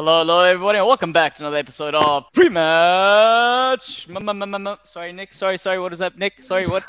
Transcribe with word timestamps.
Hello, 0.00 0.20
hello, 0.20 0.40
everybody, 0.40 0.78
and 0.78 0.86
welcome 0.86 1.12
back 1.12 1.34
to 1.34 1.42
another 1.42 1.58
episode 1.58 1.94
of 1.94 2.24
Pre-Match. 2.32 4.08
Sorry, 4.84 5.12
Nick. 5.12 5.34
Sorry, 5.34 5.58
sorry. 5.58 5.78
What 5.78 5.92
is 5.92 5.98
that, 5.98 6.16
Nick? 6.16 6.42
Sorry, 6.42 6.64
what? 6.64 6.82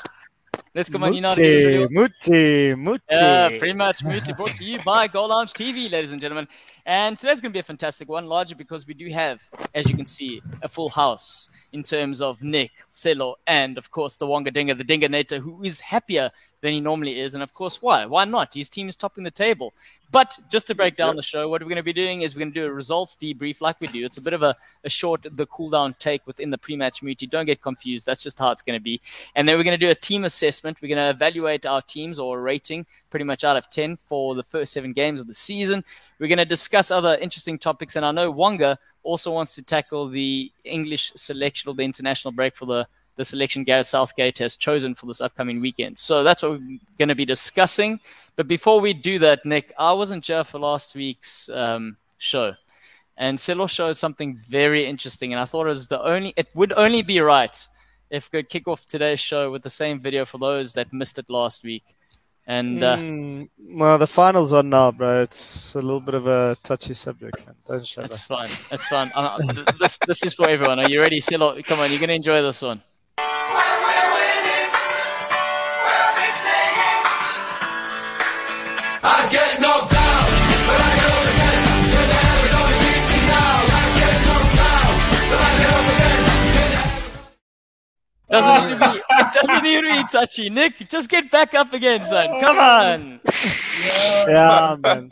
Let's 0.74 0.88
come 0.88 1.04
on, 1.04 1.12
you 1.12 1.20
know 1.20 1.34
Muti, 1.36 1.86
Muti, 1.90 2.74
Muti. 2.74 3.04
Yeah, 3.10 3.58
Pre-Match 3.58 4.02
Muti 4.02 4.32
brought 4.32 4.56
to 4.56 4.64
you 4.64 4.78
by 4.82 5.08
Goal 5.08 5.28
Lounge 5.28 5.52
TV, 5.52 5.92
ladies 5.92 6.12
and 6.12 6.22
gentlemen. 6.22 6.48
And 6.86 7.18
today's 7.18 7.42
going 7.42 7.52
to 7.52 7.54
be 7.54 7.60
a 7.60 7.62
fantastic 7.62 8.08
one, 8.08 8.24
largely 8.28 8.54
because 8.54 8.86
we 8.86 8.94
do 8.94 9.06
have, 9.10 9.46
as 9.74 9.86
you 9.90 9.94
can 9.94 10.06
see, 10.06 10.40
a 10.62 10.68
full 10.70 10.88
house 10.88 11.50
in 11.74 11.82
terms 11.82 12.22
of 12.22 12.42
Nick, 12.42 12.70
Selo, 12.94 13.36
and 13.46 13.76
of 13.76 13.90
course 13.90 14.16
the 14.16 14.26
Wonga 14.26 14.50
Dinga, 14.50 14.78
the 14.78 14.84
Dinga 14.84 15.10
Nator, 15.10 15.38
who 15.38 15.62
is 15.62 15.80
happier 15.80 16.30
than 16.62 16.72
he 16.72 16.80
normally 16.80 17.20
is. 17.20 17.34
And 17.34 17.42
of 17.42 17.52
course, 17.52 17.82
why? 17.82 18.06
Why 18.06 18.24
not? 18.24 18.54
His 18.54 18.68
team 18.68 18.88
is 18.88 18.96
topping 18.96 19.24
the 19.24 19.30
table. 19.30 19.74
But 20.12 20.38
just 20.50 20.66
to 20.66 20.74
break 20.74 20.96
down 20.96 21.16
the 21.16 21.22
show, 21.22 21.48
what 21.48 21.62
we're 21.62 21.68
going 21.68 21.76
to 21.76 21.82
be 21.82 21.92
doing 21.92 22.20
is 22.20 22.34
we're 22.34 22.40
going 22.40 22.52
to 22.52 22.60
do 22.60 22.66
a 22.66 22.72
results 22.72 23.16
debrief 23.20 23.60
like 23.60 23.80
we 23.80 23.86
do. 23.86 24.04
It's 24.04 24.18
a 24.18 24.22
bit 24.22 24.34
of 24.34 24.42
a, 24.42 24.54
a 24.84 24.90
short, 24.90 25.26
the 25.30 25.46
cool 25.46 25.70
down 25.70 25.96
take 25.98 26.26
within 26.26 26.50
the 26.50 26.58
pre 26.58 26.76
match 26.76 27.02
meeting. 27.02 27.28
Don't 27.30 27.46
get 27.46 27.62
confused. 27.62 28.06
That's 28.06 28.22
just 28.22 28.38
how 28.38 28.50
it's 28.50 28.62
going 28.62 28.78
to 28.78 28.82
be. 28.82 29.00
And 29.34 29.48
then 29.48 29.56
we're 29.56 29.64
going 29.64 29.78
to 29.78 29.84
do 29.84 29.90
a 29.90 29.94
team 29.94 30.24
assessment. 30.24 30.78
We're 30.80 30.94
going 30.94 31.04
to 31.04 31.10
evaluate 31.10 31.66
our 31.66 31.82
teams 31.82 32.18
or 32.18 32.40
rating 32.40 32.86
pretty 33.10 33.24
much 33.24 33.42
out 33.42 33.56
of 33.56 33.68
10 33.70 33.96
for 33.96 34.34
the 34.34 34.42
first 34.42 34.72
seven 34.72 34.92
games 34.92 35.18
of 35.18 35.26
the 35.26 35.34
season. 35.34 35.82
We're 36.18 36.28
going 36.28 36.38
to 36.38 36.44
discuss 36.44 36.90
other 36.90 37.16
interesting 37.20 37.58
topics. 37.58 37.96
And 37.96 38.04
I 38.04 38.12
know 38.12 38.30
Wonga 38.30 38.78
also 39.02 39.32
wants 39.32 39.54
to 39.54 39.62
tackle 39.62 40.08
the 40.08 40.52
English 40.64 41.12
selection 41.16 41.70
or 41.70 41.74
the 41.74 41.84
international 41.84 42.32
break 42.32 42.54
for 42.54 42.66
the 42.66 42.86
the 43.16 43.24
selection 43.24 43.64
Gareth 43.64 43.86
Southgate 43.86 44.38
has 44.38 44.56
chosen 44.56 44.94
for 44.94 45.06
this 45.06 45.20
upcoming 45.20 45.60
weekend. 45.60 45.98
So 45.98 46.22
that's 46.22 46.42
what 46.42 46.52
we're 46.52 46.78
going 46.98 47.08
to 47.08 47.14
be 47.14 47.24
discussing. 47.24 48.00
But 48.36 48.48
before 48.48 48.80
we 48.80 48.94
do 48.94 49.18
that, 49.18 49.44
Nick, 49.44 49.72
I 49.78 49.92
wasn't 49.92 50.26
here 50.26 50.44
for 50.44 50.58
last 50.58 50.94
week's 50.94 51.48
um, 51.50 51.96
show. 52.18 52.54
And 53.18 53.38
Silo 53.38 53.66
showed 53.66 53.96
something 53.96 54.36
very 54.36 54.86
interesting. 54.86 55.32
And 55.32 55.40
I 55.40 55.44
thought 55.44 55.66
it 55.66 55.70
was 55.70 55.88
the 55.88 56.02
only, 56.02 56.32
it 56.36 56.48
would 56.54 56.72
only 56.72 57.02
be 57.02 57.20
right 57.20 57.56
if 58.10 58.30
we 58.32 58.38
could 58.38 58.48
kick 58.48 58.66
off 58.68 58.86
today's 58.86 59.20
show 59.20 59.50
with 59.50 59.62
the 59.62 59.70
same 59.70 60.00
video 60.00 60.24
for 60.24 60.38
those 60.38 60.72
that 60.74 60.92
missed 60.92 61.18
it 61.18 61.28
last 61.28 61.62
week. 61.62 61.84
And 62.46 62.82
uh, 62.82 62.96
mm, 62.96 63.48
well, 63.58 63.98
the 63.98 64.06
finals 64.06 64.52
on 64.52 64.68
now, 64.68 64.90
bro. 64.90 65.22
It's 65.22 65.76
a 65.76 65.80
little 65.80 66.00
bit 66.00 66.14
of 66.14 66.26
a 66.26 66.56
touchy 66.62 66.92
subject. 66.92 67.46
Man. 67.46 67.54
Don't 67.68 67.86
show 67.86 68.00
That's 68.00 68.26
that. 68.26 68.38
fine. 68.38 68.50
That's 68.68 68.88
fine. 68.88 69.12
Uh, 69.14 69.38
this, 69.78 69.98
this 70.06 70.24
is 70.24 70.34
for 70.34 70.48
everyone. 70.48 70.80
Are 70.80 70.88
you 70.88 71.00
ready, 71.00 71.20
Silo? 71.20 71.62
Come 71.62 71.78
on, 71.78 71.90
you're 71.90 72.00
going 72.00 72.08
to 72.08 72.14
enjoy 72.14 72.42
this 72.42 72.62
one. 72.62 72.82
Doesn't 88.32 88.70
need 88.70 88.78
to 88.78 88.92
be. 88.92 89.00
It 89.10 89.32
doesn't 89.34 89.62
need 89.62 89.80
to 89.80 89.82
be 89.82 90.04
touchy. 90.10 90.50
Nick, 90.50 90.88
just 90.88 91.10
get 91.10 91.30
back 91.30 91.52
up 91.54 91.72
again, 91.72 92.02
son. 92.02 92.40
Come 92.40 92.58
on. 92.58 93.20
Yeah, 93.84 94.28
yeah 94.28 94.76
man. 94.80 95.10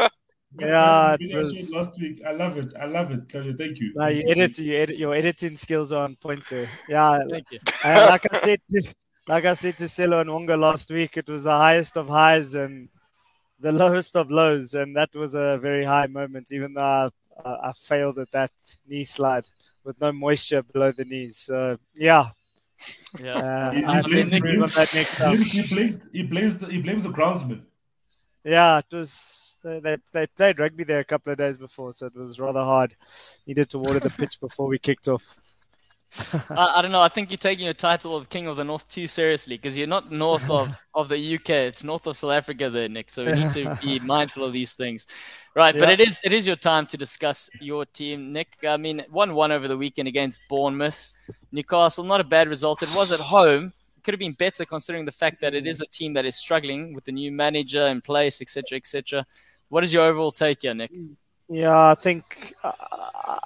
Yeah, 0.59 1.17
it 1.19 1.37
was 1.37 1.71
last 1.71 1.91
week. 2.01 2.23
I 2.27 2.33
love 2.33 2.57
it. 2.59 2.73
I 2.81 2.87
love 2.87 3.11
it. 3.11 3.31
Thank 3.31 3.79
you. 3.81 3.93
Nah, 3.95 4.07
you 4.07 4.25
edit, 4.29 4.59
you 4.59 4.77
edit, 4.77 4.99
your 4.99 5.15
editing 5.15 5.57
skills 5.57 5.93
are 5.93 6.05
on 6.05 6.17
point 6.17 6.43
there. 6.49 6.69
Yeah, 6.89 7.21
thank 7.29 7.47
you. 7.51 7.59
Uh, 7.85 8.07
like 8.09 8.27
I 8.33 8.39
said, 8.39 8.61
like 9.29 9.45
I 9.45 9.55
said 9.55 9.77
to 9.79 9.89
Silo 9.89 10.21
and 10.21 10.31
Wonga 10.31 10.57
last 10.57 10.91
week, 10.91 11.17
it 11.17 11.29
was 11.29 11.43
the 11.45 11.57
highest 11.57 11.97
of 11.97 12.09
highs 12.09 12.55
and 12.55 12.89
the 13.63 13.73
lowest 13.73 14.17
of 14.17 14.31
lows, 14.31 14.75
and 14.75 14.97
that 14.97 15.15
was 15.15 15.35
a 15.35 15.59
very 15.61 15.85
high 15.85 16.07
moment. 16.07 16.53
Even 16.53 16.75
though 16.75 17.11
I, 17.45 17.51
I 17.69 17.73
failed 17.73 18.19
at 18.19 18.33
that 18.33 18.53
knee 18.89 19.05
slide 19.05 19.45
with 19.85 20.01
no 20.01 20.13
moisture 20.13 20.63
below 20.63 20.93
the 20.93 21.05
knees. 21.05 21.37
So 21.37 21.79
yeah, 21.95 22.31
yeah, 23.19 23.37
uh, 23.37 23.71
he, 23.73 23.79
he, 23.79 23.85
blames, 23.85 24.31
he, 24.31 24.41
blames, 24.41 24.75
he, 24.75 25.75
blames, 25.75 26.09
he, 26.13 26.23
blames 26.23 26.59
the, 26.59 26.67
he 26.67 26.79
blames 26.81 27.03
the 27.03 27.11
groundsman. 27.11 27.63
Yeah, 28.45 28.79
it 28.79 28.87
was. 28.93 29.57
They, 29.63 29.99
they 30.15 30.27
played 30.27 30.59
rugby 30.59 30.85
there 30.85 31.01
a 31.01 31.05
couple 31.05 31.33
of 31.33 31.39
days 31.39 31.59
before, 31.59 31.93
so 31.93 32.07
it 32.07 32.17
was 32.17 32.41
rather 32.41 32.63
hard. 32.63 32.97
Needed 33.47 33.69
to 33.71 33.79
water 33.79 34.01
the 34.01 34.09
pitch 34.09 34.41
before 34.41 34.67
we 34.67 34.79
kicked 34.79 35.07
off. 35.07 35.37
I, 36.51 36.75
I, 36.77 36.83
don't 36.83 36.91
know. 36.91 37.01
I 37.01 37.09
think 37.09 37.31
you're 37.31 37.39
taking 37.39 37.65
your 37.65 37.75
title 37.75 38.17
of 38.17 38.29
King 38.29 38.47
of 38.49 38.57
the 38.57 38.65
North 38.65 38.89
too 38.89 39.07
seriously 39.07 39.57
because 39.57 39.77
you're 39.77 39.87
not 39.87 40.11
north 40.11 40.49
of, 40.51 40.77
of 40.95 41.09
the 41.09 41.35
UK. 41.37 41.51
It's 41.51 41.85
north 41.85 42.07
of 42.07 42.17
South 42.17 42.33
Africa 42.33 42.69
there, 42.69 42.89
Nick. 42.89 43.11
So 43.11 43.25
we 43.25 43.33
need 43.33 43.51
to 43.53 43.79
be 43.83 43.99
mindful 44.03 44.45
of 44.45 44.53
these 44.53 44.75
things. 44.75 45.07
Right. 45.55 45.75
Yeah. 45.75 45.81
But 45.81 45.91
it 45.91 46.01
is 46.01 46.21
it 46.25 46.33
is 46.33 46.47
your 46.47 46.57
time 46.57 46.87
to 46.87 46.97
discuss 46.97 47.49
your 47.61 47.85
team, 47.85 48.33
Nick. 48.33 48.49
I 48.67 48.77
mean, 48.77 49.05
1 49.11 49.35
1 49.35 49.53
over 49.53 49.69
the 49.69 49.77
weekend 49.77 50.09
against 50.09 50.41
Bournemouth. 50.49 51.13
Newcastle, 51.53 52.05
not 52.05 52.21
a 52.21 52.25
bad 52.25 52.49
result. 52.49 52.83
It 52.83 52.95
was 52.95 53.13
at 53.13 53.21
home. 53.21 53.73
It 53.97 54.05
could 54.05 54.15
have 54.15 54.21
been 54.21 54.33
better 54.33 54.65
considering 54.65 55.05
the 55.05 55.13
fact 55.13 55.41
that 55.43 55.55
it 55.55 55.67
is 55.67 55.81
a 55.81 55.87
team 55.87 56.15
that 56.15 56.25
is 56.25 56.37
struggling 56.37 56.95
with 56.95 57.05
the 57.05 57.13
new 57.13 57.31
manager 57.31 57.87
in 57.87 58.01
place, 58.01 58.41
etc., 58.41 58.77
etc. 58.77 59.27
What 59.69 59.85
is 59.85 59.93
your 59.93 60.05
overall 60.05 60.33
take 60.33 60.63
here, 60.63 60.75
Nick? 60.75 60.91
Yeah, 61.51 61.91
I 61.91 61.97
think 61.97 62.55
uh, 62.63 62.73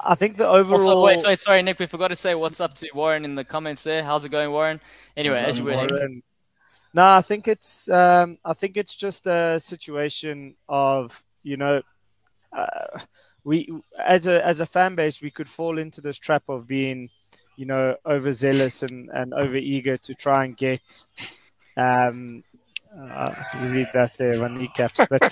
I 0.03 0.15
think 0.15 0.37
the 0.37 0.47
overall. 0.47 0.89
Also, 0.89 1.05
wait, 1.05 1.23
wait, 1.25 1.41
sorry, 1.41 1.63
Nick. 1.63 1.79
We 1.79 1.87
forgot 1.87 2.09
to 2.09 2.17
say 2.17 2.35
what's 2.35 2.61
up 2.61 2.75
to 2.75 2.89
Warren 2.95 3.25
in 3.25 3.35
the 3.35 3.45
comments 3.45 3.83
there. 3.83 4.05
How's 4.05 4.27
it 4.27 4.29
going, 4.29 4.51
Warren? 4.51 4.79
Anyway, 5.17 5.39
as 5.39 5.59
you 5.59 5.65
were. 5.65 5.89
No, 6.93 7.03
I 7.03 7.23
think 7.23 7.49
it's 7.49 7.89
um, 7.89 8.37
I 8.45 8.53
think 8.53 8.77
it's 8.77 8.95
just 8.95 9.27
a 9.27 9.59
situation 9.59 10.55
of 10.69 11.25
you 11.43 11.57
know, 11.57 11.81
uh, 12.53 12.99
we 13.43 13.73
as 13.99 14.27
a 14.27 14.45
as 14.45 14.61
a 14.61 14.67
fan 14.67 14.95
base 14.95 15.23
we 15.23 15.31
could 15.31 15.49
fall 15.49 15.79
into 15.79 16.03
this 16.03 16.19
trap 16.19 16.43
of 16.49 16.67
being, 16.67 17.09
you 17.57 17.65
know, 17.65 17.97
overzealous 18.05 18.83
and 18.83 19.09
and 19.11 19.33
over 19.33 19.57
eager 19.57 19.97
to 19.97 20.15
try 20.15 20.45
and 20.45 20.57
get 20.59 21.07
um, 21.79 22.45
uh, 22.97 23.35
you 23.61 23.69
read 23.69 23.89
that 23.93 24.17
there 24.17 24.45
on 24.45 24.59
kneecaps, 24.59 25.01
but 25.11 25.23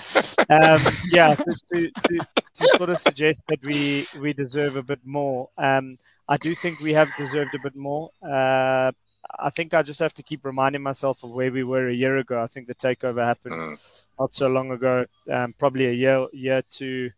um, 0.49 0.81
yeah, 1.09 1.33
to, 1.35 1.55
to, 1.73 1.91
to, 1.91 2.27
to, 2.53 2.67
sort 2.77 2.89
of 2.89 2.97
suggest 2.97 3.41
that 3.47 3.63
we 3.63 4.05
we 4.19 4.33
deserve 4.33 4.75
a 4.75 4.83
bit 4.83 4.99
more. 5.05 5.49
Um, 5.57 5.97
I 6.27 6.37
do 6.37 6.55
think 6.55 6.79
we 6.79 6.93
have 6.93 7.09
deserved 7.17 7.53
a 7.55 7.59
bit 7.59 7.75
more. 7.75 8.11
Uh, 8.21 8.91
I 9.39 9.49
think 9.49 9.73
I 9.73 9.81
just 9.81 9.99
have 9.99 10.13
to 10.15 10.23
keep 10.23 10.45
reminding 10.45 10.83
myself 10.83 11.23
of 11.23 11.31
where 11.31 11.51
we 11.51 11.63
were 11.63 11.87
a 11.87 11.93
year 11.93 12.17
ago. 12.17 12.41
I 12.41 12.47
think 12.47 12.67
the 12.67 12.75
takeover 12.75 13.23
happened 13.23 13.55
mm. 13.55 14.05
not 14.19 14.33
so 14.33 14.47
long 14.47 14.71
ago, 14.71 15.05
um, 15.31 15.53
probably 15.57 15.87
a 15.87 15.93
year 15.93 16.27
year 16.33 16.61
to 16.71 17.09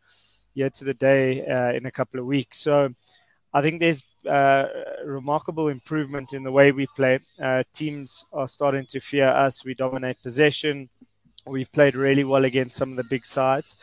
year 0.54 0.70
to 0.70 0.84
the 0.84 0.94
day 0.94 1.46
uh, 1.46 1.74
in 1.74 1.86
a 1.86 1.92
couple 1.92 2.20
of 2.20 2.26
weeks. 2.26 2.60
So 2.60 2.94
I 3.56 3.62
think 3.62 3.80
there's 3.80 4.04
uh, 4.30 4.66
remarkable 5.06 5.70
improvement 5.70 6.34
in 6.34 6.44
the 6.44 6.52
way 6.52 6.74
we 6.74 6.88
play. 6.88 7.20
Uh, 7.42 7.64
teams 7.72 8.26
are 8.34 8.50
starting 8.50 8.86
to 8.88 9.00
fear 9.00 9.30
us. 9.30 9.64
We 9.64 9.74
dominate 9.74 10.22
possession. 10.22 10.90
We've 11.48 11.72
played 11.72 11.96
really 11.96 12.26
well 12.26 12.44
against 12.44 12.76
some 12.76 12.92
of 12.92 12.98
the 12.98 13.06
big 13.06 13.26
sides, 13.26 13.78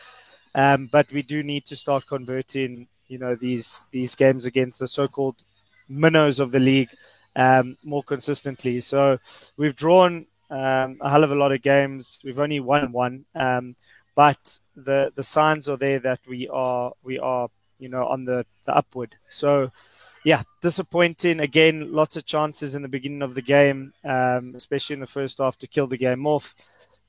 um, 0.55 0.91
but 0.93 1.11
we 1.11 1.23
do 1.23 1.43
need 1.43 1.65
to 1.67 1.77
start 1.77 2.07
converting. 2.07 2.87
You 3.09 3.19
know 3.19 3.35
these 3.35 3.87
these 3.91 4.15
games 4.15 4.45
against 4.45 4.79
the 4.79 4.89
so-called 4.89 5.37
minnows 5.89 6.39
of 6.39 6.51
the 6.51 6.59
league 6.59 6.91
um, 7.35 7.79
more 7.83 8.03
consistently. 8.03 8.81
So 8.81 9.17
we've 9.57 9.77
drawn 9.77 10.27
um, 10.51 10.99
a 11.01 11.09
hell 11.09 11.25
of 11.25 11.33
a 11.33 11.35
lot 11.35 11.53
of 11.53 11.63
games. 11.63 12.19
We've 12.25 12.41
only 12.41 12.61
won 12.61 12.93
one, 12.93 13.25
um, 13.35 13.77
but 14.15 14.59
the 14.77 15.13
the 15.15 15.23
signs 15.23 15.71
are 15.71 15.79
there 15.79 16.01
that 16.01 16.21
we 16.29 16.47
are 16.49 16.93
we 17.03 17.19
are 17.19 17.49
you 17.83 17.89
know, 17.89 18.07
on 18.07 18.25
the, 18.25 18.47
the 18.65 18.75
upward. 18.75 19.17
So, 19.29 19.71
yeah, 20.25 20.43
disappointing. 20.61 21.41
Again, 21.41 21.93
lots 21.93 22.17
of 22.17 22.25
chances 22.25 22.75
in 22.75 22.83
the 22.83 22.89
beginning 22.89 23.23
of 23.23 23.35
the 23.35 23.43
game, 23.43 23.93
um, 24.05 24.53
especially 24.55 24.95
in 24.95 25.01
the 25.01 25.07
first 25.07 25.39
half 25.39 25.59
to 25.59 25.67
kill 25.67 25.89
the 25.89 25.97
game 25.97 26.27
off. 26.27 26.55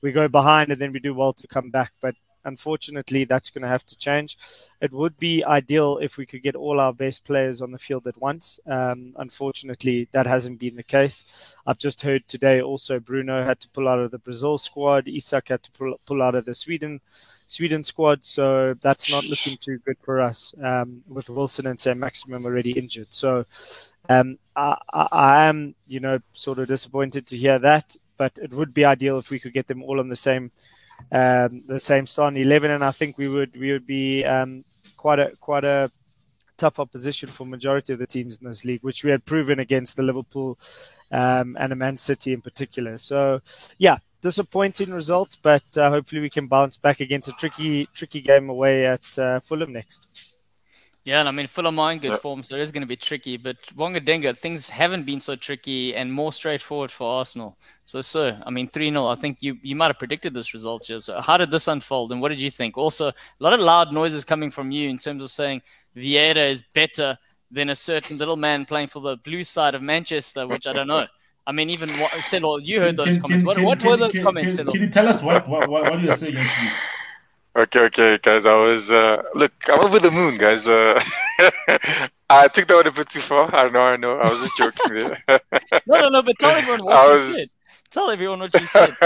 We 0.02 0.12
go 0.12 0.28
behind 0.28 0.70
and 0.70 0.80
then 0.80 0.92
we 0.92 0.98
do 0.98 1.14
well 1.14 1.32
to 1.32 1.46
come 1.46 1.70
back. 1.70 1.92
But 2.02 2.16
unfortunately, 2.44 3.24
that's 3.24 3.50
going 3.50 3.62
to 3.62 3.68
have 3.68 3.84
to 3.86 3.96
change. 3.96 4.38
It 4.80 4.92
would 4.92 5.18
be 5.18 5.44
ideal 5.44 5.98
if 5.98 6.16
we 6.16 6.26
could 6.26 6.42
get 6.42 6.56
all 6.56 6.80
our 6.80 6.92
best 6.92 7.24
players 7.24 7.62
on 7.62 7.72
the 7.72 7.78
field 7.78 8.06
at 8.06 8.20
once. 8.20 8.60
Um, 8.66 9.14
unfortunately, 9.16 10.08
that 10.12 10.26
hasn't 10.26 10.58
been 10.58 10.76
the 10.76 10.82
case. 10.82 11.56
I've 11.66 11.78
just 11.78 12.02
heard 12.02 12.26
today 12.28 12.60
also 12.60 13.00
Bruno 13.00 13.44
had 13.44 13.60
to 13.60 13.68
pull 13.70 13.88
out 13.88 13.98
of 13.98 14.10
the 14.10 14.18
Brazil 14.18 14.58
squad. 14.58 15.08
Isak 15.08 15.48
had 15.48 15.62
to 15.62 15.72
pull, 15.72 16.00
pull 16.06 16.22
out 16.22 16.34
of 16.34 16.44
the 16.44 16.54
Sweden 16.54 17.00
Sweden 17.46 17.82
squad. 17.82 18.24
So 18.24 18.74
that's 18.80 19.10
not 19.10 19.24
looking 19.24 19.56
too 19.56 19.78
good 19.78 19.98
for 20.00 20.20
us 20.20 20.54
um, 20.62 21.02
with 21.08 21.30
Wilson 21.30 21.66
and 21.66 21.78
Saint-Maximin 21.78 22.44
already 22.44 22.72
injured. 22.72 23.08
So 23.10 23.44
um, 24.08 24.38
I, 24.56 24.76
I, 24.92 25.08
I 25.12 25.44
am, 25.44 25.74
you 25.86 26.00
know, 26.00 26.18
sort 26.32 26.58
of 26.58 26.68
disappointed 26.68 27.26
to 27.28 27.36
hear 27.36 27.58
that. 27.60 27.96
But 28.16 28.38
it 28.40 28.52
would 28.52 28.72
be 28.72 28.84
ideal 28.84 29.18
if 29.18 29.30
we 29.30 29.40
could 29.40 29.52
get 29.52 29.66
them 29.66 29.82
all 29.82 29.98
on 29.98 30.08
the 30.08 30.14
same 30.14 30.52
um, 31.12 31.62
the 31.66 31.78
same 31.78 32.06
starting 32.06 32.42
eleven, 32.42 32.70
and 32.70 32.84
I 32.84 32.90
think 32.90 33.18
we 33.18 33.28
would 33.28 33.56
we 33.56 33.72
would 33.72 33.86
be 33.86 34.24
um, 34.24 34.64
quite 34.96 35.18
a 35.18 35.32
quite 35.40 35.64
a 35.64 35.90
tough 36.56 36.78
opposition 36.78 37.28
for 37.28 37.44
majority 37.46 37.92
of 37.92 37.98
the 37.98 38.06
teams 38.06 38.38
in 38.38 38.48
this 38.48 38.64
league, 38.64 38.82
which 38.82 39.04
we 39.04 39.10
had 39.10 39.24
proven 39.24 39.58
against 39.58 39.96
the 39.96 40.02
Liverpool 40.02 40.58
um, 41.10 41.56
and 41.58 41.72
a 41.72 41.76
Man 41.76 41.96
City 41.96 42.32
in 42.32 42.40
particular. 42.40 42.96
So, 42.96 43.40
yeah, 43.78 43.98
disappointing 44.22 44.92
result, 44.92 45.36
but 45.42 45.64
uh, 45.76 45.90
hopefully 45.90 46.20
we 46.20 46.30
can 46.30 46.46
bounce 46.46 46.76
back 46.76 47.00
against 47.00 47.28
a 47.28 47.32
tricky 47.32 47.86
tricky 47.94 48.20
game 48.20 48.48
away 48.48 48.86
at 48.86 49.18
uh, 49.18 49.40
Fulham 49.40 49.72
next. 49.72 50.33
Yeah, 51.04 51.20
and 51.20 51.28
I 51.28 51.32
mean 51.32 51.46
Fulham 51.48 51.78
are 51.78 51.92
in 51.92 51.98
good 51.98 52.18
form, 52.18 52.42
so 52.42 52.54
it 52.54 52.62
is 52.62 52.70
going 52.70 52.82
to 52.82 52.86
be 52.86 52.96
tricky. 52.96 53.36
But 53.36 53.56
Wonga 53.76 54.00
Denga, 54.00 54.34
things 54.34 54.70
haven't 54.70 55.04
been 55.04 55.20
so 55.20 55.36
tricky 55.36 55.94
and 55.94 56.10
more 56.10 56.32
straightforward 56.32 56.90
for 56.90 57.18
Arsenal. 57.18 57.58
So, 57.84 58.00
sir, 58.00 58.40
I 58.46 58.50
mean, 58.50 58.68
3 58.68 58.90
0. 58.90 59.06
I 59.06 59.14
think 59.14 59.42
you, 59.42 59.58
you 59.62 59.76
might 59.76 59.88
have 59.88 59.98
predicted 59.98 60.32
this 60.32 60.54
result, 60.54 60.86
Joe. 60.86 61.00
So, 61.00 61.20
how 61.20 61.36
did 61.36 61.50
this 61.50 61.68
unfold 61.68 62.12
and 62.12 62.22
what 62.22 62.30
did 62.30 62.40
you 62.40 62.50
think? 62.50 62.78
Also, 62.78 63.08
a 63.08 63.14
lot 63.38 63.52
of 63.52 63.60
loud 63.60 63.92
noises 63.92 64.24
coming 64.24 64.50
from 64.50 64.70
you 64.70 64.88
in 64.88 64.96
terms 64.96 65.22
of 65.22 65.30
saying 65.30 65.60
Vieira 65.94 66.50
is 66.50 66.64
better 66.74 67.18
than 67.50 67.68
a 67.68 67.76
certain 67.76 68.16
little 68.16 68.36
man 68.36 68.64
playing 68.64 68.88
for 68.88 69.00
the 69.00 69.18
blue 69.18 69.44
side 69.44 69.74
of 69.74 69.82
Manchester, 69.82 70.46
which 70.46 70.66
I 70.66 70.72
don't 70.72 70.88
know. 70.88 71.06
I 71.46 71.52
mean, 71.52 71.68
even 71.68 71.90
what, 72.00 72.12
Selo, 72.24 72.56
you 72.56 72.80
heard 72.80 72.96
those 72.96 73.18
can, 73.18 73.20
comments. 73.20 73.42
Can, 73.42 73.46
what, 73.46 73.56
can, 73.56 73.64
what 73.66 73.84
were 73.84 73.96
those 73.98 74.18
comments, 74.18 74.56
can, 74.56 74.66
can, 74.68 74.80
you 74.80 74.88
tell 74.88 75.06
us 75.06 75.22
what, 75.22 75.46
what, 75.46 75.68
what 75.68 76.00
you're 76.00 76.16
saying 76.16 76.38
actually? 76.38 76.70
Okay, 77.56 77.80
okay, 77.80 78.18
guys. 78.20 78.46
I 78.46 78.56
was 78.56 78.90
uh, 78.90 79.22
look. 79.34 79.52
I'm 79.68 79.78
over 79.78 80.00
the 80.00 80.10
moon, 80.10 80.38
guys. 80.38 80.66
Uh, 80.66 81.00
I 82.30 82.48
took 82.48 82.66
that 82.66 82.74
one 82.74 82.86
a 82.86 82.90
bit 82.90 83.08
too 83.08 83.20
far. 83.20 83.54
I 83.54 83.68
know, 83.68 83.82
I 83.82 83.96
know. 83.96 84.18
I 84.18 84.28
was 84.28 84.40
just 84.40 84.56
joking 84.56 84.94
there. 84.94 85.22
no, 85.86 86.00
no, 86.00 86.08
no. 86.08 86.22
But 86.22 86.36
tell 86.40 86.50
everyone 86.50 86.84
what 86.84 86.96
I 87.04 87.12
was... 87.12 87.28
you 87.28 87.34
said. 87.36 87.48
Tell 87.92 88.10
everyone 88.10 88.40
what 88.40 88.52
you 88.54 88.66
said. 88.66 88.96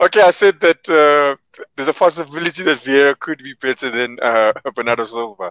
okay, 0.00 0.20
I 0.20 0.30
said 0.30 0.60
that 0.60 0.88
uh, 0.88 1.64
there's 1.74 1.88
a 1.88 1.92
possibility 1.92 2.62
that 2.62 2.78
Vieira 2.78 3.18
could 3.18 3.38
be 3.38 3.54
better 3.60 3.90
than 3.90 4.16
uh, 4.22 4.52
Bernardo 4.74 5.02
Silva. 5.02 5.50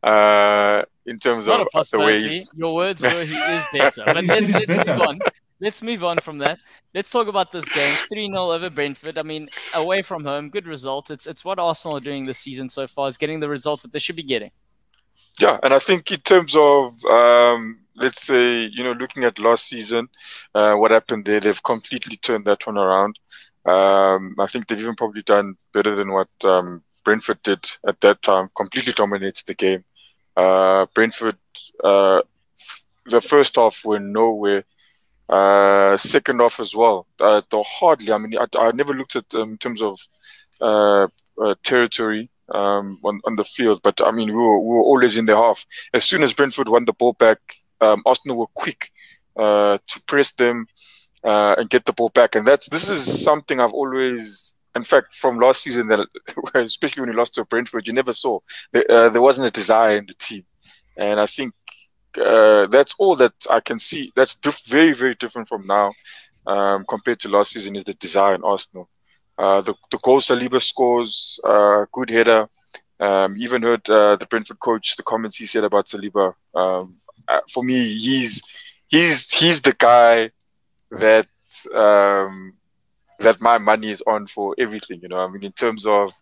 Uh, 0.00 0.82
in 1.04 1.18
terms 1.18 1.48
Not 1.48 1.66
of 1.74 1.90
the 1.90 1.98
way 1.98 2.20
he's... 2.20 2.48
your 2.54 2.76
words 2.76 3.02
were 3.02 3.24
he 3.24 3.34
is 3.34 3.64
better. 3.72 4.04
But 4.06 4.24
let's, 4.24 4.50
let's 4.52 4.88
move 4.88 5.00
on 5.00 5.18
let's 5.60 5.82
move 5.82 6.02
on 6.04 6.18
from 6.18 6.38
that. 6.38 6.60
Let's 6.94 7.10
talk 7.10 7.28
about 7.28 7.52
this 7.52 7.68
game. 7.68 7.94
3 8.08 8.28
0 8.28 8.50
over 8.50 8.70
Brentford. 8.70 9.18
I 9.18 9.22
mean, 9.22 9.48
away 9.74 10.02
from 10.02 10.24
home, 10.24 10.48
good 10.50 10.66
results. 10.66 11.10
It's 11.10 11.26
it's 11.26 11.44
what 11.44 11.58
Arsenal 11.58 11.96
are 11.96 12.00
doing 12.00 12.24
this 12.24 12.38
season 12.38 12.68
so 12.68 12.86
far, 12.86 13.08
is 13.08 13.16
getting 13.16 13.40
the 13.40 13.48
results 13.48 13.82
that 13.82 13.92
they 13.92 13.98
should 13.98 14.16
be 14.16 14.22
getting. 14.22 14.50
Yeah, 15.38 15.58
and 15.62 15.72
I 15.72 15.78
think 15.78 16.10
in 16.10 16.18
terms 16.18 16.56
of, 16.56 17.02
um, 17.06 17.78
let's 17.94 18.22
say, 18.22 18.64
you 18.64 18.82
know, 18.82 18.92
looking 18.92 19.24
at 19.24 19.38
last 19.38 19.68
season, 19.68 20.08
uh, 20.54 20.74
what 20.74 20.90
happened 20.90 21.24
there, 21.24 21.40
they've 21.40 21.62
completely 21.62 22.16
turned 22.16 22.44
that 22.46 22.66
one 22.66 22.76
around. 22.76 23.18
Um, 23.64 24.34
I 24.38 24.46
think 24.46 24.66
they've 24.66 24.80
even 24.80 24.96
probably 24.96 25.22
done 25.22 25.56
better 25.72 25.94
than 25.94 26.10
what 26.10 26.28
um, 26.44 26.82
Brentford 27.04 27.42
did 27.42 27.70
at 27.86 28.00
that 28.00 28.22
time, 28.22 28.50
completely 28.56 28.92
dominated 28.92 29.46
the 29.46 29.54
game. 29.54 29.84
Uh, 30.36 30.86
Brentford, 30.94 31.36
uh, 31.84 32.22
the 33.06 33.20
first 33.20 33.56
half 33.56 33.84
were 33.84 34.00
nowhere. 34.00 34.64
Uh, 35.30 35.96
second 35.96 36.40
off 36.40 36.58
as 36.58 36.74
well, 36.74 37.06
uh, 37.20 37.40
though 37.50 37.62
hardly. 37.62 38.12
I 38.12 38.18
mean, 38.18 38.36
I, 38.36 38.46
I 38.58 38.72
never 38.72 38.94
looked 38.94 39.14
at 39.14 39.32
um, 39.34 39.52
in 39.52 39.58
terms 39.58 39.80
of 39.80 39.98
uh, 40.60 41.06
uh, 41.40 41.54
territory 41.62 42.30
um, 42.52 42.98
on, 43.04 43.20
on 43.24 43.36
the 43.36 43.44
field, 43.44 43.80
but 43.84 44.00
I 44.04 44.10
mean, 44.10 44.28
we 44.28 44.34
were, 44.34 44.58
we 44.58 44.74
were 44.74 44.82
always 44.82 45.16
in 45.16 45.26
the 45.26 45.36
half. 45.36 45.64
As 45.94 46.04
soon 46.04 46.24
as 46.24 46.32
Brentford 46.32 46.68
won 46.68 46.84
the 46.84 46.92
ball 46.92 47.12
back, 47.12 47.38
um, 47.80 48.02
Arsenal 48.06 48.38
were 48.38 48.46
quick 48.54 48.90
uh, 49.36 49.78
to 49.86 50.02
press 50.02 50.32
them 50.34 50.66
uh, 51.24 51.54
and 51.58 51.70
get 51.70 51.84
the 51.84 51.92
ball 51.92 52.10
back. 52.10 52.34
And 52.34 52.46
that's 52.46 52.68
this 52.68 52.88
is 52.88 53.22
something 53.22 53.60
I've 53.60 53.72
always, 53.72 54.56
in 54.74 54.82
fact, 54.82 55.14
from 55.14 55.38
last 55.38 55.62
season, 55.62 55.88
that 55.88 56.06
especially 56.54 57.02
when 57.02 57.10
we 57.10 57.16
lost 57.16 57.34
to 57.34 57.44
Brentford, 57.44 57.86
you 57.86 57.92
never 57.92 58.12
saw. 58.12 58.40
There, 58.72 58.84
uh, 58.90 59.08
there 59.10 59.22
wasn't 59.22 59.46
a 59.46 59.52
desire 59.52 59.96
in 59.96 60.06
the 60.06 60.14
team, 60.14 60.44
and 60.96 61.20
I 61.20 61.26
think 61.26 61.54
uh, 62.18 62.66
that's 62.66 62.94
all 62.98 63.16
that 63.16 63.32
I 63.50 63.60
can 63.60 63.78
see. 63.78 64.12
That's 64.16 64.34
diff- 64.34 64.64
very, 64.66 64.92
very 64.92 65.14
different 65.14 65.48
from 65.48 65.66
now 65.66 65.92
um, 66.46 66.84
compared 66.88 67.20
to 67.20 67.28
last 67.28 67.52
season. 67.52 67.76
Is 67.76 67.84
the 67.84 67.94
desire 67.94 68.34
in 68.34 68.42
Arsenal. 68.44 68.88
Uh, 69.38 69.60
the 69.60 69.74
the 69.90 69.98
goal 69.98 70.20
Saliba 70.20 70.60
scores, 70.60 71.38
uh, 71.44 71.86
good 71.92 72.10
header. 72.10 72.48
Um, 73.00 73.36
even 73.38 73.62
heard 73.62 73.88
uh, 73.88 74.16
the 74.16 74.26
Brentford 74.26 74.58
coach 74.60 74.96
the 74.96 75.02
comments 75.02 75.36
he 75.36 75.46
said 75.46 75.64
about 75.64 75.86
Saliba. 75.86 76.34
Um, 76.54 76.96
uh, 77.28 77.40
for 77.52 77.62
me, 77.62 77.94
he's 77.98 78.42
he's 78.88 79.30
he's 79.30 79.62
the 79.62 79.72
guy 79.78 80.30
that 80.90 81.26
um, 81.74 82.54
that 83.18 83.40
my 83.40 83.58
money 83.58 83.90
is 83.90 84.02
on 84.06 84.26
for 84.26 84.54
everything. 84.58 85.00
You 85.02 85.08
know, 85.08 85.18
I 85.18 85.28
mean, 85.28 85.44
in 85.44 85.52
terms 85.52 85.86
of 85.86 86.12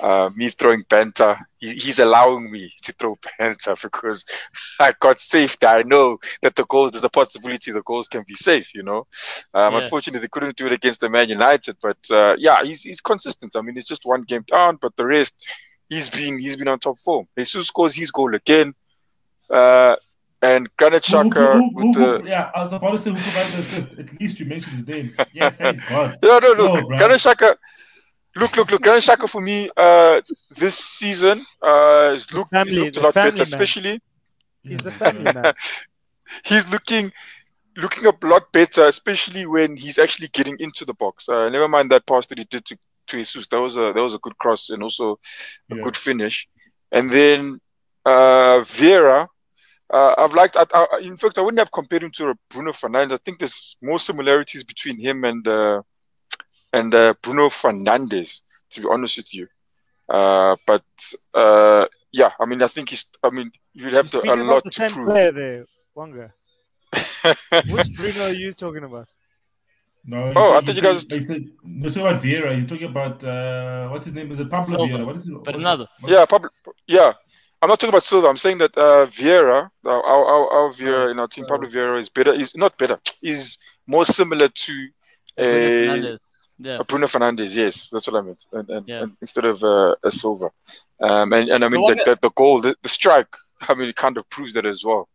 uh, 0.00 0.30
me 0.34 0.50
throwing 0.50 0.84
banter. 0.88 1.38
He, 1.58 1.74
he's 1.74 1.98
allowing 1.98 2.50
me 2.50 2.72
to 2.82 2.92
throw 2.92 3.16
banter 3.38 3.74
because 3.82 4.26
I 4.78 4.92
got 5.00 5.18
safety. 5.18 5.66
I 5.66 5.82
know 5.82 6.18
that 6.42 6.54
the 6.54 6.64
goals, 6.64 6.92
there's 6.92 7.04
a 7.04 7.08
possibility 7.08 7.72
the 7.72 7.82
goals 7.82 8.08
can 8.08 8.24
be 8.26 8.34
safe, 8.34 8.74
you 8.74 8.82
know. 8.82 9.06
Um, 9.54 9.74
yeah. 9.74 9.82
Unfortunately, 9.82 10.20
they 10.20 10.28
couldn't 10.28 10.56
do 10.56 10.66
it 10.66 10.72
against 10.72 11.00
the 11.00 11.08
Man 11.08 11.28
United, 11.28 11.76
but 11.80 11.98
uh, 12.10 12.36
yeah, 12.38 12.62
he's, 12.62 12.82
he's 12.82 13.00
consistent. 13.00 13.56
I 13.56 13.62
mean, 13.62 13.76
it's 13.76 13.88
just 13.88 14.04
one 14.04 14.22
game 14.22 14.44
down, 14.46 14.78
but 14.80 14.96
the 14.96 15.06
rest, 15.06 15.46
he's 15.88 16.10
been 16.10 16.38
he's 16.38 16.56
been 16.56 16.68
on 16.68 16.78
top 16.78 16.98
form. 16.98 17.26
Jesus 17.38 17.66
scores 17.66 17.94
his 17.94 18.10
goal 18.10 18.34
again. 18.34 18.74
Uh, 19.48 19.96
and 20.42 20.68
Granit 20.76 21.02
Xhaka 21.02 21.72
with 21.72 21.94
the 21.94 22.22
yeah, 22.26 22.50
I 22.54 22.60
was 22.60 22.72
about 22.72 22.90
to 22.90 22.98
say 22.98 23.10
who 23.10 23.16
provided 23.16 23.52
the 23.52 23.58
assist. 23.60 23.98
At 23.98 24.20
least 24.20 24.38
you 24.38 24.46
mentioned 24.46 24.76
his 24.76 24.86
name. 24.86 25.14
Yeah, 25.32 25.50
thank 25.50 25.80
God. 25.88 26.18
no, 26.22 26.38
no, 26.38 26.52
no. 26.52 26.76
no 26.76 26.86
Granit 26.86 27.20
Xhaka 27.20 27.56
Look, 28.36 28.56
look, 28.56 28.70
look. 28.70 28.82
Granit 28.82 29.02
Xhaka 29.02 29.28
for 29.28 29.40
me 29.40 29.70
uh, 29.76 30.20
this 30.50 30.76
season 30.76 31.40
uh, 31.62 32.18
looked, 32.34 32.50
family, 32.50 32.76
looked 32.80 32.96
a 32.98 33.00
lot 33.00 33.14
better, 33.14 33.32
man. 33.32 33.42
especially. 33.42 34.00
He's 34.62 34.80
the 34.80 34.92
family 34.92 35.32
man. 35.32 35.54
he's 36.44 36.68
looking 36.68 37.12
looking 37.76 38.06
a 38.06 38.26
lot 38.26 38.52
better, 38.52 38.86
especially 38.86 39.46
when 39.46 39.74
he's 39.74 39.98
actually 39.98 40.28
getting 40.28 40.56
into 40.60 40.84
the 40.84 40.94
box. 40.94 41.28
Uh, 41.28 41.48
never 41.48 41.68
mind 41.68 41.90
that 41.90 42.06
pass 42.06 42.26
that 42.26 42.38
he 42.38 42.44
did 42.44 42.64
to, 42.66 42.76
to 43.06 43.16
Jesus. 43.16 43.46
That 43.46 43.60
was 43.60 43.78
a 43.78 43.92
that 43.94 44.02
was 44.02 44.14
a 44.14 44.18
good 44.18 44.36
cross 44.36 44.68
and 44.68 44.82
also 44.82 45.18
a 45.70 45.76
yeah. 45.76 45.82
good 45.82 45.96
finish. 45.96 46.46
And 46.92 47.08
then 47.08 47.58
uh, 48.04 48.60
Vieira, 48.64 49.28
uh, 49.88 50.14
I've 50.18 50.34
liked. 50.34 50.58
I, 50.58 50.66
I, 50.74 51.00
in 51.02 51.16
fact, 51.16 51.38
I 51.38 51.40
wouldn't 51.40 51.58
have 51.58 51.72
compared 51.72 52.02
him 52.02 52.10
to 52.12 52.34
Bruno 52.50 52.72
Fernandes. 52.72 53.12
I 53.12 53.18
think 53.24 53.38
there's 53.38 53.76
more 53.82 53.98
similarities 53.98 54.62
between 54.62 55.00
him 55.00 55.24
and 55.24 55.46
uh, 55.48 55.82
and 56.76 56.94
uh, 56.94 57.14
Bruno 57.22 57.48
Fernandes, 57.48 58.42
to 58.70 58.80
be 58.82 58.88
honest 58.88 59.16
with 59.16 59.34
you. 59.34 59.46
Uh, 60.08 60.56
but 60.66 60.84
uh, 61.34 61.86
yeah, 62.12 62.30
I 62.38 62.44
mean, 62.46 62.62
I 62.62 62.68
think 62.68 62.90
he's. 62.90 63.06
I 63.22 63.30
mean, 63.30 63.50
you'd 63.72 63.92
have 63.92 64.10
to 64.12 64.20
a 64.20 64.36
lot 64.36 64.64
the 64.64 64.70
to 64.70 64.90
prove. 64.90 65.08
Player 65.08 65.32
there, 65.32 65.64
Wonga. 65.94 66.32
Which 67.70 67.96
Bruno 67.96 68.26
are 68.26 68.32
you 68.32 68.52
talking 68.52 68.84
about? 68.84 69.08
No. 70.04 70.32
Oh, 70.36 70.56
I 70.56 70.60
think 70.60 70.76
you 70.76 70.82
guys. 70.82 71.26
Said, 71.26 71.50
no, 71.64 71.88
so 71.88 72.06
about 72.06 72.22
Vieira. 72.22 72.54
He's 72.54 72.66
talking 72.66 72.88
about 72.88 73.24
uh, 73.24 73.88
what's 73.88 74.04
his 74.04 74.14
name? 74.14 74.30
Is 74.30 74.38
it 74.38 74.48
Pablo 74.48 74.76
Silva. 74.76 74.92
Vieira? 74.92 75.06
What 75.06 75.16
is 75.16 75.28
it? 75.28 75.44
But 75.44 75.56
another. 75.56 75.88
Yeah, 76.06 76.24
Pablo. 76.26 76.50
Yeah. 76.86 77.12
I'm 77.62 77.70
not 77.70 77.80
talking 77.80 77.88
about 77.88 78.04
Silva. 78.04 78.28
I'm 78.28 78.36
saying 78.36 78.58
that 78.58 78.76
uh, 78.76 79.06
Vieira, 79.06 79.70
our, 79.86 80.02
our, 80.04 80.52
our 80.56 80.72
Vieira 80.72 81.10
in 81.10 81.18
our 81.18 81.26
team, 81.26 81.46
Pablo 81.46 81.68
Vieira, 81.68 81.98
is 81.98 82.10
better. 82.10 82.32
Is 82.32 82.54
not 82.56 82.78
better. 82.78 83.00
Is 83.22 83.58
more 83.86 84.04
similar 84.04 84.48
to 84.48 84.88
a 85.38 86.18
yeah. 86.58 86.78
Uh, 86.78 86.84
Bruno 86.84 87.06
Fernandes, 87.06 87.54
yes, 87.54 87.88
that's 87.90 88.06
what 88.06 88.16
I 88.16 88.22
meant. 88.22 88.46
And, 88.52 88.70
and, 88.70 88.88
yeah. 88.88 89.02
and 89.02 89.16
instead 89.20 89.44
of 89.44 89.62
uh, 89.62 89.94
a 90.02 90.10
Silva, 90.10 90.50
Um, 91.00 91.32
and, 91.32 91.50
and 91.50 91.64
I 91.64 91.68
mean, 91.68 91.82
the, 91.82 92.02
the, 92.04 92.18
the, 92.22 92.30
goal, 92.30 92.60
the, 92.60 92.74
the, 92.82 92.88
strike, 92.88 93.28
I 93.68 93.74
mean, 93.74 93.88
it 93.88 93.96
kind 93.96 94.16
of 94.16 94.28
proves 94.30 94.54
that 94.54 94.64
as 94.64 94.84
well. 94.84 95.08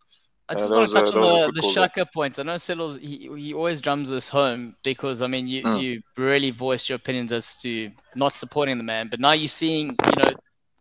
I 0.49 0.55
just 0.55 0.71
uh, 0.71 0.75
want 0.75 0.89
to 0.89 0.93
touch 0.93 1.13
a, 1.13 1.17
on 1.17 1.53
the, 1.53 1.61
the 1.61 1.67
Xhaka 1.67 2.11
point. 2.11 2.37
I 2.37 2.43
know 2.43 2.57
Silos, 2.57 2.97
he, 2.99 3.29
he 3.35 3.53
always 3.53 3.81
drums 3.81 4.09
this 4.09 4.29
home 4.29 4.75
because, 4.83 5.21
I 5.21 5.27
mean, 5.27 5.47
you, 5.47 5.63
mm. 5.63 5.81
you 5.81 6.01
really 6.17 6.51
voiced 6.51 6.89
your 6.89 6.97
opinions 6.97 7.31
as 7.31 7.59
to 7.61 7.89
not 8.15 8.35
supporting 8.35 8.77
the 8.77 8.83
man. 8.83 9.07
But 9.09 9.19
now 9.19 9.31
you're 9.31 9.47
seeing, 9.47 9.95
you 10.05 10.23
know, 10.23 10.31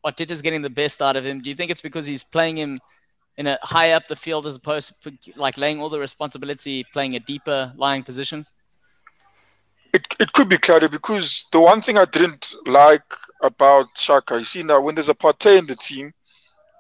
Arteta's 0.05 0.43
getting 0.43 0.63
the 0.63 0.71
best 0.71 1.01
out 1.01 1.17
of 1.17 1.25
him. 1.25 1.41
Do 1.41 1.49
you 1.51 1.57
think 1.57 1.71
it's 1.71 1.81
because 1.81 2.05
he's 2.05 2.25
playing 2.25 2.59
him 2.59 2.77
in 3.37 3.47
a 3.47 3.59
high 3.63 3.93
up 3.93 4.09
the 4.09 4.17
field 4.17 4.47
as 4.47 4.57
opposed 4.57 5.03
to 5.05 5.13
like 5.37 5.57
laying 5.57 5.81
all 5.81 5.89
the 5.89 6.01
responsibility, 6.01 6.85
playing 6.93 7.17
a 7.17 7.21
deeper 7.21 7.73
lying 7.77 8.03
position? 8.03 8.45
It, 9.93 10.07
it 10.21 10.33
could 10.33 10.49
be 10.49 10.59
cloudy 10.59 10.89
because 10.89 11.47
the 11.53 11.61
one 11.61 11.81
thing 11.81 11.99
I 11.99 12.05
didn't 12.05 12.55
like 12.67 13.03
about 13.43 13.95
Xhaka, 13.97 14.39
you 14.39 14.45
see 14.45 14.63
now 14.63 14.81
when 14.81 14.95
there's 14.95 15.09
a 15.09 15.15
Partey 15.15 15.59
in 15.59 15.67
the 15.67 15.77
team, 15.77 16.13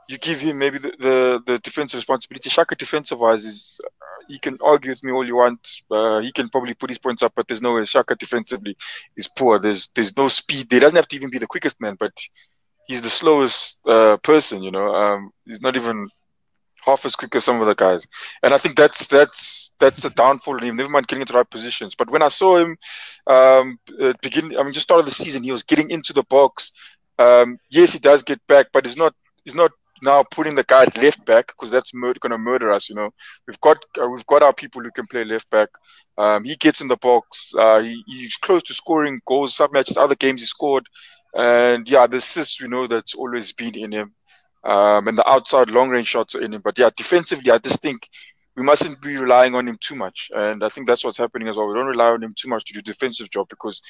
you 0.09 0.19
give 0.19 0.40
him 0.40 0.59
maybe 0.59 0.79
the, 0.79 0.93
the, 0.99 1.43
the 1.47 1.59
defensive 1.59 1.99
responsibility. 1.99 2.50
Xhaka 2.50 2.76
defensive 2.76 3.19
wise 3.19 3.45
is 3.45 3.81
uh, 3.85 4.25
he 4.29 4.38
can 4.38 4.59
argue 4.62 4.90
with 4.90 5.02
me 5.05 5.12
all 5.12 5.25
you 5.25 5.37
want. 5.37 5.67
Uh, 5.90 6.21
he 6.21 6.33
can 6.33 6.49
probably 6.49 6.75
put 6.75 6.90
his 6.90 6.99
points 6.99 7.23
up, 7.23 7.33
but 7.35 7.47
there's 7.49 7.62
no 7.62 7.75
way 7.75 7.83
Xhaka 7.83 8.17
defensively 8.19 8.76
is 9.17 9.29
poor. 9.29 9.59
There's 9.59 9.88
there's 9.95 10.17
no 10.17 10.29
speed. 10.29 10.67
He 10.71 10.79
doesn't 10.79 10.97
have 10.97 11.09
to 11.09 11.17
even 11.17 11.31
be 11.31 11.38
the 11.38 11.47
quickest 11.47 11.81
man, 11.81 11.97
but 11.99 12.12
he's 12.87 13.02
the 13.02 13.11
slowest 13.11 13.87
uh, 13.87 14.17
person. 14.19 14.62
You 14.62 14.71
know, 14.73 14.95
um, 14.95 15.31
he's 15.47 15.62
not 15.62 15.76
even 15.76 16.09
half 16.85 17.05
as 17.05 17.15
quick 17.15 17.35
as 17.35 17.45
some 17.45 17.61
of 17.61 17.67
the 17.67 17.75
guys. 17.75 18.07
And 18.43 18.55
I 18.55 18.59
think 18.59 18.77
that's 18.77 19.07
that's 19.07 19.75
that's 19.81 20.03
the 20.03 20.11
downfall 20.11 20.59
in 20.59 20.65
him. 20.65 20.77
Never 20.77 20.91
mind 20.91 21.07
getting 21.07 21.23
into 21.23 21.33
right 21.35 21.49
positions. 21.49 21.95
But 21.95 22.11
when 22.11 22.23
I 22.23 22.29
saw 22.29 22.57
him 22.57 22.77
um, 23.27 23.79
begin, 24.23 24.57
I 24.59 24.63
mean, 24.63 24.73
just 24.73 24.85
start 24.85 25.01
of 25.01 25.07
the 25.07 25.13
season, 25.13 25.43
he 25.43 25.53
was 25.53 25.63
getting 25.63 25.91
into 25.91 26.13
the 26.13 26.25
box. 26.25 26.73
Um, 27.19 27.59
yes, 27.71 27.93
he 27.93 27.99
does 27.99 28.23
get 28.23 28.45
back, 28.47 28.69
but 28.73 28.85
he's 28.85 28.97
not 28.97 29.15
he's 29.45 29.55
not 29.55 29.73
now 30.03 30.23
putting 30.31 30.55
the 30.55 30.65
guy 30.65 30.87
left 30.97 31.27
back 31.27 31.49
because 31.49 31.71
that's 31.71 31.95
mur- 31.95 32.15
going 32.21 32.33
to 32.33 32.39
murder 32.39 32.73
us. 32.73 32.89
You 32.89 32.97
know, 32.97 33.11
we've 33.47 33.61
got 33.61 33.79
uh, 34.01 34.09
we've 34.09 34.27
got 34.27 34.43
our 34.43 34.53
people 34.53 34.83
who 34.83 34.91
can 34.91 35.07
play 35.07 35.25
left 35.25 35.51
back. 35.51 35.69
Um, 36.19 36.45
he 36.45 36.57
gets 36.57 36.81
in 36.81 36.89
the 36.89 36.97
box. 36.97 37.53
Uh, 37.59 37.81
he, 37.81 38.03
he's 38.07 38.37
close 38.37 38.63
to 38.65 38.75
scoring 38.75 39.21
goals. 39.27 39.57
Some 39.57 39.73
matches, 39.73 39.97
other 39.97 40.15
games 40.15 40.41
he 40.41 40.47
scored, 40.47 40.87
and 41.35 41.89
yeah, 41.89 42.07
the 42.07 42.17
assists 42.19 42.61
we 42.61 42.69
know 42.69 42.87
that's 42.87 43.15
always 43.15 43.53
been 43.53 43.77
in 43.79 43.93
him. 43.93 44.15
Um, 44.62 45.09
and 45.09 45.17
the 45.17 45.29
outside 45.29 45.71
long 45.71 45.88
range 45.88 46.09
shots 46.09 46.35
in 46.35 46.52
him. 46.52 46.61
But 46.62 46.79
yeah, 46.79 46.90
defensively, 46.95 47.50
I 47.50 47.59
just 47.59 47.81
think 47.81 48.09
we 48.57 48.62
mustn't 48.62 49.00
be 49.00 49.17
relying 49.17 49.55
on 49.55 49.67
him 49.67 49.79
too 49.81 49.95
much. 49.95 50.31
And 50.35 50.62
I 50.62 50.69
think 50.69 50.87
that's 50.87 51.05
what's 51.05 51.17
happening 51.17 51.49
as 51.49 51.57
well. 51.57 51.67
We 51.67 51.75
don't 51.75 51.87
rely 51.87 52.11
on 52.11 52.23
him 52.23 52.35
too 52.37 52.49
much 52.49 52.64
to 52.67 52.75
do 52.75 52.83
defensive 52.83 53.31
job 53.31 53.49
because 53.49 53.81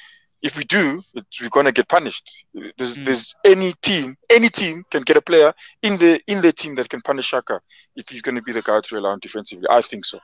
if 0.41 0.57
we 0.57 0.63
do, 0.63 1.03
we're 1.13 1.49
going 1.49 1.65
to 1.65 1.71
get 1.71 1.87
punished. 1.87 2.29
There's, 2.53 2.95
mm. 2.95 3.05
there's, 3.05 3.35
any 3.45 3.73
team, 3.81 4.17
any 4.29 4.49
team 4.49 4.83
can 4.89 5.03
get 5.03 5.17
a 5.17 5.21
player 5.21 5.53
in 5.83 5.97
the 5.97 6.19
in 6.27 6.41
the 6.41 6.51
team 6.51 6.75
that 6.75 6.89
can 6.89 7.01
punish 7.01 7.31
Xhaka 7.31 7.59
if 7.95 8.09
he's 8.09 8.21
going 8.21 8.35
to 8.35 8.41
be 8.41 8.51
the 8.51 8.61
guy 8.61 8.81
to 8.81 8.95
rely 8.95 9.11
on 9.11 9.19
defensively. 9.19 9.67
I 9.69 9.81
think 9.81 10.05
so. 10.05 10.19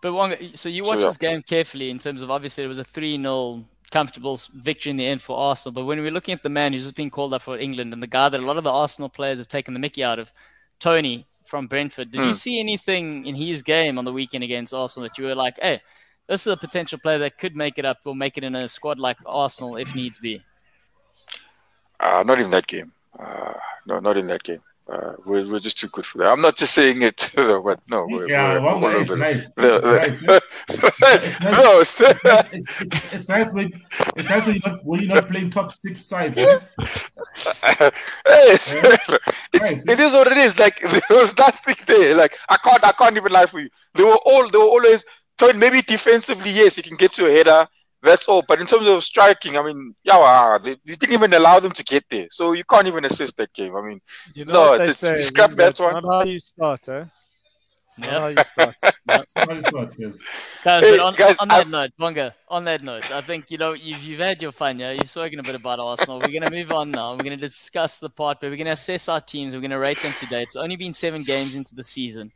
But 0.00 0.12
Wonga, 0.12 0.56
so 0.56 0.68
you 0.68 0.84
watched 0.84 1.00
so, 1.00 1.06
yeah. 1.06 1.08
this 1.08 1.16
game 1.16 1.42
carefully 1.42 1.90
in 1.90 1.98
terms 1.98 2.22
of 2.22 2.30
obviously 2.30 2.64
it 2.64 2.68
was 2.68 2.78
a 2.78 2.84
3 2.84 3.20
0 3.20 3.64
comfortable 3.90 4.38
victory 4.54 4.90
in 4.90 4.96
the 4.96 5.06
end 5.06 5.22
for 5.22 5.36
Arsenal. 5.36 5.72
But 5.72 5.84
when 5.84 6.00
we're 6.00 6.10
looking 6.10 6.34
at 6.34 6.42
the 6.42 6.48
man 6.48 6.72
who's 6.72 6.84
just 6.84 6.96
been 6.96 7.10
called 7.10 7.34
up 7.34 7.42
for 7.42 7.58
England 7.58 7.92
and 7.92 8.02
the 8.02 8.06
guy 8.06 8.28
that 8.28 8.40
a 8.40 8.46
lot 8.46 8.56
of 8.56 8.64
the 8.64 8.72
Arsenal 8.72 9.08
players 9.08 9.38
have 9.38 9.48
taken 9.48 9.74
the 9.74 9.80
mickey 9.80 10.04
out 10.04 10.18
of, 10.18 10.30
Toney 10.78 11.26
from 11.44 11.66
Brentford, 11.66 12.10
did 12.10 12.20
you 12.20 12.28
hmm. 12.28 12.32
see 12.32 12.58
anything 12.58 13.26
in 13.26 13.34
his 13.34 13.62
game 13.62 13.98
on 13.98 14.04
the 14.04 14.12
weekend 14.12 14.44
against 14.44 14.72
Arsenal 14.72 15.08
that 15.08 15.18
you 15.18 15.24
were 15.24 15.34
like, 15.34 15.58
hey, 15.60 15.80
this 16.26 16.46
is 16.46 16.52
a 16.52 16.56
potential 16.56 16.98
player 16.98 17.18
that 17.18 17.38
could 17.38 17.56
make 17.56 17.78
it 17.78 17.84
up 17.84 17.98
or 18.04 18.14
make 18.14 18.38
it 18.38 18.44
in 18.44 18.54
a 18.54 18.68
squad 18.68 18.98
like 18.98 19.18
Arsenal 19.26 19.76
if 19.76 19.94
needs 19.94 20.18
be? 20.18 20.42
Uh, 21.98 22.22
not 22.24 22.40
in 22.40 22.50
that 22.50 22.66
game. 22.66 22.92
Uh, 23.18 23.52
no, 23.86 23.98
not 23.98 24.16
in 24.16 24.26
that 24.28 24.42
game. 24.42 24.62
Uh, 24.90 25.12
we're, 25.24 25.46
we're 25.46 25.60
just 25.60 25.78
too 25.78 25.86
good 25.88 26.04
for 26.04 26.18
that. 26.18 26.28
I'm 26.28 26.40
not 26.40 26.56
just 26.56 26.74
saying 26.74 27.02
it, 27.02 27.30
but 27.36 27.80
no. 27.88 28.06
We're, 28.10 28.28
yeah, 28.28 28.54
we're, 28.54 28.60
one 28.60 28.80
way 28.80 28.94
it's 28.94 29.10
nice. 29.10 29.48
it's 29.56 30.22
it's. 30.68 31.40
No, 31.40 31.80
it's, 31.80 32.00
it's, 32.00 32.68
it's, 32.80 33.12
it's, 33.12 33.28
nice 33.28 33.52
when 33.52 33.70
it's 34.16 34.28
nice 34.28 34.44
when 34.46 34.56
you're 34.56 34.72
not, 34.72 34.84
when 34.84 35.00
you're 35.00 35.14
not 35.14 35.28
playing 35.28 35.50
top 35.50 35.70
six 35.70 36.04
sides. 36.04 36.38
Eh? 36.38 36.58
hey, 37.62 37.90
it's, 38.26 38.74
yeah. 38.74 38.96
nice, 39.54 39.84
it 39.86 40.00
is 40.00 40.12
what 40.12 40.26
it 40.26 40.38
is. 40.38 40.58
Like 40.58 40.80
there 40.80 41.18
was 41.18 41.38
nothing 41.38 41.76
there. 41.86 42.16
Like 42.16 42.36
I 42.48 42.56
can't, 42.56 42.82
I 42.82 42.90
can't 42.90 43.16
even 43.16 43.30
lie 43.30 43.46
for 43.46 43.60
you. 43.60 43.68
They 43.94 44.02
were 44.02 44.18
all, 44.24 44.48
they 44.48 44.58
were 44.58 44.64
always. 44.64 45.04
Maybe 45.56 45.80
defensively, 45.80 46.50
yes, 46.50 46.76
you 46.76 46.82
can 46.82 46.98
get 46.98 47.12
to 47.12 47.26
a 47.26 47.30
header 47.30 47.66
that's 48.02 48.28
all. 48.28 48.42
But 48.46 48.60
in 48.60 48.66
terms 48.66 48.86
of 48.86 49.02
striking, 49.04 49.56
I 49.56 49.62
mean, 49.62 49.94
yeah, 50.04 50.58
they, 50.62 50.76
you 50.84 50.96
didn't 50.96 51.12
even 51.12 51.32
allow 51.34 51.60
them 51.60 51.72
to 51.72 51.84
get 51.84 52.04
there, 52.08 52.26
so 52.30 52.52
you 52.52 52.64
can't 52.64 52.86
even 52.86 53.04
assist 53.04 53.36
that 53.36 53.52
game. 53.52 53.76
I 53.76 53.82
mean, 53.82 54.00
you 54.34 54.44
know 54.44 54.76
no, 54.76 54.84
it's, 54.84 54.98
say, 54.98 55.20
scrap 55.20 55.52
that 55.52 55.78
one. 55.78 56.02
Not 56.02 56.04
how 56.04 56.24
you 56.24 56.38
start, 56.38 56.88
eh? 56.88 57.04
It's 57.86 57.98
not 57.98 58.10
how 58.10 58.26
you 58.28 58.44
start. 58.44 58.74
That's 59.06 59.32
how 59.34 59.52
you 59.52 59.60
start, 59.60 59.98
guys. 59.98 60.18
Guys, 60.62 60.82
hey, 60.82 60.98
on, 60.98 61.14
guys, 61.14 61.36
on, 61.38 61.48
that 61.48 61.66
I'm... 61.66 61.70
note, 61.70 61.90
Bonga, 61.98 62.34
on 62.48 62.64
that 62.64 62.82
note, 62.82 63.10
I 63.10 63.20
think 63.20 63.50
you 63.50 63.58
know 63.58 63.72
you've, 63.72 64.02
you've 64.02 64.20
had 64.20 64.40
your 64.40 64.52
fun. 64.52 64.78
Yeah, 64.78 64.92
you've 64.92 65.10
spoken 65.10 65.40
a 65.40 65.42
bit 65.42 65.56
about 65.56 65.80
Arsenal. 65.80 66.20
We're 66.20 66.40
gonna 66.40 66.50
move 66.50 66.70
on 66.72 66.90
now. 66.90 67.12
We're 67.12 67.24
gonna 67.24 67.36
discuss 67.36 67.98
the 67.98 68.10
part, 68.10 68.38
but 68.40 68.50
we're 68.50 68.56
gonna 68.56 68.70
assess 68.70 69.08
our 69.08 69.20
teams. 69.20 69.54
We're 69.54 69.60
gonna 69.60 69.78
rate 69.78 70.00
them 70.00 70.14
today. 70.18 70.42
It's 70.42 70.56
only 70.56 70.76
been 70.76 70.94
seven 70.94 71.22
games 71.22 71.54
into 71.54 71.74
the 71.74 71.82
season 71.82 72.32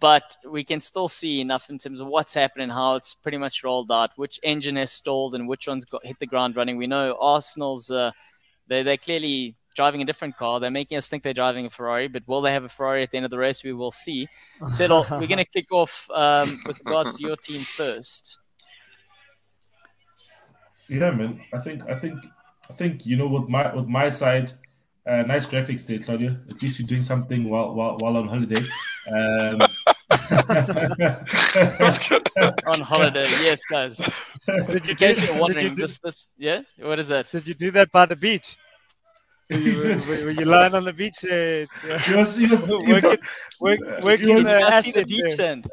but 0.00 0.36
we 0.48 0.64
can 0.64 0.80
still 0.80 1.08
see 1.08 1.40
enough 1.40 1.68
in 1.68 1.78
terms 1.78 2.00
of 2.00 2.06
what's 2.06 2.34
happening, 2.34 2.70
how 2.70 2.94
it's 2.94 3.14
pretty 3.14 3.38
much 3.38 3.62
rolled 3.62 3.90
out, 3.90 4.10
which 4.16 4.40
engine 4.42 4.76
has 4.76 4.90
stalled, 4.90 5.34
and 5.34 5.46
which 5.46 5.66
one's 5.68 5.84
got 5.84 6.06
hit 6.06 6.18
the 6.18 6.26
ground 6.26 6.56
running. 6.56 6.76
We 6.76 6.86
know 6.86 7.16
Arsenal's 7.20 7.90
uh, 7.90 8.12
they 8.66 8.82
they're 8.82 8.96
clearly 8.96 9.56
driving 9.74 10.00
a 10.02 10.04
different 10.04 10.36
car. 10.36 10.60
They're 10.60 10.70
making 10.70 10.96
us 10.96 11.08
think 11.08 11.22
they're 11.22 11.34
driving 11.34 11.66
a 11.66 11.70
Ferrari, 11.70 12.08
but 12.08 12.22
will 12.26 12.40
they 12.40 12.52
have 12.52 12.64
a 12.64 12.68
Ferrari 12.68 13.02
at 13.02 13.10
the 13.10 13.18
end 13.18 13.24
of 13.24 13.30
the 13.30 13.38
race? 13.38 13.62
We 13.62 13.72
will 13.72 13.90
see. 13.90 14.28
So 14.70 15.04
we're 15.10 15.26
going 15.26 15.38
to 15.38 15.44
kick 15.44 15.70
off 15.72 16.08
um, 16.14 16.62
with 16.66 16.78
regards 16.84 17.16
to 17.16 17.26
your 17.26 17.36
team 17.36 17.62
first. 17.62 18.38
Yeah, 20.88 21.10
man. 21.10 21.40
I 21.52 21.58
think 21.58 21.82
I 21.88 21.94
think 21.94 22.24
I 22.70 22.72
think 22.72 23.06
you 23.06 23.16
know 23.16 23.26
with 23.26 23.48
my 23.48 23.74
with 23.74 23.86
my 23.86 24.08
side. 24.08 24.52
Uh, 25.06 25.22
nice 25.22 25.46
graphics 25.46 25.86
there, 25.86 25.98
Claudia. 25.98 26.40
At 26.48 26.62
least 26.62 26.78
you're 26.78 26.88
doing 26.88 27.02
something 27.02 27.46
while 27.48 27.74
while, 27.74 27.96
while 27.98 28.16
on 28.16 28.26
holiday. 28.26 28.62
Um, 29.12 29.60
on 32.66 32.80
holiday, 32.80 33.26
yes, 33.42 33.62
guys. 33.66 33.98
Did 34.46 34.86
you, 34.86 34.92
in 34.92 34.96
case 34.96 35.22
you're 35.22 35.38
wondering, 35.38 35.74
this, 35.74 35.98
this, 35.98 36.26
yeah, 36.38 36.62
what 36.80 36.98
is 36.98 37.08
that? 37.08 37.30
Did 37.30 37.46
you 37.46 37.54
do 37.54 37.70
that 37.72 37.92
by 37.92 38.06
the 38.06 38.16
beach? 38.16 38.56
Were 39.50 39.58
you, 39.58 39.76
were, 39.76 40.24
were 40.24 40.30
you 40.30 40.46
lying 40.46 40.74
on 40.74 40.86
the 40.86 40.92
beach? 40.94 41.22
Uh, 41.22 41.66
he 41.98 42.16
was, 42.16 42.34
he 42.34 42.46
was, 42.46 42.66
working, 42.70 43.18
work, 43.60 43.78
working 44.02 44.42
the 44.42 44.70
acid 44.72 45.06
beach 45.06 45.34
sand. 45.34 45.68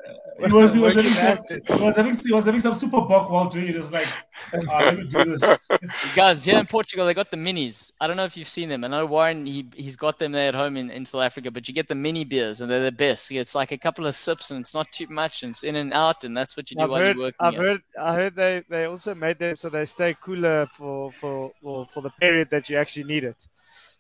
He 0.46 0.52
was, 0.52 0.74
he 0.74 0.80
was, 0.80 0.96
having 0.96 1.12
some, 1.12 1.78
he 1.78 1.84
was 1.84 1.96
having, 1.96 2.16
he 2.16 2.34
was 2.34 2.46
having 2.46 2.62
some 2.62 2.74
super 2.74 3.02
buck 3.02 3.30
while 3.30 3.50
doing 3.50 3.68
it. 3.68 3.76
It 3.76 3.78
was 3.78 3.92
like, 3.92 4.08
oh, 4.54 4.60
let 4.68 4.98
me 4.98 5.04
do 5.06 5.38
this. 5.38 5.58
Guys, 6.16 6.44
here 6.44 6.58
in 6.58 6.66
Portugal, 6.66 7.06
they 7.06 7.14
got 7.14 7.30
the 7.30 7.38
minis. 7.38 7.92
I 8.00 8.08
don't 8.08 8.18
know 8.18 8.24
if 8.24 8.36
you've 8.36 8.48
seen 8.48 8.70
them. 8.70 8.84
I 8.84 8.88
know 8.88 9.06
Warren, 9.06 9.46
he, 9.46 9.68
he's 9.76 9.96
got 9.96 10.20
them 10.20 10.32
there 10.32 10.50
at 10.50 10.56
home 10.56 10.78
in, 10.78 10.90
in 10.90 11.06
South 11.06 11.22
Africa, 11.22 11.52
but 11.52 11.68
you 11.68 11.74
get 11.74 11.88
the 11.88 11.96
mini 11.96 12.24
beers 12.24 12.62
and 12.62 12.70
they're 12.70 12.84
the 12.84 12.92
best. 12.92 13.32
It's 13.32 13.56
like 13.56 13.72
a 13.72 13.78
couple 13.78 14.06
of 14.08 14.16
sips 14.16 14.52
and 14.52 14.60
it's 14.60 14.74
not 14.74 14.92
too 14.92 15.08
much 15.10 15.44
and 15.44 15.52
it's 15.52 15.64
in 15.64 15.76
and 15.76 15.94
out 15.94 16.24
and 16.24 16.36
that's 16.36 16.58
what 16.58 16.72
you 16.72 16.78
do 16.78 16.84
I've 16.84 16.90
while 16.90 17.00
heard, 17.00 17.16
you're 17.16 17.26
working. 17.26 17.38
I've 17.40 17.56
heard, 17.56 17.82
I 18.00 18.14
heard 18.16 18.36
they, 18.36 18.64
they 18.70 18.86
also 18.86 19.16
made 19.16 19.40
them 19.40 19.56
so 19.56 19.70
they 19.70 19.86
stay 19.86 20.16
cooler 20.22 20.68
for, 20.74 21.12
for, 21.12 21.52
for, 21.62 21.86
for 21.88 22.02
the 22.02 22.12
period 22.12 22.50
that 22.52 22.70
you 22.70 22.78
actually 22.78 23.06
need 23.06 23.24
it. 23.24 23.48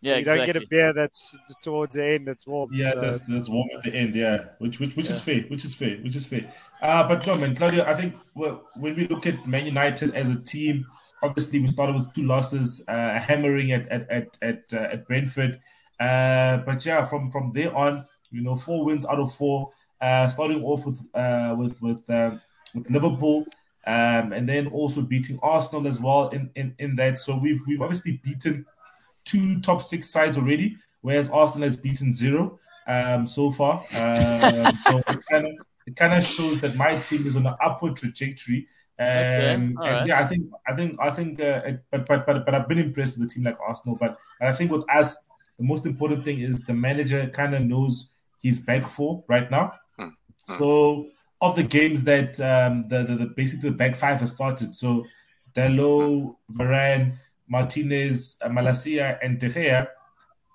Yeah, 0.02 0.14
you 0.14 0.20
exactly. 0.20 0.46
don't 0.46 0.54
get 0.54 0.64
a 0.64 0.68
beer 0.68 0.94
that's 0.94 1.36
towards 1.62 1.96
the 1.96 2.06
end 2.06 2.28
that's 2.28 2.48
warm. 2.48 2.72
Yeah, 2.74 2.94
so. 2.94 3.02
that's, 3.02 3.22
that's 3.28 3.50
warm 3.50 3.70
at 3.78 3.84
the 3.84 3.94
end. 3.94 4.16
Yeah, 4.16 4.46
which 4.58 4.80
which 4.80 4.96
which 4.96 5.06
yeah. 5.08 5.14
is 5.14 5.22
fair. 5.22 5.42
Which 5.44 5.64
is 5.64 5.76
fair. 5.76 5.98
Which 5.98 6.16
is 6.16 6.26
fair. 6.26 6.52
Uh, 6.82 7.08
but 7.08 7.26
no, 7.28 7.36
man, 7.36 7.56
Claudia, 7.56 7.88
I 7.88 7.96
think 7.96 8.16
well, 8.34 8.68
when 8.76 8.96
we 8.96 9.08
look 9.08 9.28
at 9.28 9.48
Man 9.48 9.66
United 9.66 10.16
as 10.16 10.30
a 10.30 10.36
team, 10.36 10.88
obviously 11.22 11.60
we 11.60 11.68
started 11.68 11.96
with 11.96 12.12
two 12.14 12.24
losses, 12.24 12.84
uh, 12.88 13.20
hammering 13.20 13.72
at 13.72 13.88
at 13.90 14.10
at 14.10 14.38
at, 14.42 14.64
uh, 14.74 14.94
at 14.94 15.08
Brentford. 15.08 15.60
Uh, 16.00 16.58
but 16.58 16.84
yeah, 16.84 17.06
from 17.06 17.30
from 17.30 17.52
there 17.54 17.76
on, 17.76 18.06
you 18.32 18.42
know, 18.42 18.56
four 18.56 18.84
wins 18.84 19.06
out 19.06 19.20
of 19.20 19.34
four. 19.36 19.72
Uh, 20.02 20.28
starting 20.28 20.64
off 20.64 20.84
with 20.84 21.00
uh, 21.14 21.56
with 21.56 21.80
with 21.80 22.10
um, 22.10 22.42
with 22.74 22.90
Liverpool, 22.90 23.46
um, 23.86 24.34
and 24.34 24.50
then 24.50 24.66
also 24.68 25.04
beating 25.04 25.38
Arsenal 25.44 25.88
as 25.88 26.02
well 26.02 26.30
in, 26.30 26.50
in, 26.56 26.74
in 26.80 26.96
that. 26.96 27.20
So 27.20 27.38
we've 27.38 27.62
we've 27.68 27.84
obviously 27.84 28.20
beaten 28.24 28.66
two 29.26 29.60
top 29.62 29.82
six 29.82 30.10
sides 30.10 30.38
already, 30.38 30.78
whereas 31.02 31.30
Arsenal 31.30 31.68
has 31.68 31.78
beaten 31.78 32.14
zero 32.14 32.60
um, 32.88 33.26
so 33.26 33.52
far. 33.52 33.84
Um, 33.96 34.78
so 34.90 35.02
it 35.88 35.96
kind 35.96 36.14
of 36.14 36.24
shows 36.24 36.60
that 36.62 36.76
my 36.76 36.98
team 36.98 37.26
is 37.26 37.36
on 37.36 37.46
an 37.46 37.56
upward 37.64 37.96
trajectory. 37.96 38.68
Um, 39.00 39.08
okay. 39.08 39.54
and 39.54 39.78
right. 39.78 40.08
yeah, 40.08 40.20
I 40.20 40.26
think 40.26 40.46
I 40.68 40.76
think 40.76 41.00
I 41.00 41.10
think, 41.10 41.42
uh, 41.42 41.62
but 41.90 42.06
but 42.06 42.26
but 42.26 42.46
but 42.46 42.54
I've 42.54 42.68
been 42.68 42.78
impressed 42.78 43.18
with 43.18 43.30
a 43.30 43.34
team 43.34 43.44
like 43.44 43.58
Arsenal. 43.66 43.96
But 43.96 44.18
I 44.40 44.54
think 44.54 44.72
with 44.72 44.84
us, 44.94 45.18
the 45.58 45.64
most 45.64 45.86
important 45.86 46.24
thing 46.24 46.40
is 46.40 46.62
the 46.64 46.74
manager 46.74 47.28
kind 47.28 47.56
of 47.56 47.64
knows 47.64 48.12
he's 48.42 48.60
back 48.60 48.86
for 48.86 49.24
right 49.28 49.50
now. 49.50 49.74
Hmm. 49.98 50.10
Hmm. 50.48 50.58
So 50.58 51.08
of 51.42 51.56
the 51.56 51.64
games 51.64 52.04
that 52.04 52.40
um, 52.40 52.88
the, 52.88 53.04
the, 53.04 53.16
the 53.16 53.26
basically 53.26 53.70
the 53.70 53.76
back 53.76 53.96
five 53.96 54.20
has 54.20 54.30
started, 54.30 54.76
so 54.76 55.06
Delo, 55.54 56.38
Varane, 56.52 57.18
Martinez, 57.52 58.38
uh, 58.42 58.48
Malacia, 58.48 59.20
and 59.22 59.38
De 59.38 59.50
Gea, 59.50 59.88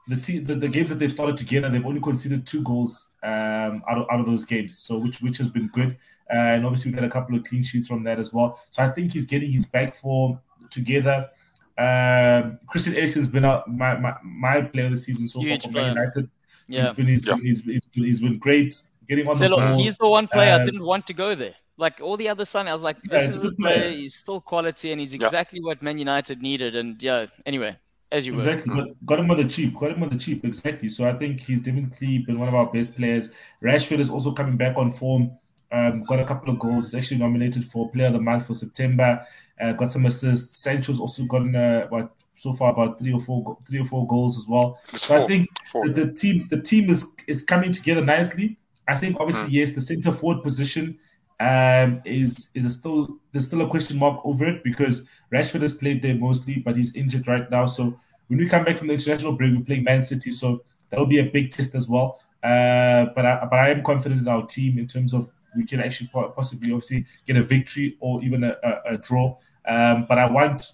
the, 0.09 0.17
te- 0.17 0.38
the, 0.38 0.55
the 0.55 0.69
games 0.69 0.88
that 0.88 0.99
they've 0.99 1.11
started 1.11 1.37
together, 1.37 1.69
they've 1.69 1.85
only 1.85 2.00
conceded 2.00 2.47
two 2.47 2.62
goals 2.62 3.09
um, 3.23 3.83
out 3.88 3.99
of 3.99 4.07
out 4.11 4.21
of 4.21 4.26
those 4.26 4.45
games. 4.47 4.79
So 4.79 4.97
which 4.97 5.21
which 5.21 5.38
has 5.38 5.49
been 5.49 5.69
good, 5.69 5.91
uh, 6.33 6.55
and 6.55 6.65
obviously 6.65 6.91
we've 6.91 7.00
had 7.00 7.09
a 7.09 7.12
couple 7.12 7.37
of 7.37 7.45
clean 7.45 7.62
sheets 7.62 7.88
from 7.88 8.03
that 8.05 8.19
as 8.19 8.33
well. 8.33 8.59
So 8.71 8.83
I 8.83 8.88
think 8.88 9.12
he's 9.12 9.26
getting 9.26 9.50
his 9.53 9.67
back 9.67 9.95
form 9.95 10.41
together. 10.71 11.29
Um, 11.76 12.59
Christian 12.67 12.95
Eriksen's 12.95 13.26
been 13.26 13.45
out, 13.45 13.69
my, 13.69 13.99
my 13.99 14.15
my 14.25 14.62
player 14.62 14.87
of 14.87 14.93
the 14.93 14.97
season 14.97 15.29
so 15.29 15.41
Huge 15.41 15.65
far 15.65 15.73
for 15.73 15.79
Man 15.79 15.88
United. 15.97 16.31
Yeah. 16.67 16.87
He's 16.87 16.95
been 16.95 17.07
he's, 17.07 17.26
yeah. 17.26 17.35
been, 17.35 17.45
he's, 17.45 17.61
he's, 17.65 17.88
he's 17.93 18.21
been 18.23 18.38
great 18.38 18.73
getting 19.07 19.29
on 19.29 19.35
so 19.35 19.45
the 19.45 19.50
look, 19.50 19.61
ball. 19.61 19.76
He's 19.76 19.97
the 19.97 20.09
one 20.09 20.29
player 20.29 20.55
um, 20.55 20.62
I 20.62 20.65
didn't 20.65 20.85
want 20.85 21.07
to 21.09 21.12
go 21.12 21.35
there. 21.35 21.55
Like 21.78 22.00
all 22.00 22.16
the 22.16 22.28
other 22.28 22.45
sign, 22.45 22.68
I 22.68 22.73
was 22.73 22.83
like, 22.83 23.00
this 23.02 23.25
yeah, 23.25 23.28
is 23.28 23.37
a 23.45 23.52
player. 23.52 23.80
player. 23.80 23.90
He's 23.90 24.14
still 24.14 24.40
quality, 24.40 24.92
and 24.92 25.00
he's 25.00 25.14
exactly 25.14 25.61
yeah. 25.61 25.66
what 25.66 25.83
Man 25.83 25.99
United 25.99 26.40
needed. 26.40 26.75
And 26.75 27.02
yeah, 27.02 27.26
anyway, 27.45 27.76
as 28.12 28.26
you 28.26 28.35
exactly 28.35 28.75
got, 28.75 28.88
got, 29.04 29.21
him 29.21 29.30
on 29.30 29.37
the 29.37 29.45
cheap, 29.45 29.78
got 29.78 29.90
him 29.90 30.02
on 30.02 30.09
the 30.09 30.16
cheap, 30.16 30.45
exactly. 30.45 30.88
So 30.88 31.09
I 31.09 31.12
think 31.12 31.40
he's 31.40 31.61
definitely 31.61 32.18
been 32.18 32.38
one 32.38 32.49
of 32.49 32.54
our 32.54 32.66
best 32.66 32.97
players. 32.97 33.30
Rashford 33.62 33.99
is 33.99 34.11
also 34.11 34.33
coming 34.33 34.56
back 34.56 34.76
on 34.76 34.90
form. 34.90 35.33
Um, 35.73 36.04
got 36.04 36.21
a 36.21 36.25
couple 36.25 36.50
of 36.50 36.59
goals. 36.59 36.92
He's 36.92 36.95
actually 36.95 37.18
nominated 37.18 37.64
for 37.64 37.90
Player 37.90 38.06
of 38.06 38.12
the 38.14 38.21
Month 38.21 38.47
for 38.47 38.54
September. 38.54 39.26
Uh, 39.61 39.73
got 39.73 39.90
some 39.90 40.06
assists. 40.06 40.56
Sancho's 40.59 41.00
also 41.00 41.25
gotten 41.25 41.54
uh, 41.56 41.87
what 41.88 42.12
so 42.37 42.52
far 42.52 42.71
about 42.71 42.99
three 42.99 43.12
or 43.12 43.21
four 43.21 43.59
three 43.66 43.80
or 43.80 43.85
four 43.85 44.06
goals 44.06 44.38
as 44.38 44.47
well. 44.47 44.78
So 44.95 45.23
I 45.23 45.26
think 45.26 45.49
the, 45.73 45.90
the, 45.90 46.12
team 46.12 46.47
the 46.50 46.61
team 46.61 46.90
is 46.90 47.06
is 47.26 47.42
coming 47.42 47.73
together 47.73 48.04
nicely. 48.04 48.59
I 48.87 48.97
think 48.97 49.16
obviously 49.18 49.49
mm. 49.49 49.52
yes, 49.52 49.73
the 49.73 49.80
centre 49.80 50.12
forward 50.12 50.42
position 50.42 50.99
um, 51.38 52.00
is 52.05 52.50
is 52.55 52.75
still 52.75 53.19
there's 53.33 53.47
still 53.47 53.62
a 53.62 53.69
question 53.69 53.99
mark 53.99 54.21
over 54.25 54.47
it 54.47 54.64
because 54.64 55.02
Rashford 55.33 55.62
has 55.62 55.73
played 55.73 56.02
there 56.02 56.14
mostly, 56.14 56.57
but 56.57 56.76
he's 56.76 56.95
injured 56.95 57.26
right 57.26 57.50
now. 57.50 57.66
So 57.66 57.99
when 58.28 58.38
we 58.38 58.49
come 58.49 58.64
back 58.64 58.78
from 58.78 58.88
the 58.88 58.95
international 58.95 59.33
break, 59.33 59.55
we're 59.55 59.64
playing 59.64 59.85
Man 59.85 60.02
City, 60.02 60.31
so 60.31 60.62
that'll 60.90 61.07
be 61.07 61.19
a 61.19 61.25
big 61.25 61.50
test 61.50 61.75
as 61.75 61.88
well. 61.88 62.21
Uh, 62.43 63.07
but 63.14 63.26
I, 63.26 63.47
but 63.50 63.59
I 63.59 63.71
am 63.71 63.83
confident 63.83 64.21
in 64.21 64.28
our 64.28 64.47
team 64.47 64.78
in 64.78 64.87
terms 64.87 65.12
of 65.12 65.31
we 65.57 65.64
can 65.64 65.81
actually 65.81 66.09
possibly 66.35 66.71
obviously 66.73 67.07
get 67.26 67.37
a 67.37 67.43
victory 67.43 67.97
or 68.00 68.23
even 68.23 68.45
a, 68.45 68.57
a, 68.62 68.95
a 68.95 68.99
draw. 68.99 69.37
Um, 69.66 70.07
but 70.09 70.19
I 70.19 70.31
want 70.31 70.73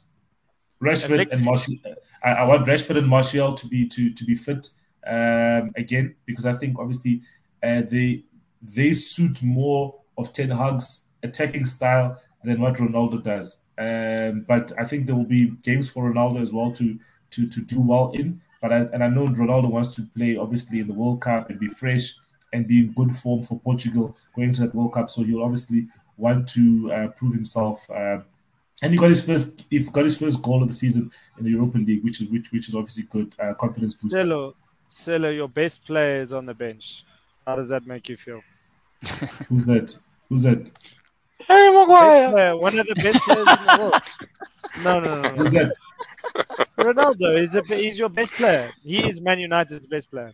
Rashford 0.82 1.30
and 1.30 1.44
Martial. 1.44 1.74
I, 2.22 2.30
I, 2.30 2.44
want 2.44 2.66
Rashford 2.66 2.98
and 2.98 3.06
Martial 3.06 3.52
to 3.54 3.66
be 3.68 3.86
to 3.88 4.12
to 4.12 4.24
be 4.24 4.34
fit 4.34 4.68
um, 5.06 5.72
again 5.76 6.16
because 6.26 6.46
I 6.46 6.54
think 6.54 6.78
obviously 6.78 7.22
uh, 7.62 7.82
they 7.88 8.24
they 8.60 8.92
suit 8.94 9.42
more 9.42 10.01
of 10.18 10.32
Ten 10.32 10.50
Hag's 10.50 11.06
attacking 11.22 11.66
style 11.66 12.20
than 12.44 12.60
what 12.60 12.74
Ronaldo 12.74 13.22
does. 13.22 13.58
Um, 13.78 14.44
but 14.46 14.72
I 14.78 14.84
think 14.84 15.06
there 15.06 15.14
will 15.14 15.24
be 15.24 15.50
games 15.62 15.88
for 15.88 16.12
Ronaldo 16.12 16.42
as 16.42 16.52
well 16.52 16.72
to 16.72 16.98
to 17.30 17.48
to 17.48 17.60
do 17.62 17.80
well 17.80 18.12
in. 18.14 18.40
But 18.60 18.72
I, 18.72 18.76
and 18.92 19.02
I 19.02 19.08
know 19.08 19.26
Ronaldo 19.26 19.70
wants 19.70 19.94
to 19.96 20.02
play 20.02 20.36
obviously 20.36 20.80
in 20.80 20.86
the 20.86 20.94
World 20.94 21.20
Cup 21.20 21.50
and 21.50 21.58
be 21.58 21.68
fresh 21.68 22.14
and 22.52 22.66
be 22.66 22.80
in 22.80 22.92
good 22.92 23.16
form 23.16 23.42
for 23.42 23.58
Portugal 23.58 24.16
going 24.36 24.52
to 24.52 24.60
that 24.62 24.74
World 24.74 24.92
Cup. 24.92 25.10
So 25.10 25.22
he'll 25.22 25.42
obviously 25.42 25.88
want 26.16 26.46
to 26.48 26.92
uh, 26.92 27.08
prove 27.08 27.32
himself. 27.32 27.88
Uh, 27.90 28.18
and 28.82 28.92
he 28.92 28.98
got 28.98 29.08
his 29.10 29.24
first, 29.24 29.64
he 29.70 29.78
got 29.78 30.04
his 30.04 30.18
first 30.18 30.42
goal 30.42 30.62
of 30.62 30.68
the 30.68 30.74
season 30.74 31.10
in 31.38 31.44
the 31.44 31.50
European 31.50 31.86
League, 31.86 32.04
which 32.04 32.20
is 32.20 32.28
which 32.28 32.52
which 32.52 32.68
is 32.68 32.74
obviously 32.74 33.04
good 33.04 33.34
uh, 33.38 33.54
confidence 33.54 33.94
boost. 33.94 34.14
Celo, 34.14 34.54
Celo, 34.90 35.34
your 35.34 35.48
best 35.48 35.84
player 35.84 36.20
is 36.20 36.32
on 36.32 36.46
the 36.46 36.54
bench. 36.54 37.04
How 37.46 37.56
does 37.56 37.70
that 37.70 37.86
make 37.86 38.08
you 38.08 38.16
feel? 38.16 38.42
Who's 39.48 39.66
that? 39.66 39.94
Who's 40.28 40.42
that? 40.42 40.70
Harry 41.48 41.70
Maguire. 41.72 42.30
Player, 42.30 42.56
one 42.56 42.78
of 42.78 42.86
the 42.86 42.94
best 42.94 43.20
players 43.20 43.48
in 43.48 43.66
the 43.66 43.76
world. 43.80 44.02
No, 44.84 45.00
no, 45.00 45.20
no, 45.20 45.22
no. 45.22 45.28
Who's 45.42 45.52
that? 45.52 45.72
Ronaldo 46.78 47.38
is 47.38 47.56
a, 47.56 47.62
he's 47.62 47.98
your 47.98 48.08
best 48.08 48.32
player. 48.34 48.72
He 48.82 49.06
is 49.06 49.20
Man 49.20 49.40
United's 49.40 49.86
best 49.86 50.10
player. 50.10 50.32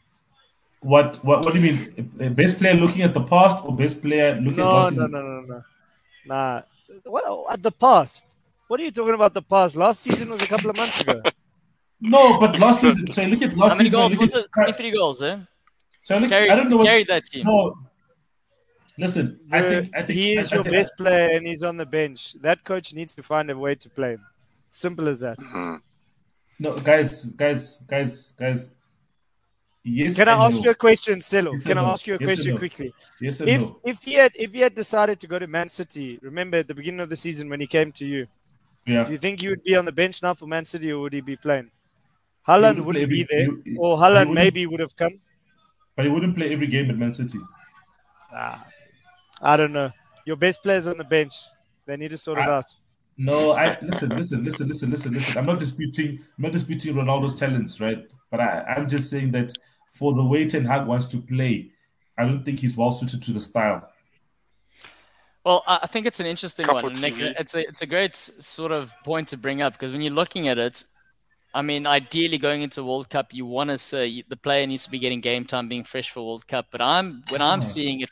What 0.81 1.17
what 1.25 1.41
what 1.45 1.55
do 1.55 1.61
you 1.61 1.73
mean? 1.73 2.35
Best 2.35 2.59
player 2.59 2.75
looking 2.75 3.03
at 3.03 3.13
the 3.15 3.23
past 3.23 3.65
or 3.65 3.75
best 3.75 4.01
player 4.01 4.35
looking 4.37 4.61
at 4.61 4.65
No, 4.67 4.73
last 4.75 4.85
no, 4.85 4.91
season? 4.91 5.11
no, 5.11 5.23
no, 5.23 5.41
no. 5.41 5.63
Nah. 6.27 6.63
What 7.05 7.53
at 7.53 7.63
the 7.63 7.73
past? 7.73 8.27
What 8.69 8.79
are 8.79 8.85
you 8.85 8.93
talking 8.93 9.15
about? 9.15 9.35
The 9.35 9.43
past? 9.43 9.75
Last 9.77 10.01
season 10.03 10.29
was 10.31 10.43
a 10.43 10.47
couple 10.47 10.71
of 10.71 10.77
months 10.77 11.01
ago. 11.01 11.21
No, 12.01 12.39
but 12.39 12.59
last 12.61 12.81
season. 12.83 13.11
So 13.11 13.23
look 13.25 13.43
at 13.43 13.57
last 13.57 13.73
How 13.73 13.77
many 13.79 13.89
season. 13.89 13.99
goals 14.01 14.13
look 14.13 14.21
was 14.21 14.35
at- 14.45 14.53
23 14.53 14.91
goals, 14.93 15.23
eh? 15.23 15.39
So 16.03 16.19
look, 16.19 16.29
Carried, 16.31 16.51
I 16.51 16.55
don't 16.55 16.71
know 16.71 16.77
what. 16.77 16.87
carried 16.87 17.09
that 17.09 17.27
team. 17.27 17.45
No. 17.45 17.75
Listen, 18.99 19.39
I 19.53 19.63
think 19.63 19.95
I 19.97 20.03
think 20.03 20.17
he 20.19 20.37
is 20.37 20.53
I 20.53 20.57
your 20.57 20.65
best 20.65 20.93
player 20.97 21.29
and 21.37 21.47
he's 21.47 21.63
on 21.63 21.77
the 21.77 21.87
bench. 21.87 22.35
That 22.41 22.65
coach 22.65 22.93
needs 22.95 23.15
to 23.15 23.23
find 23.23 23.49
a 23.51 23.57
way 23.57 23.75
to 23.77 23.89
play 23.89 24.13
him. 24.15 24.25
Simple 24.71 25.07
as 25.09 25.21
that. 25.21 25.39
No, 26.59 26.75
guys, 26.77 27.25
guys, 27.27 27.79
guys, 27.87 28.33
guys. 28.37 28.71
Yes. 29.85 30.17
Can 30.17 30.29
I 30.29 30.33
ask 30.47 30.57
no. 30.59 30.65
you 30.65 30.71
a 30.71 30.75
question, 30.75 31.21
Stelo? 31.21 31.53
Yes 31.53 31.65
Can 31.65 31.79
or 31.79 31.83
I 31.83 31.85
no? 31.85 31.91
ask 31.93 32.07
you 32.07 32.15
a 32.17 32.19
Yes 32.21 32.29
question 32.29 32.53
no? 32.55 32.59
quickly? 32.59 32.93
Yes 33.21 33.41
If 33.41 33.61
no. 33.61 33.81
if 33.85 34.03
he 34.03 34.15
had 34.15 34.33
if 34.35 34.53
he 34.53 34.61
had 34.61 34.75
decided 34.75 35.21
to 35.21 35.27
go 35.29 35.39
to 35.39 35.47
Man 35.47 35.69
City, 35.69 36.19
remember 36.21 36.57
at 36.59 36.67
the 36.67 36.75
beginning 36.75 37.01
of 37.01 37.09
the 37.09 37.17
season 37.17 37.49
when 37.49 37.61
he 37.61 37.67
came 37.69 37.93
to 37.93 38.05
you, 38.05 38.27
yeah. 38.85 39.05
do 39.05 39.13
you 39.13 39.19
think 39.19 39.41
he 39.41 39.49
would 39.49 39.63
be 39.63 39.77
on 39.77 39.85
the 39.85 39.93
bench 39.93 40.21
now 40.23 40.35
for 40.35 40.47
Man 40.47 40.65
City 40.65 40.91
or 40.93 40.99
would 41.03 41.13
he 41.13 41.21
be 41.21 41.37
playing? 41.37 41.71
Haaland 42.49 42.79
wouldn't 42.85 42.87
wouldn't 42.87 43.09
play 43.09 43.17
be 43.17 43.27
there, 43.31 43.47
he- 43.65 43.71
he- 43.71 43.77
or 43.79 43.97
Haaland 43.97 44.33
maybe 44.35 44.67
would 44.67 44.81
have 44.81 44.95
come. 44.97 45.15
But 45.95 46.05
he 46.07 46.11
wouldn't 46.11 46.35
play 46.37 46.53
every 46.53 46.67
game 46.67 46.91
at 46.91 46.97
Man 46.99 47.13
City. 47.13 47.39
Ah, 48.33 48.67
I 49.41 49.57
don't 49.57 49.73
know. 49.73 49.91
Your 50.25 50.37
best 50.37 50.63
players 50.63 50.87
on 50.87 50.99
the 50.99 51.05
bench. 51.05 51.35
They 51.87 51.97
need 51.97 52.11
to 52.11 52.19
sort 52.19 52.39
it 52.39 52.49
out. 52.49 52.67
No, 53.17 53.53
I 53.53 53.77
listen, 53.83 54.11
listen, 54.11 54.45
listen, 54.45 54.69
listen, 54.69 54.91
listen, 54.91 55.13
listen. 55.13 55.39
I'm 55.39 55.47
not 55.47 55.59
disputing, 55.59 56.21
I'm 56.37 56.43
not 56.43 56.53
disputing 56.53 56.95
Ronaldo's 56.95 57.35
talents, 57.35 57.81
right? 57.81 58.09
But 58.31 58.41
I, 58.41 58.75
I'm 58.77 58.89
just 58.89 59.11
saying 59.11 59.33
that 59.33 59.53
for 59.91 60.13
the 60.15 60.25
way 60.25 60.47
Ten 60.47 60.65
Hag 60.65 60.87
wants 60.87 61.07
to 61.09 61.21
play, 61.21 61.71
I 62.17 62.25
don't 62.25 62.45
think 62.45 62.61
he's 62.61 62.77
well 62.77 62.93
suited 62.93 63.23
to 63.25 63.33
the 63.33 63.41
style. 63.41 63.91
Well, 65.45 65.65
I 65.67 65.81
I 65.83 65.87
think 65.87 66.07
it's 66.07 66.21
an 66.21 66.27
interesting 66.27 66.67
Cup 66.67 66.75
one. 66.75 66.87
and 66.87 67.01
Nick, 67.01 67.15
it's 67.19 67.55
a 67.55 67.67
it's 67.67 67.83
a 67.83 67.87
great 67.87 68.15
sort 68.15 68.71
of 68.71 68.93
point 69.03 69.29
to 69.29 69.37
bring 69.37 69.63
up 69.63 69.73
because 69.73 69.91
when 69.91 70.01
you're 70.01 70.13
looking 70.13 70.47
at 70.47 70.59
it, 70.59 70.85
I 71.55 71.63
mean, 71.63 71.87
ideally 71.87 72.39
going 72.39 72.63
into 72.63 72.85
World 72.85 73.11
Cup, 73.11 73.33
you 73.33 73.47
want 73.47 73.71
to 73.71 73.79
say 73.79 74.23
the 74.29 74.37
player 74.37 74.67
needs 74.67 74.85
to 74.85 74.91
be 74.91 74.99
getting 75.01 75.21
game 75.21 75.45
time, 75.45 75.69
being 75.69 75.85
fresh 75.85 76.11
for 76.11 76.25
World 76.25 76.47
Cup. 76.47 76.67
But 76.71 76.83
I'm 76.83 77.25
when 77.31 77.43
I'm 77.43 77.59
hmm. 77.59 77.63
seeing 77.63 78.01
it, 78.03 78.11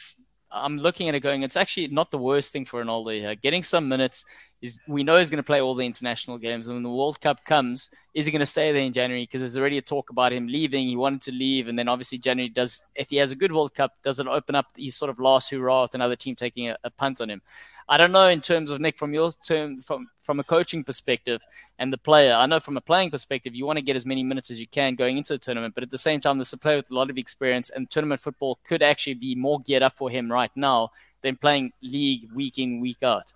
I'm 0.57 0.79
looking 0.79 1.09
at 1.09 1.15
it 1.15 1.21
going, 1.21 1.43
it's 1.43 1.57
actually 1.57 1.89
not 1.89 2.11
the 2.11 2.19
worst 2.19 2.53
thing 2.53 2.65
for 2.65 2.83
Ronaldo 2.83 3.19
here. 3.19 3.35
Getting 3.35 3.63
some 3.63 3.89
minutes 3.89 4.25
is 4.63 4.81
we 4.89 5.05
know 5.05 5.19
he's 5.19 5.29
going 5.29 5.39
to 5.39 5.43
play 5.43 5.61
all 5.61 5.75
the 5.75 5.85
international 5.85 6.39
games, 6.39 6.67
and 6.67 6.77
when 6.77 6.83
the 6.83 6.91
World 6.91 7.21
Cup 7.21 7.45
comes, 7.45 7.91
is 8.15 8.25
he 8.25 8.33
going 8.33 8.41
to 8.41 8.47
stay 8.47 8.73
there 8.73 8.83
in 8.83 8.93
January? 8.93 9.25
Because 9.25 9.43
there's 9.43 9.59
already 9.59 9.79
a 9.79 9.83
talk 9.83 10.11
about 10.11 10.33
him 10.33 10.47
leaving. 10.47 10.89
He 10.89 10.97
wanted 10.97 11.21
to 11.23 11.33
leave, 11.33 11.69
and 11.69 11.79
then 11.79 11.89
obviously 11.89 12.19
January 12.19 12.49
does. 12.49 12.83
If 12.95 13.11
he 13.11 13.17
has 13.17 13.33
a 13.33 13.37
good 13.37 13.53
World 13.53 13.75
Cup, 13.75 13.93
does 14.03 14.19
it 14.19 14.27
open 14.27 14.55
up 14.55 14.67
his 14.77 14.97
sort 14.97 15.11
of 15.11 15.19
last 15.19 15.51
hurrah 15.51 15.83
with 15.83 15.95
another 15.95 16.17
team 16.17 16.35
taking 16.35 16.71
a, 16.71 16.77
a 16.85 16.91
punt 16.91 17.21
on 17.21 17.29
him? 17.29 17.43
I 17.89 17.97
don't 17.97 18.13
know 18.13 18.29
in 18.29 18.41
terms 18.41 18.71
of 18.71 18.81
Nick 18.81 18.99
from 18.99 19.15
your 19.15 19.31
term 19.47 19.81
from 19.81 20.09
from 20.21 20.41
a 20.41 20.45
coaching 20.45 20.83
perspective 20.83 21.41
and 21.79 21.93
the 21.93 21.99
player. 21.99 22.35
I 22.35 22.47
know 22.47 22.59
from 22.59 22.77
a 22.77 22.81
playing 22.81 23.11
perspective, 23.11 23.55
you 23.55 23.65
want 23.65 23.79
to 23.79 23.85
get 23.85 23.97
as 23.97 24.05
many 24.05 24.25
minutes 24.25 24.51
as 24.51 24.59
you 24.59 24.67
can 24.67 24.95
going 24.95 25.19
into 25.19 25.35
the 25.35 25.39
tournament, 25.39 25.75
but 25.75 25.85
at 25.85 25.91
the 25.91 25.99
same 25.99 26.21
time, 26.21 26.39
there's 26.39 26.53
a 26.53 26.59
player 26.59 26.77
with 26.77 26.91
a 26.91 26.95
lot 26.95 27.11
of 27.11 27.19
experience, 27.19 27.71
and 27.71 27.89
tournament 27.89 28.21
football 28.21 28.59
could 28.65 28.83
actually 28.83 29.15
be 29.15 29.35
more 29.35 29.61
geared 29.61 29.83
up 29.83 29.97
for 29.97 30.11
him 30.11 30.31
right 30.31 30.51
now 30.57 30.91
than 31.23 31.37
playing 31.37 31.73
league 31.83 32.31
week 32.33 32.59
in 32.59 32.81
week 32.81 33.03
out. 33.03 33.33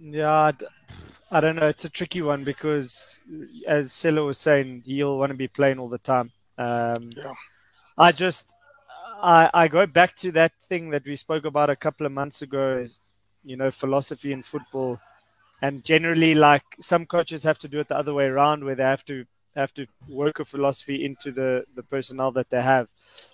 Yeah, 0.00 0.52
I 1.32 1.40
don't 1.40 1.56
know. 1.56 1.68
It's 1.68 1.84
a 1.84 1.90
tricky 1.90 2.22
one 2.22 2.44
because, 2.44 3.18
as 3.66 3.92
Silla 3.92 4.22
was 4.22 4.38
saying, 4.38 4.82
he'll 4.86 5.18
want 5.18 5.30
to 5.30 5.36
be 5.36 5.48
playing 5.48 5.78
all 5.78 5.88
the 5.88 5.98
time. 5.98 6.30
Um, 6.58 7.10
I 7.96 8.12
just, 8.12 8.54
I, 9.22 9.50
I 9.52 9.68
go 9.68 9.86
back 9.86 10.16
to 10.16 10.32
that 10.32 10.52
thing 10.60 10.90
that 10.90 11.04
we 11.04 11.16
spoke 11.16 11.44
about 11.44 11.70
a 11.70 11.76
couple 11.76 12.06
of 12.06 12.12
months 12.12 12.42
ago. 12.42 12.78
Is 12.78 13.00
you 13.44 13.56
know 13.56 13.70
philosophy 13.70 14.32
in 14.32 14.42
football, 14.42 15.00
and 15.62 15.84
generally, 15.84 16.34
like 16.34 16.64
some 16.80 17.06
coaches 17.06 17.44
have 17.44 17.58
to 17.60 17.68
do 17.68 17.80
it 17.80 17.88
the 17.88 17.96
other 17.96 18.14
way 18.14 18.26
around, 18.26 18.64
where 18.64 18.74
they 18.74 18.82
have 18.82 19.04
to 19.06 19.24
have 19.56 19.74
to 19.74 19.86
work 20.08 20.38
a 20.38 20.44
philosophy 20.44 21.04
into 21.04 21.32
the 21.32 21.64
the 21.74 21.82
personnel 21.82 22.30
that 22.32 22.50
they 22.50 22.62
have. 22.62 22.88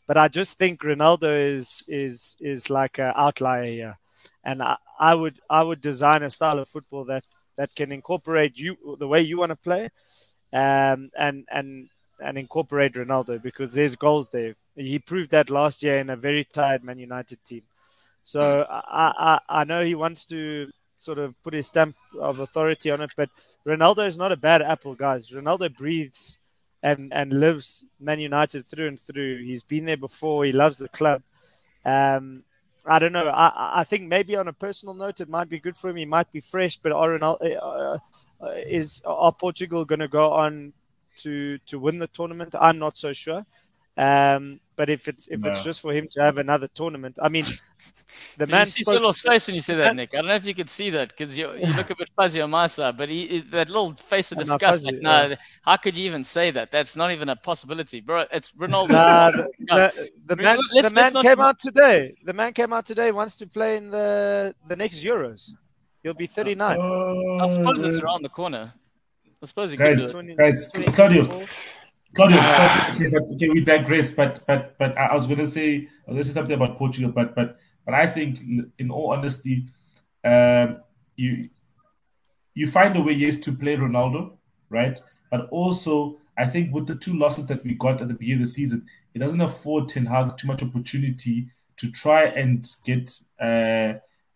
But 0.07 0.17
I 0.17 0.29
just 0.29 0.59
think 0.59 0.83
Ronaldo 0.83 1.55
is 1.55 1.85
is 1.89 2.37
is 2.41 2.71
like 2.71 2.99
an 2.99 3.13
outlier 3.17 3.65
here 3.65 3.99
and 4.45 4.63
I, 4.63 4.77
I 4.99 5.15
would 5.15 5.39
I 5.49 5.63
would 5.63 5.81
design 5.81 6.23
a 6.23 6.31
style 6.31 6.59
of 6.59 6.69
football 6.69 7.05
that 7.07 7.25
that 7.57 7.75
can 7.75 7.93
incorporate 7.93 8.57
you 8.57 8.77
the 8.99 9.09
way 9.09 9.23
you 9.23 9.39
want 9.39 9.51
to 9.51 9.57
play, 9.57 9.91
um, 10.53 11.11
and 11.19 11.45
and 11.51 11.89
and 12.21 12.39
incorporate 12.39 12.95
Ronaldo 12.95 13.43
because 13.43 13.73
there's 13.73 13.97
goals 13.97 14.31
there. 14.31 14.55
He 14.75 14.99
proved 14.99 15.31
that 15.31 15.51
last 15.51 15.83
year 15.83 15.99
in 15.99 16.11
a 16.11 16.17
very 16.17 16.45
tired 16.45 16.85
Man 16.85 16.99
United 16.99 17.45
team. 17.45 17.63
So 18.27 18.67
I, 18.69 19.39
I 19.49 19.61
I 19.61 19.65
know 19.65 19.85
he 19.85 19.95
wants 19.95 20.25
to 20.27 20.71
sort 20.97 21.19
of 21.19 21.41
put 21.45 21.55
his 21.55 21.69
stamp 21.69 21.95
of 22.21 22.41
authority 22.41 22.91
on 22.91 23.01
it, 23.01 23.13
but 23.17 23.31
Ronaldo 23.65 24.05
is 24.07 24.17
not 24.17 24.33
a 24.33 24.37
bad 24.37 24.63
apple, 24.63 24.95
guys. 24.97 25.31
Ronaldo 25.31 25.71
breathes 25.77 26.41
and 26.83 27.13
and 27.13 27.39
lives 27.39 27.85
Man 28.01 28.19
United 28.19 28.67
through 28.67 28.89
and 28.89 28.99
through. 28.99 29.45
He's 29.45 29.63
been 29.63 29.85
there 29.87 29.97
before. 30.09 30.45
He 30.45 30.51
loves 30.53 30.79
the 30.79 30.89
club. 30.89 31.23
Um, 31.85 32.43
I 32.85 32.99
don't 32.99 33.13
know. 33.13 33.29
I, 33.29 33.81
I- 33.81 33.85
think 33.85 34.03
maybe 34.09 34.35
on 34.37 34.49
a 34.49 34.53
personal 34.53 34.95
note, 34.95 35.21
it 35.21 35.29
might 35.29 35.49
be 35.49 35.61
good 35.61 35.77
for 35.77 35.91
him. 35.91 35.97
He 35.97 36.05
might 36.05 36.31
be 36.33 36.41
fresh, 36.41 36.79
but 36.79 36.93
are, 36.93 37.19
Ronaldo, 37.19 37.57
uh, 37.63 37.99
uh, 38.45 38.51
is 38.81 39.03
are 39.07 39.33
Portugal 39.33 39.85
going 39.85 40.01
to 40.01 40.09
go 40.09 40.33
on 40.33 40.73
to 41.23 41.59
to 41.67 41.79
win 41.79 41.99
the 41.99 42.09
tournament? 42.09 42.55
I'm 42.61 42.79
not 42.79 42.99
so 42.99 43.13
sure. 43.13 43.47
Um, 43.97 44.61
but 44.77 44.91
if 44.91 45.09
it's 45.09 45.29
if 45.29 45.47
it's 45.47 45.63
just 45.63 45.81
for 45.81 45.93
him 45.93 46.07
to 46.13 46.21
have 46.21 46.39
another 46.39 46.69
tournament, 46.69 47.19
I 47.23 47.29
mean, 47.29 47.45
the 48.39 48.47
Did 48.47 48.53
man 48.53 48.61
you 48.61 48.67
see 48.67 48.83
spoke- 48.83 48.95
Silo's 48.97 49.21
face 49.21 49.47
when 49.47 49.55
you 49.55 49.61
said 49.63 49.79
that, 49.79 49.95
Nick? 49.97 50.15
I 50.15 50.19
don't 50.19 50.27
know 50.29 50.35
if 50.35 50.45
you 50.45 50.55
could 50.55 50.69
see 50.71 50.91
that 50.91 51.09
because 51.09 51.37
you, 51.37 51.53
you 51.55 51.67
look 51.75 51.91
a 51.91 51.97
bit 51.97 52.09
fuzzy 52.17 52.41
on 52.41 52.51
my 52.51 52.67
side, 52.67 52.97
but 52.97 53.09
he, 53.09 53.27
he- 53.27 53.41
that 53.41 53.69
little 53.69 53.93
face 53.95 54.33
of 54.33 54.39
I'm 54.39 54.45
disgust, 54.45 54.85
fuzzy, 54.85 54.93
like, 54.93 55.03
no, 55.03 55.27
yeah. 55.29 55.35
how 55.63 55.77
could 55.77 55.97
you 55.97 56.07
even 56.07 56.25
say 56.25 56.51
that? 56.53 56.71
That's 56.71 56.97
not 56.97 57.11
even 57.13 57.29
a 57.29 57.37
possibility, 57.37 58.01
bro. 58.01 58.25
It's 58.33 58.51
Ronaldo. 58.53 58.89
Nah, 58.91 59.31
the, 59.31 59.49
the, 59.59 60.13
the 60.27 60.37
man, 60.37 60.59
Let's- 60.75 60.89
the 60.91 60.95
man 60.95 61.05
let's 61.05 61.15
not- 61.15 61.23
came 61.25 61.41
out 61.41 61.61
today. 61.61 62.15
The 62.25 62.33
man 62.33 62.53
came 62.53 62.73
out 62.73 62.85
today. 62.87 63.11
Wants 63.13 63.35
to 63.37 63.47
play 63.47 63.77
in 63.77 63.91
the 63.91 64.55
the 64.69 64.77
next 64.77 65.03
Euros. 65.05 65.51
He'll 66.03 66.15
be 66.15 66.27
39. 66.27 66.79
I 67.41 67.49
suppose 67.49 67.83
it's 67.83 67.99
around 68.01 68.23
the 68.23 68.29
corner. 68.29 68.73
I 69.43 69.47
suppose 69.47 69.73
you 69.73 69.77
could 69.79 69.99
Guys, 69.99 69.99
do 69.99 70.07
it. 70.09 70.13
20 70.13 70.35
guys, 70.37 70.69
20 70.73 70.93
Claudio, 70.93 71.27
Claudio, 71.27 71.47
Claudio, 72.15 72.39
okay, 72.95 73.09
but, 73.13 73.23
okay, 73.35 73.49
we 73.51 73.61
digress. 73.65 74.11
But 74.13 74.47
but 74.47 74.79
but 74.79 74.97
I 74.97 75.07
I 75.07 75.15
was 75.15 75.27
going 75.27 75.39
to 75.41 75.47
say 75.47 75.69
I 76.07 76.11
was 76.11 76.15
going 76.15 76.19
to 76.19 76.25
say 76.25 76.33
something 76.33 76.55
about 76.55 76.79
Portugal, 76.79 77.11
but 77.13 77.35
but 77.35 77.59
but 77.87 77.95
I 77.95 78.07
think, 78.09 78.41
in 78.79 78.91
all 78.91 79.13
honesty, 79.13 79.67
um, 80.25 80.81
you 81.17 81.49
you 82.55 82.67
find 82.67 82.97
a 82.97 83.03
way 83.03 83.13
yes 83.13 83.39
to 83.39 83.53
play 83.53 83.77
Ronaldo, 83.77 84.37
right? 84.71 85.01
But 85.31 85.49
also, 85.51 86.19
I 86.37 86.47
think 86.47 86.75
with 86.75 86.87
the 86.87 86.97
two 86.97 87.17
losses 87.17 87.47
that 87.47 87.63
we 87.65 87.75
got 87.75 88.03
at 88.03 88.09
the 88.09 88.15
beginning 88.15 88.43
of 88.43 88.49
the 88.49 88.53
season, 88.53 88.87
it 89.15 89.21
doesn't 89.21 89.41
afford 89.41 89.89
Ten 89.89 90.05
Hag 90.05 90.37
too 90.37 90.49
much 90.49 90.63
opportunity 90.63 91.49
to 91.77 91.91
try 91.93 92.25
and 92.25 92.67
get 92.85 93.11
uh, 93.41 93.95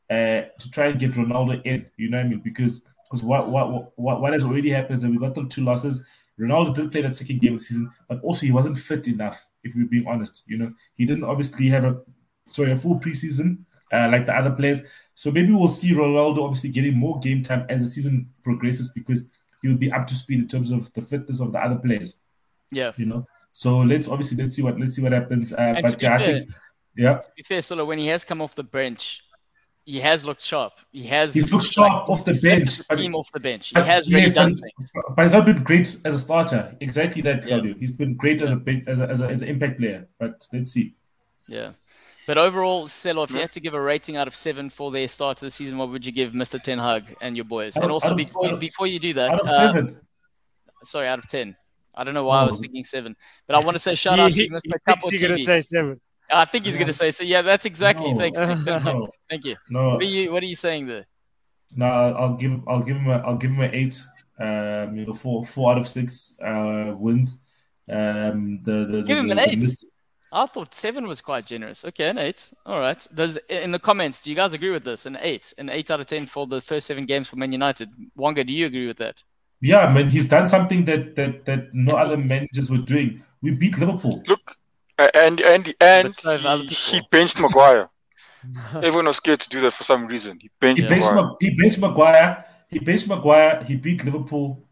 uh, 0.08 0.42
to 0.58 0.70
try 0.70 0.86
and 0.86 1.00
get 1.00 1.12
Ronaldo 1.12 1.60
in. 1.64 1.86
You 1.96 2.10
know 2.10 2.18
what 2.18 2.26
I 2.26 2.28
mean? 2.28 2.40
Because 2.40 2.82
because 3.04 3.24
what 3.24 3.50
what 3.50 3.98
what 3.98 4.20
what 4.20 4.32
has 4.32 4.44
already 4.44 4.70
happened 4.70 4.96
is 4.96 5.02
that 5.02 5.10
we 5.10 5.18
got 5.18 5.34
them 5.34 5.48
two 5.48 5.64
losses. 5.64 6.02
Ronaldo 6.38 6.74
did 6.74 6.92
play 6.92 7.02
that 7.02 7.16
second 7.16 7.40
game 7.40 7.54
of 7.54 7.58
the 7.58 7.64
season, 7.64 7.90
but 8.08 8.22
also 8.22 8.46
he 8.46 8.52
wasn't 8.52 8.78
fit 8.78 9.08
enough. 9.08 9.44
If 9.62 9.74
we're 9.74 9.86
being 9.86 10.06
honest, 10.06 10.44
you 10.46 10.56
know, 10.56 10.72
he 10.94 11.04
didn't 11.04 11.24
obviously 11.24 11.68
have 11.68 11.84
a 11.84 12.00
sorry 12.50 12.72
a 12.72 12.76
full 12.76 13.00
preseason 13.00 13.64
uh, 13.92 14.08
like 14.10 14.26
the 14.26 14.34
other 14.34 14.50
players. 14.50 14.80
So 15.14 15.30
maybe 15.30 15.52
we'll 15.52 15.68
see 15.68 15.92
Ronaldo 15.92 16.44
obviously 16.44 16.70
getting 16.70 16.96
more 16.96 17.18
game 17.20 17.42
time 17.42 17.66
as 17.68 17.80
the 17.80 17.86
season 17.86 18.30
progresses 18.42 18.88
because 18.88 19.26
he 19.60 19.68
will 19.68 19.76
be 19.76 19.92
up 19.92 20.06
to 20.06 20.14
speed 20.14 20.40
in 20.40 20.46
terms 20.46 20.70
of 20.70 20.92
the 20.94 21.02
fitness 21.02 21.40
of 21.40 21.52
the 21.52 21.58
other 21.58 21.76
players. 21.76 22.16
Yeah. 22.72 22.92
You 22.96 23.06
know, 23.06 23.26
So 23.52 23.78
let's 23.78 24.08
obviously 24.08 24.36
let's 24.42 24.56
see 24.56 24.62
what 24.62 24.78
let's 24.78 24.96
see 24.96 25.02
what 25.02 25.12
happens. 25.12 25.52
Uh, 25.52 25.78
but 25.82 26.00
yeah, 26.00 26.14
I 26.14 26.18
think 26.24 26.50
yeah. 26.96 27.18
To 27.18 27.30
be 27.36 27.42
fair, 27.42 27.62
Solo, 27.62 27.84
when 27.84 27.98
he 27.98 28.06
has 28.08 28.24
come 28.24 28.40
off 28.40 28.54
the 28.54 28.62
bench, 28.62 29.22
he 29.84 30.00
has 30.00 30.24
looked 30.24 30.42
sharp. 30.42 30.74
He 30.92 31.04
has. 31.04 31.34
He's 31.34 31.52
looked 31.52 31.64
sharp 31.64 32.08
off 32.08 32.24
the 32.24 32.38
bench. 32.40 32.78
The 32.78 32.96
team 32.96 33.14
off 33.14 33.30
the 33.32 33.40
bench. 33.40 33.72
He 33.74 33.80
has 33.80 34.08
really 34.08 34.24
yes, 34.24 34.34
done 34.34 34.52
but, 34.52 34.60
things. 34.60 34.90
But 35.16 35.22
he's 35.24 35.32
not 35.32 35.46
been 35.46 35.62
great 35.62 35.86
as 36.04 36.14
a 36.14 36.18
starter. 36.18 36.76
Exactly 36.80 37.22
that, 37.22 37.42
Claudio. 37.42 37.72
Yeah. 37.72 37.78
He's 37.78 37.92
been 37.92 38.14
great 38.14 38.40
as 38.40 38.52
a 38.52 38.62
as 38.86 39.00
a, 39.00 39.08
as, 39.08 39.20
a, 39.20 39.28
as 39.28 39.42
an 39.42 39.48
impact 39.48 39.78
player. 39.78 40.08
But 40.18 40.46
let's 40.52 40.72
see. 40.72 40.94
Yeah. 41.46 41.72
But 42.26 42.38
overall, 42.38 42.86
Selo, 42.86 43.24
if 43.24 43.30
you 43.30 43.40
had 43.40 43.52
to 43.52 43.60
give 43.60 43.74
a 43.74 43.80
rating 43.80 44.16
out 44.16 44.28
of 44.28 44.36
seven 44.36 44.70
for 44.70 44.90
their 44.90 45.08
start 45.08 45.38
to 45.38 45.44
the 45.46 45.50
season, 45.50 45.78
what 45.78 45.90
would 45.90 46.04
you 46.04 46.12
give 46.12 46.32
Mr. 46.32 46.62
Ten 46.62 46.78
Hag 46.78 47.16
and 47.20 47.36
your 47.36 47.44
boys? 47.44 47.76
and 47.76 47.90
also, 47.90 48.14
before 48.14 48.56
before 48.56 48.86
you 48.86 48.98
do 48.98 49.12
that, 49.14 49.30
out 49.30 49.40
of 49.40 49.46
uh, 49.46 49.72
seven. 49.72 50.00
Sorry, 50.84 51.08
out 51.08 51.18
of 51.18 51.26
ten. 51.26 51.56
I 51.94 52.04
don't 52.04 52.14
know 52.14 52.24
why 52.24 52.38
oh. 52.38 52.42
I 52.42 52.46
was 52.46 52.60
thinking 52.60 52.84
seven, 52.84 53.16
but 53.46 53.56
I 53.56 53.60
want 53.60 53.74
to 53.74 53.78
say 53.78 53.94
shout 53.94 54.18
out 54.18 54.32
to 54.32 54.48
Mr. 54.48 54.72
Couple 54.86 55.10
You're 55.12 55.28
going 55.28 55.38
to 55.38 55.44
say 55.44 55.60
seven. 55.60 56.00
I 56.32 56.44
think 56.44 56.64
he's 56.64 56.76
going 56.76 56.86
to 56.86 56.92
say 56.92 57.10
so. 57.10 57.24
Yeah, 57.24 57.42
that's 57.42 57.66
exactly. 57.66 58.12
No. 58.12 58.18
Thanks. 58.18 58.38
No. 58.84 59.08
Thank 59.28 59.44
you. 59.44 59.56
No. 59.68 59.90
What 59.90 60.02
are 60.02 60.04
you 60.04 60.32
What 60.32 60.42
are 60.42 60.46
you 60.46 60.54
saying 60.54 60.86
there? 60.86 61.04
No, 61.74 61.86
I'll 61.86 62.34
give 62.34 62.60
I'll 62.68 62.82
give 62.82 62.96
him 62.96 63.08
a 63.08 63.18
I'll 63.18 63.36
give 63.36 63.50
him 63.50 63.60
an 63.60 63.74
eight. 63.74 64.02
Um, 64.38 64.96
you 64.96 65.06
know, 65.06 65.12
four 65.12 65.44
four 65.44 65.72
out 65.72 65.78
of 65.78 65.86
six 65.86 66.38
uh, 66.40 66.94
wins. 66.96 67.40
Um, 67.88 68.60
the, 68.62 68.86
the, 68.86 69.02
give 69.02 69.08
the, 69.08 69.16
him 69.16 69.30
an 69.30 69.38
eight. 69.40 69.58
Miss... 69.58 69.84
I 70.32 70.46
thought 70.46 70.74
seven 70.74 71.06
was 71.06 71.20
quite 71.20 71.46
generous. 71.46 71.84
Okay, 71.84 72.08
an 72.08 72.18
eight. 72.18 72.52
All 72.64 72.78
right. 72.78 73.04
Does 73.14 73.36
in 73.48 73.72
the 73.72 73.78
comments, 73.78 74.22
do 74.22 74.30
you 74.30 74.36
guys 74.36 74.52
agree 74.52 74.70
with 74.70 74.84
this? 74.84 75.06
An 75.06 75.18
eight, 75.20 75.52
an 75.58 75.68
eight 75.68 75.90
out 75.90 76.00
of 76.00 76.06
ten 76.06 76.26
for 76.26 76.46
the 76.46 76.60
first 76.60 76.86
seven 76.86 77.04
games 77.04 77.28
for 77.28 77.36
Man 77.36 77.52
United. 77.52 77.90
Wonga, 78.16 78.44
do 78.44 78.52
you 78.52 78.66
agree 78.66 78.86
with 78.86 78.98
that? 78.98 79.22
Yeah, 79.60 79.92
man, 79.92 80.08
he's 80.08 80.26
done 80.26 80.48
something 80.48 80.84
that 80.84 81.16
that 81.16 81.44
that 81.46 81.74
no 81.74 81.96
other 81.96 82.16
managers 82.16 82.70
were 82.70 82.78
doing. 82.78 83.22
We 83.42 83.50
beat 83.52 83.78
Liverpool. 83.78 84.22
Look, 84.26 84.56
and 84.98 85.40
and 85.40 85.74
and 85.80 86.14
he, 86.14 86.66
he 86.66 87.02
benched 87.10 87.40
Maguire. 87.40 87.90
Everyone 88.74 89.06
was 89.06 89.16
scared 89.16 89.40
to 89.40 89.48
do 89.48 89.60
that 89.62 89.72
for 89.72 89.84
some 89.84 90.06
reason. 90.06 90.38
He 90.40 90.50
benched, 90.60 90.82
he 90.82 90.88
benched 90.88 91.10
Maguire. 91.12 91.36
he 91.40 91.56
benched 91.56 91.78
Maguire. 91.78 92.44
He 92.68 92.78
benched 92.78 93.08
Maguire. 93.08 93.64
He 93.64 93.76
beat 93.76 94.04
Liverpool. 94.04 94.64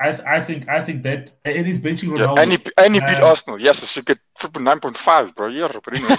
I, 0.00 0.36
I 0.36 0.40
think 0.40 0.66
I 0.68 0.80
think 0.80 1.02
that 1.02 1.30
it 1.44 1.66
is 1.66 1.78
benching 1.78 2.08
Ronaldo. 2.08 2.36
Yeah, 2.36 2.42
and 2.42 2.52
he 2.52 2.58
and 2.78 2.94
he 2.94 3.00
beat 3.00 3.18
um, 3.18 3.24
Arsenal. 3.24 3.60
Yes, 3.60 3.82
it 3.82 3.88
should 3.90 4.06
get 4.06 4.18
triple 4.38 4.62
nine 4.62 4.80
point 4.80 4.96
five, 4.96 5.34
bro. 5.34 5.48
Yeah, 5.48 5.68
but 5.72 5.94
anyway. 5.94 6.16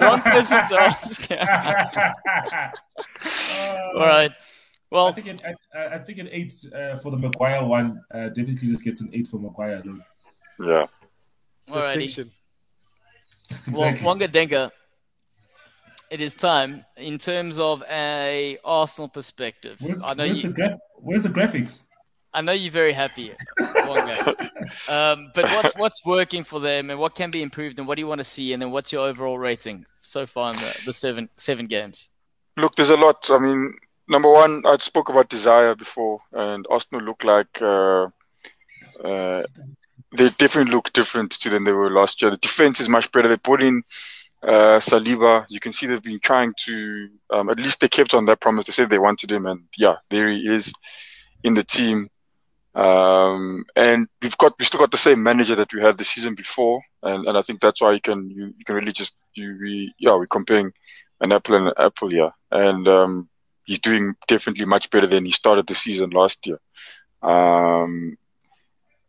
Wrong 0.00 0.22
person 0.22 0.58
All 3.94 4.06
right. 4.06 4.30
Well, 4.90 5.08
I 5.08 5.12
think 5.12 5.26
it, 5.26 5.42
I, 5.74 5.86
I 5.96 5.98
think 5.98 6.18
an 6.18 6.28
eight 6.30 6.54
uh, 6.72 6.98
for 6.98 7.10
the 7.10 7.18
Maguire 7.18 7.64
one. 7.64 8.00
Uh, 8.14 8.28
definitely 8.28 8.68
just 8.68 8.84
gets 8.84 9.00
an 9.00 9.10
eight 9.12 9.26
for 9.26 9.38
Maguire. 9.40 9.82
Though. 9.84 9.98
Yeah. 10.64 10.86
Distinction. 11.72 12.30
Exactly. 13.50 13.72
Well, 13.72 13.94
Wonga 14.02 14.28
Denga, 14.28 14.70
it 16.10 16.20
is 16.20 16.34
time 16.34 16.84
in 16.98 17.16
terms 17.16 17.58
of 17.58 17.82
a 17.90 18.58
Arsenal 18.62 19.08
perspective. 19.08 19.78
Where's, 19.80 20.02
I 20.02 20.12
know 20.12 20.26
where's 20.26 20.42
you, 20.42 20.48
the 20.50 20.54
gra- 20.54 20.78
where's 20.96 21.22
the 21.22 21.30
graphics? 21.30 21.80
I 22.34 22.42
know 22.42 22.52
you're 22.52 22.70
very 22.70 22.92
happy, 22.92 23.32
um, 24.88 25.30
but 25.34 25.44
what's 25.44 25.74
what's 25.76 26.04
working 26.04 26.44
for 26.44 26.60
them, 26.60 26.90
and 26.90 27.00
what 27.00 27.14
can 27.14 27.30
be 27.30 27.42
improved, 27.42 27.78
and 27.78 27.88
what 27.88 27.96
do 27.96 28.02
you 28.02 28.06
want 28.06 28.20
to 28.20 28.24
see, 28.24 28.52
and 28.52 28.60
then 28.60 28.70
what's 28.70 28.92
your 28.92 29.08
overall 29.08 29.38
rating 29.38 29.86
so 30.00 30.26
far 30.26 30.50
in 30.52 30.56
the, 30.56 30.82
the 30.86 30.92
seven 30.92 31.28
seven 31.36 31.66
games? 31.66 32.08
Look, 32.56 32.74
there's 32.74 32.90
a 32.90 32.96
lot. 32.96 33.30
I 33.30 33.38
mean, 33.38 33.74
number 34.08 34.30
one, 34.30 34.62
I 34.66 34.76
spoke 34.76 35.08
about 35.08 35.28
desire 35.28 35.74
before, 35.74 36.20
and 36.32 36.66
Arsenal 36.70 37.04
look 37.04 37.24
like 37.24 37.62
uh, 37.62 38.08
uh, 39.02 39.44
they 40.16 40.28
definitely 40.30 40.72
look 40.72 40.92
different 40.92 41.32
to 41.32 41.50
than 41.50 41.64
they 41.64 41.72
were 41.72 41.90
last 41.90 42.20
year. 42.22 42.30
The 42.30 42.36
defense 42.38 42.80
is 42.80 42.88
much 42.88 43.10
better. 43.12 43.28
They 43.28 43.36
put 43.36 43.62
in 43.62 43.82
uh, 44.42 44.78
Saliba. 44.80 45.44
You 45.48 45.60
can 45.60 45.72
see 45.72 45.86
they've 45.86 46.02
been 46.02 46.20
trying 46.20 46.54
to, 46.64 47.08
um, 47.30 47.50
at 47.50 47.58
least 47.58 47.80
they 47.80 47.88
kept 47.88 48.14
on 48.14 48.26
that 48.26 48.40
promise. 48.40 48.66
They 48.66 48.72
said 48.72 48.90
they 48.90 48.98
wanted 48.98 49.30
him, 49.30 49.46
and 49.46 49.64
yeah, 49.76 49.96
there 50.10 50.28
he 50.28 50.46
is 50.48 50.72
in 51.44 51.54
the 51.54 51.64
team. 51.64 52.08
Um, 52.78 53.64
and 53.74 54.06
we've 54.22 54.38
got 54.38 54.54
we 54.56 54.64
still 54.64 54.78
got 54.78 54.92
the 54.92 54.96
same 54.96 55.20
manager 55.20 55.56
that 55.56 55.72
we 55.74 55.82
had 55.82 55.98
the 55.98 56.04
season 56.04 56.36
before, 56.36 56.80
and, 57.02 57.26
and 57.26 57.36
I 57.36 57.42
think 57.42 57.58
that's 57.58 57.82
why 57.82 57.92
you 57.92 58.00
can 58.00 58.30
you, 58.30 58.54
you 58.56 58.64
can 58.64 58.76
really 58.76 58.92
just 58.92 59.18
you 59.34 59.58
we 59.60 59.92
yeah 59.98 60.14
we're 60.14 60.28
comparing 60.28 60.72
an 61.20 61.32
apple 61.32 61.56
and 61.56 61.66
an 61.68 61.74
apple 61.76 62.08
here, 62.08 62.30
and 62.52 62.86
um, 62.86 63.28
he's 63.64 63.80
doing 63.80 64.14
definitely 64.28 64.64
much 64.64 64.90
better 64.90 65.08
than 65.08 65.24
he 65.24 65.32
started 65.32 65.66
the 65.66 65.74
season 65.74 66.10
last 66.10 66.46
year. 66.46 66.60
Um, 67.20 68.16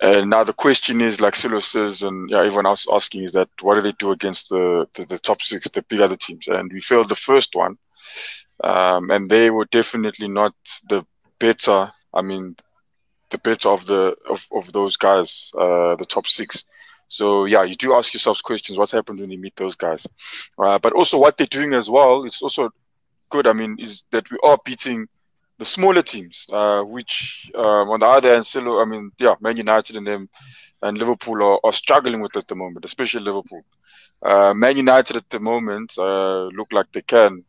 and 0.02 0.32
now 0.32 0.44
the 0.44 0.54
question 0.54 1.00
is, 1.00 1.22
like 1.22 1.36
Silo 1.36 1.60
says, 1.60 2.02
and 2.02 2.28
yeah, 2.28 2.40
everyone 2.40 2.66
else 2.66 2.88
asking, 2.92 3.24
is 3.26 3.34
that 3.34 3.50
what 3.62 3.76
do 3.76 3.82
they 3.82 3.92
do 3.92 4.12
against 4.12 4.50
the, 4.50 4.88
the, 4.96 5.06
the 5.06 5.20
top 5.20 5.44
six, 5.44 5.70
the 5.70 5.84
big 5.84 6.02
other 6.02 6.16
teams? 6.16 6.48
And 6.48 6.72
we 6.74 6.82
failed 6.82 7.10
the 7.10 7.16
first 7.16 7.54
one, 7.54 7.78
um, 8.64 9.12
and 9.12 9.30
they 9.30 9.52
were 9.52 9.66
definitely 9.66 10.28
not 10.28 10.56
the 10.88 11.06
better. 11.38 11.92
I 12.14 12.22
mean, 12.24 12.56
the 13.30 13.38
better 13.40 13.70
of 13.70 13.86
the 13.86 14.16
of, 14.30 14.46
of 14.52 14.72
those 14.72 14.98
guys, 14.98 15.52
uh, 15.58 15.96
the 15.96 16.06
top 16.08 16.28
six. 16.28 16.66
So 17.08 17.46
yeah, 17.46 17.64
you 17.64 17.76
do 17.76 17.96
ask 17.96 18.14
yourselves 18.14 18.42
questions: 18.42 18.78
What's 18.78 18.92
happened 18.92 19.20
when 19.20 19.32
you 19.32 19.40
meet 19.40 19.56
those 19.56 19.76
guys? 19.76 20.08
Uh, 20.58 20.78
but 20.80 20.94
also, 20.94 21.20
what 21.20 21.38
they're 21.38 21.48
doing 21.48 21.74
as 21.74 21.90
well 21.90 22.24
is 22.26 22.42
also 22.42 22.70
good. 23.30 23.48
I 23.48 23.54
mean, 23.54 23.78
is 23.80 24.06
that 24.12 24.30
we 24.30 24.38
are 24.44 24.58
beating 24.64 25.08
the 25.58 25.66
smaller 25.66 26.02
teams, 26.02 26.48
uh, 26.52 26.82
which 26.82 27.52
um, 27.56 27.90
on 27.90 28.00
the 28.00 28.06
other 28.06 28.34
hand, 28.34 28.46
still, 28.46 28.80
I 28.80 28.86
mean, 28.86 29.12
yeah, 29.20 29.36
Man 29.42 29.58
United 29.58 29.98
and 29.98 30.08
them 30.08 30.30
and 30.82 30.98
Liverpool 30.98 31.44
are, 31.44 31.60
are 31.64 31.74
struggling 31.74 32.22
with 32.22 32.36
at 32.38 32.48
the 32.48 32.56
moment, 32.56 32.86
especially 32.86 33.22
Liverpool. 33.22 33.64
Uh, 34.24 34.54
Man 34.54 34.78
United 34.78 35.18
at 35.18 35.30
the 35.30 35.40
moment 35.40 35.94
uh, 35.98 36.46
look 36.46 36.72
like 36.72 36.92
they 36.92 37.02
can 37.02 37.44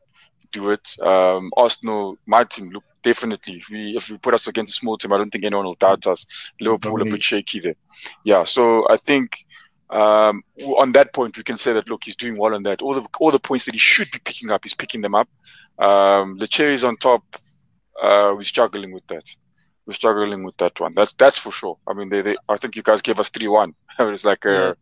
do 0.53 0.71
it. 0.71 0.97
Um, 1.01 1.51
Arsenal, 1.57 2.19
my 2.27 2.45
team, 2.45 2.71
look 2.71 2.85
definitely. 3.03 3.59
If 3.59 3.69
we 3.71 3.97
if 3.97 4.11
we 4.11 4.19
put 4.19 4.35
us 4.35 4.47
against 4.47 4.73
a 4.73 4.81
small 4.81 4.97
team, 4.97 5.13
I 5.13 5.19
don't 5.19 5.31
think 5.31 5.45
anyone 5.45 5.65
will 5.65 5.75
doubt 5.75 6.07
us. 6.07 6.27
Liverpool 6.61 7.03
a 7.03 7.05
bit 7.05 7.23
shaky 7.23 7.61
there. 7.61 7.77
Yeah, 8.25 8.45
so 8.45 8.87
I 8.91 8.97
think 8.97 9.45
um, 9.91 10.43
on 10.79 10.93
that 10.93 11.13
point, 11.13 11.37
we 11.37 11.43
can 11.43 11.57
say 11.57 11.73
that 11.73 11.89
look, 11.89 12.05
he's 12.05 12.17
doing 12.17 12.37
well 12.39 12.55
on 12.55 12.63
that. 12.65 12.83
All 12.83 12.95
the 12.95 13.07
all 13.19 13.31
the 13.31 13.39
points 13.39 13.65
that 13.65 13.75
he 13.75 13.81
should 13.81 14.11
be 14.11 14.19
picking 14.25 14.51
up, 14.51 14.65
he's 14.65 14.75
picking 14.75 15.01
them 15.01 15.15
up. 15.15 15.29
Um, 15.79 16.37
the 16.37 16.47
cherries 16.47 16.85
on 16.85 16.97
top 16.97 17.25
uh, 18.01 18.33
we're 18.35 18.43
struggling 18.43 18.93
with 18.93 19.07
that. 19.09 19.25
We're 19.87 19.95
struggling 19.95 20.45
with 20.45 20.57
that 20.59 20.79
one. 20.81 20.95
That's 20.95 21.15
that's 21.15 21.39
for 21.39 21.53
sure. 21.53 21.79
I 21.87 21.95
mean, 21.95 22.09
they, 22.09 22.23
they 22.23 22.37
I 22.49 22.57
think 22.57 22.77
you 22.77 22.83
guys 22.83 23.03
gave 23.03 23.19
us 23.19 23.31
three 23.31 23.49
one. 23.49 23.75
it's 23.99 24.25
like 24.25 24.45
a, 24.45 24.51
yeah, 24.51 24.73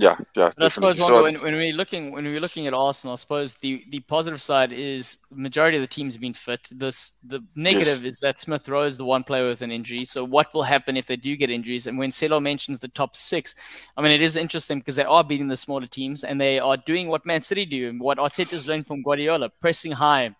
yeah. 0.00 0.16
Yeah. 0.34 0.50
I 0.58 0.68
suppose 0.68 0.98
so, 0.98 1.22
when, 1.22 1.34
when 1.36 1.54
we're 1.54 1.74
looking 1.74 2.12
when 2.12 2.24
we're 2.24 2.40
looking 2.40 2.66
at 2.66 2.74
Arsenal, 2.74 3.12
I 3.12 3.16
suppose 3.16 3.54
the, 3.56 3.84
the 3.90 4.00
positive 4.00 4.40
side 4.40 4.72
is 4.72 5.18
majority 5.30 5.76
of 5.76 5.82
the 5.82 5.86
teams 5.86 6.14
have 6.14 6.20
been 6.20 6.32
fit. 6.32 6.60
This 6.70 7.12
the 7.24 7.44
negative 7.54 8.02
yes. 8.02 8.14
is 8.14 8.20
that 8.20 8.38
Smith 8.38 8.68
Rowe 8.68 8.84
is 8.84 8.96
the 8.96 9.04
one 9.04 9.22
player 9.22 9.46
with 9.46 9.62
an 9.62 9.70
injury. 9.70 10.04
So 10.04 10.24
what 10.24 10.52
will 10.54 10.62
happen 10.62 10.96
if 10.96 11.06
they 11.06 11.16
do 11.16 11.36
get 11.36 11.50
injuries? 11.50 11.86
And 11.86 11.98
when 11.98 12.10
Celo 12.10 12.42
mentions 12.42 12.78
the 12.78 12.88
top 12.88 13.14
six, 13.14 13.54
I 13.96 14.02
mean 14.02 14.12
it 14.12 14.22
is 14.22 14.36
interesting 14.36 14.78
because 14.78 14.96
they 14.96 15.04
are 15.04 15.22
beating 15.22 15.48
the 15.48 15.56
smaller 15.56 15.86
teams 15.86 16.24
and 16.24 16.40
they 16.40 16.58
are 16.58 16.76
doing 16.78 17.08
what 17.08 17.26
Man 17.26 17.42
City 17.42 17.66
do 17.66 17.88
and 17.90 18.00
what 18.00 18.18
Arteta's 18.18 18.66
learned 18.66 18.86
from 18.86 19.02
Guardiola, 19.02 19.50
pressing 19.60 19.92
high, 19.92 20.34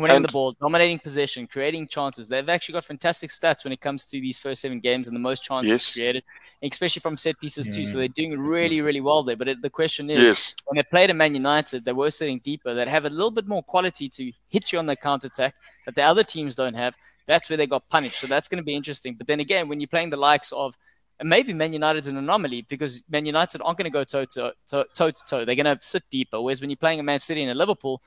winning 0.00 0.16
and, 0.16 0.24
the 0.24 0.32
ball, 0.32 0.52
dominating 0.52 0.98
possession, 0.98 1.46
creating 1.46 1.88
chances. 1.88 2.28
They've 2.28 2.48
actually 2.48 2.74
got 2.74 2.84
fantastic 2.84 3.30
stats 3.30 3.64
when 3.64 3.72
it 3.72 3.80
comes 3.80 4.04
to 4.06 4.20
these 4.20 4.38
first 4.38 4.60
seven 4.60 4.80
games 4.80 5.08
and 5.08 5.14
the 5.14 5.20
most 5.20 5.42
chances 5.42 5.70
yes. 5.70 5.92
created, 5.92 6.24
especially 6.62 7.00
from 7.00 7.16
set 7.16 7.38
pieces 7.40 7.66
too. 7.66 7.86
So 7.86 7.94
mm. 7.94 7.98
they're 7.98 8.08
doing 8.08 8.38
really, 8.38 8.80
really 8.80 9.00
well 9.00 9.22
there. 9.22 9.36
But 9.36 9.48
it, 9.48 9.62
the 9.62 9.70
question 9.70 10.08
is, 10.10 10.18
yes. 10.18 10.54
when 10.66 10.76
they 10.76 10.82
played 10.82 11.10
at 11.10 11.16
Man 11.16 11.34
United, 11.34 11.84
they 11.84 11.92
were 11.92 12.10
sitting 12.10 12.38
deeper. 12.38 12.74
That 12.74 12.88
have 12.88 13.04
a 13.04 13.10
little 13.10 13.30
bit 13.30 13.46
more 13.46 13.62
quality 13.62 14.08
to 14.10 14.32
hit 14.48 14.72
you 14.72 14.78
on 14.78 14.86
the 14.86 14.96
counter 14.96 15.26
attack 15.26 15.54
that 15.86 15.94
the 15.94 16.02
other 16.02 16.22
teams 16.22 16.54
don't 16.54 16.74
have. 16.74 16.94
That's 17.26 17.50
where 17.50 17.56
they 17.56 17.66
got 17.66 17.88
punished. 17.88 18.20
So 18.20 18.26
that's 18.26 18.48
going 18.48 18.58
to 18.58 18.64
be 18.64 18.74
interesting. 18.74 19.14
But 19.14 19.26
then 19.26 19.40
again, 19.40 19.68
when 19.68 19.80
you're 19.80 19.88
playing 19.88 20.10
the 20.10 20.16
likes 20.16 20.50
of 20.52 20.76
and 21.20 21.28
maybe 21.28 21.52
Man 21.52 21.72
United's 21.72 22.06
an 22.06 22.16
anomaly 22.16 22.62
because 22.68 23.02
Man 23.08 23.26
United 23.26 23.60
aren't 23.62 23.78
going 23.78 23.90
to 23.90 23.94
go 23.94 24.04
toe 24.04 24.24
to 24.24 24.52
toe, 24.68 24.84
toe 24.94 25.10
to 25.10 25.24
toe. 25.24 25.44
They're 25.44 25.56
going 25.56 25.76
to 25.76 25.78
sit 25.80 26.04
deeper. 26.10 26.40
Whereas 26.40 26.60
when 26.60 26.70
you're 26.70 26.76
playing 26.76 27.00
a 27.00 27.02
Man 27.02 27.18
City 27.18 27.42
and 27.42 27.50
a 27.50 27.54
Liverpool, 27.54 28.00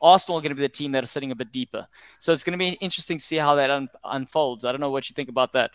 Arsenal 0.00 0.38
are 0.38 0.42
going 0.42 0.50
to 0.50 0.56
be 0.56 0.62
the 0.62 0.68
team 0.68 0.92
that 0.92 1.02
are 1.02 1.08
sitting 1.08 1.30
a 1.32 1.36
bit 1.36 1.52
deeper. 1.52 1.86
So 2.18 2.32
it's 2.32 2.44
going 2.44 2.58
to 2.58 2.58
be 2.58 2.70
interesting 2.80 3.18
to 3.18 3.24
see 3.24 3.36
how 3.36 3.54
that 3.56 3.70
un- 3.70 3.88
unfolds. 4.04 4.64
I 4.64 4.72
don't 4.72 4.80
know 4.80 4.90
what 4.90 5.08
you 5.08 5.14
think 5.14 5.28
about 5.28 5.52
that. 5.52 5.70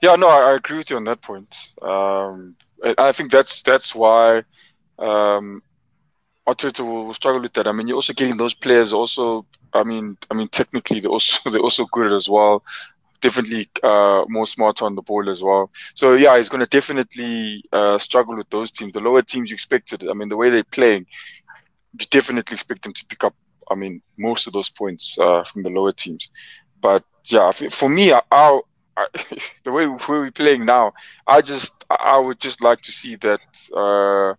Yeah, 0.00 0.16
no, 0.16 0.28
I, 0.28 0.52
I 0.52 0.54
agree 0.54 0.78
with 0.78 0.90
you 0.90 0.96
on 0.96 1.04
that 1.04 1.22
point. 1.22 1.54
Um, 1.82 2.56
I 2.98 3.12
think 3.12 3.30
that's 3.30 3.62
that's 3.62 3.94
why 3.94 4.42
um, 4.98 5.62
Arteta 6.46 6.80
will, 6.80 7.06
will 7.06 7.14
struggle 7.14 7.42
with 7.42 7.52
that. 7.54 7.66
I 7.66 7.72
mean, 7.72 7.88
you're 7.88 7.96
also 7.96 8.12
getting 8.12 8.36
those 8.36 8.54
players. 8.54 8.92
Also, 8.92 9.46
I 9.72 9.82
mean, 9.82 10.16
I 10.30 10.34
mean, 10.34 10.48
technically 10.48 11.00
they're 11.00 11.10
also 11.10 11.50
they're 11.50 11.60
also 11.60 11.86
good 11.86 12.12
as 12.12 12.28
well. 12.28 12.62
Definitely 13.20 13.68
uh, 13.82 14.24
more 14.28 14.46
smart 14.46 14.82
on 14.82 14.94
the 14.94 15.02
ball 15.02 15.28
as 15.30 15.42
well. 15.42 15.70
So 15.94 16.14
yeah, 16.14 16.36
he's 16.36 16.50
going 16.50 16.60
to 16.60 16.66
definitely 16.66 17.64
uh, 17.72 17.98
struggle 17.98 18.36
with 18.36 18.48
those 18.50 18.70
teams. 18.70 18.92
The 18.92 19.00
lower 19.00 19.22
teams 19.22 19.50
you 19.50 19.54
expected. 19.54 20.06
I 20.08 20.12
mean, 20.12 20.28
the 20.28 20.36
way 20.36 20.50
they're 20.50 20.64
playing, 20.64 21.06
definitely 21.96 22.54
expect 22.54 22.82
them 22.82 22.92
to 22.92 23.04
pick 23.06 23.24
up. 23.24 23.34
I 23.70 23.74
mean, 23.74 24.00
most 24.16 24.46
of 24.46 24.52
those 24.52 24.68
points 24.68 25.18
uh, 25.18 25.42
from 25.44 25.62
the 25.62 25.70
lower 25.70 25.92
teams. 25.92 26.30
But 26.80 27.04
yeah, 27.24 27.50
for 27.52 27.88
me, 27.88 28.12
our 28.12 28.62
the 29.64 29.72
way 29.72 29.86
we're 29.86 30.30
playing 30.30 30.64
now, 30.64 30.92
I 31.26 31.40
just 31.40 31.84
I 31.90 32.18
would 32.18 32.40
just 32.40 32.62
like 32.62 32.80
to 32.82 32.92
see 32.92 33.16
that 33.16 33.40
uh, 33.76 34.34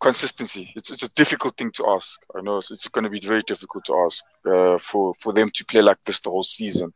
consistency. 0.00 0.72
It's 0.74 0.90
it's 0.90 1.02
a 1.02 1.12
difficult 1.14 1.56
thing 1.56 1.70
to 1.72 1.88
ask. 1.90 2.20
I 2.36 2.40
know 2.40 2.58
it's, 2.58 2.70
it's 2.70 2.88
going 2.88 3.04
to 3.04 3.10
be 3.10 3.20
very 3.20 3.42
difficult 3.42 3.84
to 3.86 3.94
ask 4.06 4.24
uh, 4.46 4.78
for 4.78 5.14
for 5.14 5.32
them 5.32 5.50
to 5.54 5.64
play 5.64 5.82
like 5.82 6.02
this 6.04 6.20
the 6.20 6.30
whole 6.30 6.42
season. 6.42 6.92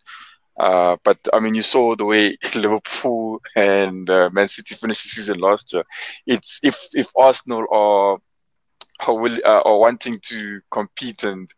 Uh, 0.58 0.96
but 1.04 1.18
I 1.32 1.40
mean, 1.40 1.54
you 1.54 1.62
saw 1.62 1.94
the 1.94 2.04
way 2.04 2.36
Liverpool 2.54 3.40
and 3.56 4.08
uh, 4.08 4.30
Man 4.32 4.48
City 4.48 4.74
finished 4.74 5.04
the 5.04 5.08
season 5.10 5.38
last 5.38 5.72
year. 5.72 5.84
It's 6.26 6.60
if 6.62 6.78
if 6.94 7.08
Arsenal 7.16 7.66
are 7.70 8.18
are, 9.06 9.18
will, 9.18 9.38
uh, 9.44 9.62
are 9.64 9.78
wanting 9.78 10.18
to 10.20 10.60
compete 10.70 11.24
and 11.24 11.50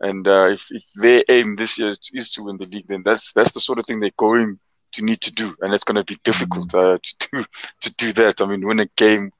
and 0.00 0.26
uh, 0.28 0.48
if, 0.50 0.66
if 0.70 0.84
their 0.96 1.24
aim 1.28 1.56
this 1.56 1.78
year 1.78 1.88
is 1.88 1.98
to, 1.98 2.18
is 2.18 2.30
to 2.32 2.42
win 2.42 2.58
the 2.58 2.66
league, 2.66 2.86
then 2.88 3.02
that's 3.04 3.32
that's 3.32 3.52
the 3.52 3.60
sort 3.60 3.78
of 3.78 3.86
thing 3.86 4.00
they're 4.00 4.10
going 4.16 4.58
to 4.92 5.04
need 5.04 5.20
to 5.22 5.32
do, 5.32 5.54
and 5.60 5.72
it's 5.72 5.84
going 5.84 5.96
to 5.96 6.04
be 6.04 6.18
difficult 6.24 6.68
mm. 6.68 6.94
uh, 6.94 6.98
to 7.02 7.28
do 7.30 7.44
to 7.80 7.94
do 7.96 8.12
that. 8.12 8.40
I 8.40 8.46
mean, 8.46 8.66
win 8.66 8.80
a 8.80 8.86
game, 8.96 9.30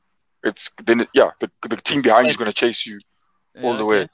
it's 0.43 0.71
then 0.85 1.07
yeah, 1.13 1.31
the 1.41 1.51
the 1.69 1.77
team 1.77 2.03
behind 2.03 2.27
you 2.27 2.31
is 2.31 2.37
going 2.37 2.51
to 2.51 2.57
chase 2.57 2.87
you 2.87 3.01
all 3.63 3.73
yeah, 3.73 3.79
the 3.79 3.85
way. 3.85 4.09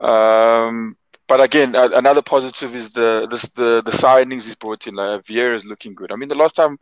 Um, 0.00 0.96
but 1.26 1.40
again, 1.40 1.74
uh, 1.74 1.88
another 1.94 2.22
positive 2.22 2.74
is 2.74 2.92
the 2.92 3.26
this, 3.30 3.50
the 3.52 3.82
the 3.82 3.92
signings 3.92 4.44
he's 4.44 4.54
brought 4.54 4.86
in. 4.86 4.94
Like 4.94 5.24
Vieira 5.24 5.54
is 5.54 5.64
looking 5.64 5.94
good. 5.94 6.12
I 6.12 6.16
mean, 6.16 6.28
the 6.28 6.34
last 6.34 6.54
time 6.54 6.78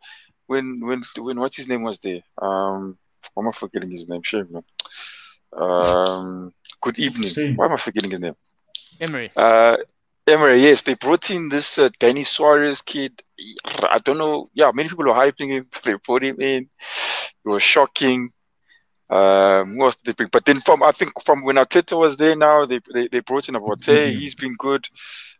when 0.47 0.81
when 0.85 1.03
when 1.17 1.39
what's 1.39 1.57
his 1.57 1.69
name 1.69 1.83
was 1.83 1.99
there? 1.99 2.21
Um, 2.41 2.97
why 3.33 3.43
am 3.43 3.49
I 3.49 3.51
forgetting 3.51 3.91
his 3.91 4.09
name? 4.09 4.21
Shame, 4.21 4.47
man. 4.51 4.63
Um, 5.55 6.53
good 6.81 6.99
evening. 6.99 7.55
Why 7.55 7.65
am 7.65 7.73
I 7.73 7.77
forgetting 7.77 8.11
his 8.11 8.19
name? 8.19 8.35
Emery. 8.99 9.31
Uh, 9.35 9.77
Emery, 10.25 10.61
yes, 10.61 10.81
they 10.81 10.93
brought 10.93 11.29
in 11.31 11.49
this 11.49 11.77
uh, 11.77 11.89
Denis 11.99 12.29
Suarez 12.29 12.81
kid. 12.81 13.21
I 13.81 13.99
don't 13.99 14.17
know. 14.17 14.49
Yeah, 14.53 14.71
many 14.73 14.89
people 14.89 15.09
are 15.09 15.31
hyping 15.31 15.49
him. 15.49 15.67
They 15.83 15.95
brought 15.95 16.23
him 16.23 16.39
in. 16.39 16.69
It 17.45 17.49
was 17.49 17.61
shocking. 17.61 18.31
Um, 19.09 19.77
what 19.77 19.97
they 20.05 20.13
bring? 20.13 20.29
But 20.31 20.45
then 20.45 20.61
from 20.61 20.81
I 20.81 20.91
think 20.91 21.11
from 21.23 21.43
when 21.43 21.57
Arteta 21.57 21.97
was 21.97 22.15
there 22.15 22.35
now, 22.35 22.65
they 22.65 22.79
they, 22.93 23.07
they 23.09 23.19
brought 23.19 23.49
in 23.49 23.55
Abote. 23.55 23.81
Mm-hmm. 23.81 24.17
He's 24.17 24.33
been 24.33 24.55
good. 24.55 24.87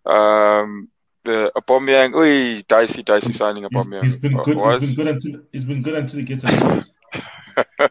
Um, 0.06 0.90
the 1.24 1.52
Aubameyang, 1.56 2.14
oi, 2.14 2.62
dicey, 2.68 3.04
dicey 3.04 3.32
signing 3.32 3.64
Aubameyang. 3.64 4.04
He's 4.04 4.18
been 4.18 4.38
good. 4.38 4.58
Was. 4.58 4.82
He's 4.82 4.96
been 4.96 5.06
good 5.06 5.14
until 5.16 5.42
he's 5.52 5.66
been 5.66 5.82
good 5.82 5.96
until 5.96 6.20
he 6.20 6.26
gets 6.26 6.44
a 6.44 6.86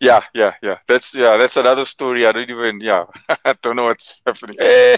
yeah, 0.00 0.22
yeah, 0.34 0.54
yeah. 0.62 0.78
That's 0.86 1.14
yeah, 1.14 1.36
that's 1.36 1.56
another 1.56 1.84
story. 1.84 2.26
I 2.26 2.32
don't 2.32 2.50
even 2.50 2.80
yeah. 2.80 3.04
I 3.44 3.54
don't 3.62 3.76
know 3.76 3.84
what's 3.84 4.22
happening. 4.26 4.56
Eh. 4.58 4.96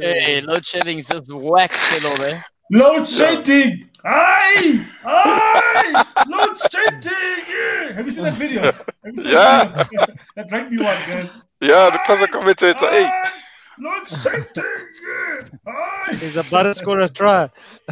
Hey, 0.00 0.20
hey 0.20 0.40
load 0.40 0.64
shedding's 0.64 1.08
just 1.08 1.32
whacked 1.32 1.74
it 1.92 2.18
there. 2.18 2.44
Load 2.70 3.06
shedding! 3.06 3.90
Aye! 4.02 4.86
Aye! 5.04 6.24
Load 6.26 6.58
shedding! 6.70 7.44
Yeah! 7.46 7.92
Have 7.92 8.06
you 8.06 8.12
seen 8.12 8.24
that 8.24 8.34
video? 8.34 8.72
Seen 9.04 9.26
yeah. 9.26 9.64
That, 9.64 9.90
video? 9.90 10.06
that 10.36 10.50
rugby 10.50 10.76
one, 10.78 10.96
guys. 11.06 11.28
Yeah, 11.60 11.90
the 11.90 11.98
Taza 11.98 12.28
commentator. 12.28 12.78
Hey! 12.78 13.10
Load 13.82 14.08
shedding! 14.08 15.58
Aye! 15.66 16.16
He's 16.20 16.36
about 16.36 16.62
to 16.62 16.74
score 16.74 17.00
a 17.00 17.08
try. 17.08 17.50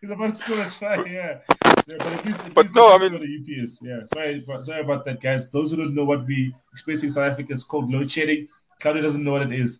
He's 0.00 0.10
about 0.10 0.34
to 0.34 0.36
score 0.36 0.60
a 0.60 0.70
try, 0.70 1.04
yeah. 1.04 1.38
Yeah, 1.86 1.94
but, 1.98 2.00
at 2.00 2.26
least, 2.26 2.40
at 2.40 2.54
but 2.54 2.74
no, 2.74 2.92
I 2.92 2.98
mean, 2.98 3.12
the 3.12 3.62
UPS. 3.62 3.78
Yeah, 3.82 4.00
sorry, 4.12 4.44
sorry 4.62 4.80
about 4.80 5.04
that, 5.04 5.20
guys. 5.20 5.48
Those 5.50 5.70
who 5.70 5.76
don't 5.76 5.94
know 5.94 6.04
what 6.04 6.26
we 6.26 6.52
experiencing 6.72 7.10
in 7.10 7.12
South 7.12 7.30
Africa 7.30 7.52
is 7.52 7.62
called 7.62 7.88
load 7.88 8.10
shedding. 8.10 8.48
Claudia 8.80 9.02
doesn't 9.02 9.22
know 9.22 9.32
what 9.32 9.42
it 9.42 9.52
is. 9.52 9.78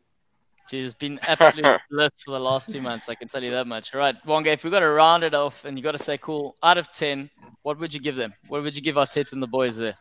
She's 0.71 0.95
been 0.95 1.19
absolutely 1.27 1.79
bliss 1.91 2.11
for 2.25 2.31
the 2.31 2.41
last 2.41 2.71
two 2.71 2.81
months. 2.81 3.09
I 3.09 3.17
can 3.17 3.27
tell 3.27 3.43
you 3.43 3.51
that 3.51 3.67
much. 3.67 3.93
All 3.95 3.99
right, 3.99 4.15
Wonga, 4.25 4.53
if 4.53 4.63
we 4.63 4.71
got 4.71 4.81
to 4.81 4.89
round 4.89 5.25
it 5.25 5.35
off 5.35 5.65
and 5.65 5.77
you 5.77 5.83
got 5.83 5.93
to 5.93 5.99
say, 5.99 6.19
cool, 6.19 6.55
out 6.63 6.79
of 6.79 6.93
10, 6.93 7.31
what 7.63 7.81
would 7.81 7.93
you 7.93 7.99
give 7.99 8.15
them? 8.15 8.33
What 8.47 8.63
would 8.63 8.77
you 8.77 8.83
give 8.83 8.97
our 8.97 9.07
tits 9.07 9.33
and 9.33 9.43
the 9.43 9.49
boys 9.49 9.77
there? 9.77 9.97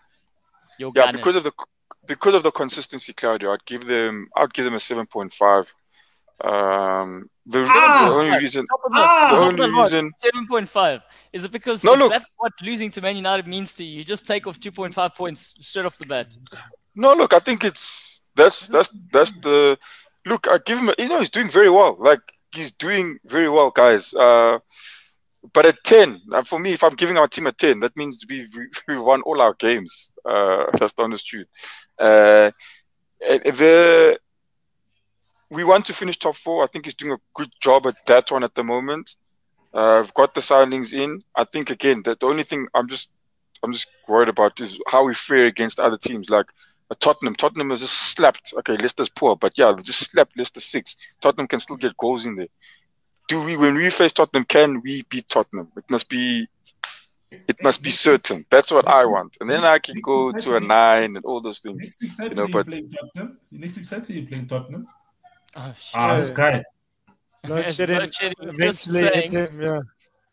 Your 0.77 0.91
yeah, 0.95 1.05
gunners. 1.05 1.21
because 1.21 1.35
of 1.35 1.43
the 1.43 1.51
because 2.07 2.33
of 2.33 2.43
the 2.43 2.51
consistency, 2.51 3.13
Claudia, 3.13 3.51
I'd 3.51 3.65
give 3.65 3.85
them 3.85 4.27
I'd 4.35 4.53
give 4.53 4.65
them 4.65 4.73
a 4.73 4.79
seven 4.79 5.05
point 5.05 5.33
five. 5.33 5.73
Um, 6.43 7.29
the, 7.45 7.63
ah, 7.65 8.07
the 8.09 8.15
only 8.15 8.37
reason, 8.37 8.67
ah, 8.93 9.29
the 9.31 9.37
only 9.37 9.71
reason, 9.81 10.11
seven 10.17 10.47
point 10.47 10.67
five. 10.67 11.05
Is 11.31 11.45
it 11.45 11.51
because 11.51 11.83
no, 11.83 11.93
look, 11.93 12.11
that's 12.11 12.35
what 12.37 12.51
losing 12.61 12.91
to 12.91 13.01
Man 13.01 13.15
United 13.15 13.47
means 13.47 13.73
to 13.73 13.85
you? 13.85 13.99
You 13.99 14.03
just 14.03 14.25
take 14.25 14.45
off 14.47 14.59
two 14.59 14.71
point 14.71 14.93
five 14.93 15.15
points 15.15 15.55
straight 15.61 15.85
off 15.85 15.97
the 15.97 16.07
bat. 16.07 16.35
No, 16.95 17.13
look, 17.13 17.33
I 17.33 17.39
think 17.39 17.63
it's 17.63 18.21
that's 18.35 18.67
that's 18.67 18.89
that's 19.11 19.33
the 19.39 19.77
look. 20.25 20.47
I 20.47 20.57
give 20.65 20.79
him. 20.79 20.91
You 20.97 21.07
know, 21.07 21.19
he's 21.19 21.31
doing 21.31 21.49
very 21.49 21.69
well. 21.69 21.95
Like 21.99 22.19
he's 22.53 22.73
doing 22.73 23.17
very 23.25 23.49
well, 23.49 23.71
guys. 23.71 24.13
Uh, 24.13 24.59
but 25.53 25.65
at 25.65 25.83
ten, 25.83 26.21
uh, 26.33 26.43
for 26.43 26.59
me, 26.59 26.73
if 26.73 26.83
I'm 26.83 26.95
giving 26.95 27.17
our 27.17 27.27
team 27.27 27.47
a 27.47 27.51
ten, 27.51 27.79
that 27.81 27.95
means 27.97 28.25
we've 28.29 28.49
we 28.87 28.97
won 28.97 29.21
all 29.21 29.41
our 29.41 29.53
games. 29.53 30.13
Uh, 30.25 30.65
that's 30.79 30.93
the 30.93 31.03
honest 31.03 31.27
truth. 31.27 31.47
Uh, 31.99 32.51
the 33.19 34.17
we 35.49 35.63
want 35.63 35.85
to 35.85 35.93
finish 35.93 36.17
top 36.17 36.35
four. 36.35 36.63
I 36.63 36.67
think 36.67 36.85
he's 36.85 36.95
doing 36.95 37.13
a 37.13 37.19
good 37.33 37.49
job 37.61 37.87
at 37.87 37.95
that 38.07 38.31
one 38.31 38.43
at 38.43 38.55
the 38.55 38.63
moment. 38.63 39.15
Uh, 39.73 39.99
I've 39.99 40.13
got 40.13 40.33
the 40.33 40.41
signings 40.41 40.93
in. 40.93 41.21
I 41.35 41.43
think 41.43 41.69
again 41.69 42.01
that 42.05 42.19
the 42.19 42.27
only 42.27 42.43
thing 42.43 42.67
I'm 42.73 42.87
just 42.87 43.11
I'm 43.63 43.71
just 43.71 43.89
worried 44.07 44.29
about 44.29 44.59
is 44.59 44.79
how 44.87 45.05
we 45.05 45.13
fare 45.13 45.45
against 45.45 45.79
other 45.79 45.97
teams 45.97 46.29
like 46.29 46.47
Tottenham. 46.99 47.35
Tottenham 47.35 47.71
has 47.71 47.81
just 47.81 47.93
slapped. 47.93 48.53
Okay, 48.57 48.77
Leicester's 48.77 49.09
poor, 49.09 49.35
but 49.35 49.57
yeah, 49.57 49.73
just 49.81 50.11
slapped 50.11 50.37
Leicester 50.37 50.61
six. 50.61 50.95
Tottenham 51.19 51.47
can 51.47 51.59
still 51.59 51.77
get 51.77 51.97
goals 51.97 52.25
in 52.25 52.35
there. 52.35 52.47
Do 53.27 53.43
we 53.43 53.57
when 53.57 53.75
we 53.75 53.89
face 53.89 54.13
Tottenham? 54.13 54.45
Can 54.45 54.81
we 54.81 55.03
beat 55.09 55.27
Tottenham? 55.29 55.71
It 55.75 55.85
must 55.89 56.09
be. 56.09 56.47
It 57.31 57.57
must 57.61 57.83
be 57.83 57.89
certain. 57.89 58.45
That's 58.49 58.71
what 58.71 58.87
I 58.87 59.03
want, 59.05 59.35
and 59.41 59.49
then 59.49 59.65
I 59.65 59.79
can 59.79 59.99
go 59.99 60.31
to 60.31 60.55
a 60.55 60.59
nine 60.59 61.17
and 61.17 61.25
all 61.25 61.41
those 61.41 61.59
things. 61.59 61.95
Next 61.99 62.19
week 62.19 62.29
you 62.29 62.35
know, 62.35 62.47
but 62.47 62.67
playing 62.67 62.89
Tottenham. 62.89 63.39
Next 63.51 63.75
week 63.75 63.85
Saturday 63.85 64.19
you're 64.19 64.27
playing 64.27 64.47
Tottenham. 64.47 64.87
Oh, 65.55 65.73
shit. 65.77 65.99
Ah, 65.99 66.19
this 66.19 66.31
guy. 66.31 66.63
Load 67.47 67.73
shedding. 67.73 67.97
Load 67.97 68.13
shedding. 68.13 68.35
Eventually, 68.41 69.27
him, 69.27 69.61
yeah. 69.61 69.81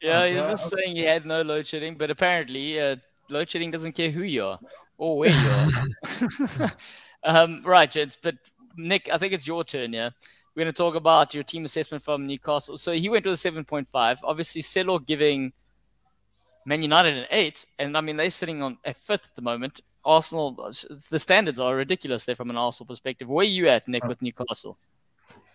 Yeah, 0.00 0.26
he's 0.26 0.46
just 0.46 0.70
saying 0.70 0.96
he 0.96 1.02
had 1.02 1.24
no 1.24 1.42
load 1.42 1.66
shedding, 1.66 1.94
but 1.94 2.10
apparently, 2.10 2.80
uh, 2.80 2.96
load 3.30 3.48
shedding 3.48 3.70
doesn't 3.70 3.92
care 3.92 4.10
who 4.10 4.22
you 4.22 4.44
are 4.44 4.58
or 4.98 5.18
where 5.18 5.30
you 5.30 5.50
are. 6.60 6.72
um, 7.24 7.62
right, 7.64 7.90
gents. 7.90 8.18
But 8.20 8.34
Nick, 8.76 9.08
I 9.12 9.18
think 9.18 9.32
it's 9.32 9.46
your 9.46 9.62
turn. 9.62 9.92
Yeah, 9.92 10.10
we're 10.54 10.64
going 10.64 10.72
to 10.72 10.76
talk 10.76 10.94
about 10.94 11.34
your 11.34 11.42
team 11.42 11.64
assessment 11.64 12.02
from 12.02 12.26
Newcastle. 12.26 12.76
So 12.76 12.92
he 12.92 13.08
went 13.08 13.24
with 13.24 13.34
a 13.34 13.38
seven 13.38 13.64
point 13.64 13.88
five. 13.88 14.18
Obviously, 14.22 14.62
Celo 14.62 15.04
giving 15.04 15.52
Man 16.66 16.82
United 16.82 17.16
an 17.16 17.26
eight, 17.30 17.66
and 17.78 17.96
I 17.96 18.00
mean 18.00 18.16
they're 18.16 18.30
sitting 18.30 18.62
on 18.62 18.78
a 18.84 18.94
fifth 18.94 19.28
at 19.30 19.36
the 19.36 19.42
moment. 19.42 19.80
Arsenal, 20.04 20.72
the 21.10 21.18
standards 21.18 21.60
are 21.60 21.76
ridiculous 21.76 22.24
there 22.24 22.34
from 22.34 22.50
an 22.50 22.56
Arsenal 22.56 22.86
perspective. 22.86 23.28
Where 23.28 23.44
are 23.44 23.48
you 23.48 23.68
at, 23.68 23.86
Nick, 23.86 24.04
with 24.04 24.20
Newcastle? 24.20 24.76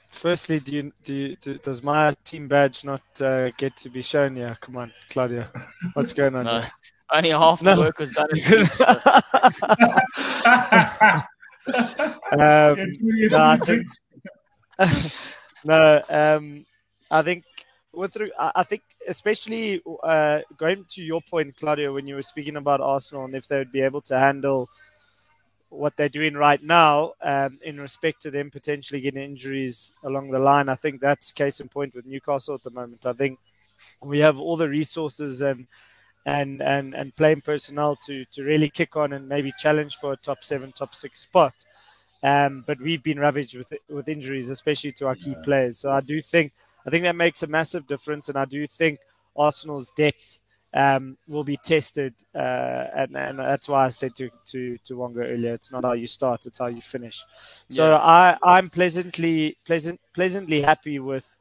Firstly, 0.08 0.62
do 0.62 0.76
you, 0.76 0.94
do, 1.04 1.14
you, 1.14 1.36
do 1.42 1.58
does 1.58 1.84
my 1.84 2.16
team 2.24 2.48
badge 2.48 2.86
not 2.86 3.02
uh, 3.20 3.52
get 3.52 3.76
to 3.78 3.90
be 3.90 4.02
shown 4.02 4.38
here? 4.38 4.58
Come 4.62 4.78
on, 4.78 4.94
Claudia, 5.10 5.52
what's 5.94 6.14
going 6.14 6.34
on? 6.36 6.46
no, 6.46 6.62
here? 6.62 6.72
only 7.12 7.30
half 7.30 7.62
no. 7.62 7.76
the 7.76 7.82
work 7.82 8.00
was 8.00 8.12
done. 8.12 8.30
um, 12.32 12.94
no, 13.02 13.44
I 13.44 13.58
think, 13.58 13.86
no, 15.66 16.02
um, 16.10 16.66
I 17.10 17.22
think 17.22 17.44
with 17.94 18.18
I 18.38 18.64
think 18.64 18.84
especially 19.08 19.82
uh, 20.04 20.40
going 20.58 20.86
to 20.90 21.04
your 21.04 21.22
point, 21.22 21.56
Claudia, 21.58 21.92
when 21.92 22.08
you 22.08 22.16
were 22.16 22.22
speaking 22.22 22.58
about 22.58 22.82
Arsenal 22.82 23.26
and 23.26 23.36
if 23.36 23.48
they 23.48 23.58
would 23.58 23.72
be 23.72 23.82
able 23.82 24.02
to 24.02 24.20
handle 24.20 24.70
what 25.70 25.98
they're 25.98 26.10
doing 26.10 26.34
right 26.34 26.64
now 26.64 27.14
um, 27.22 27.60
in 27.62 27.80
respect 27.80 28.22
to 28.22 28.32
them 28.32 28.50
potentially 28.50 29.02
getting 29.02 29.24
injuries 29.24 29.92
along 30.04 30.30
the 30.32 30.40
line. 30.40 30.70
I 30.70 30.76
think 30.76 31.02
that's 31.02 31.32
case 31.32 31.60
in 31.60 31.68
point 31.68 31.94
with 31.94 32.06
Newcastle 32.06 32.56
at 32.56 32.64
the 32.64 32.72
moment. 32.72 33.06
I 33.06 33.14
think 33.14 33.38
we 34.02 34.20
have 34.20 34.40
all 34.40 34.56
the 34.56 34.70
resources 34.70 35.42
and 35.42 35.68
and 36.26 36.62
and 36.62 36.94
and 36.94 37.16
playing 37.16 37.42
personnel 37.42 37.98
to 38.06 38.26
to 38.26 38.44
really 38.44 38.70
kick 38.70 38.96
on 38.96 39.14
and 39.14 39.28
maybe 39.28 39.54
challenge 39.58 39.96
for 39.96 40.14
a 40.14 40.18
top 40.18 40.44
seven, 40.44 40.72
top 40.72 40.94
six 40.94 41.20
spot. 41.20 41.54
Um, 42.24 42.64
but 42.66 42.80
we've 42.82 43.04
been 43.04 43.20
ravaged 43.20 43.56
with 43.56 43.72
with 43.90 44.08
injuries, 44.08 44.50
especially 44.50 44.92
to 44.94 45.08
our 45.08 45.16
key 45.16 45.32
yeah. 45.32 45.44
players. 45.44 45.80
So 45.80 45.92
I 45.92 46.02
do 46.02 46.22
think 46.22 46.54
I 46.86 46.90
think 46.90 47.04
that 47.04 47.16
makes 47.16 47.44
a 47.44 47.48
massive 47.48 47.88
difference, 47.88 48.30
and 48.30 48.38
I 48.38 48.46
do 48.46 48.66
think 48.68 49.00
Arsenal's 49.36 49.92
depth 49.92 50.44
um, 50.74 51.18
will 51.28 51.44
be 51.44 51.58
tested, 51.64 52.14
uh, 52.36 52.86
and, 52.96 53.16
and, 53.16 53.40
that's 53.40 53.70
why 53.70 53.86
I 53.86 53.90
said 53.90 54.16
to, 54.16 54.30
to 54.48 54.78
to 54.86 54.98
Wonga 54.98 55.22
earlier, 55.22 55.54
it's 55.54 55.72
not 55.72 55.84
how 55.84 55.94
you 55.94 56.08
start, 56.08 56.46
it's 56.46 56.60
how 56.60 56.68
you 56.68 56.82
finish. 56.82 57.24
So 57.70 57.90
yeah. 57.90 57.98
I 57.98 58.38
I'm 58.44 58.70
pleasantly 58.70 59.58
pleasant 59.66 60.00
pleasantly 60.14 60.62
happy 60.62 61.00
with 61.00 61.40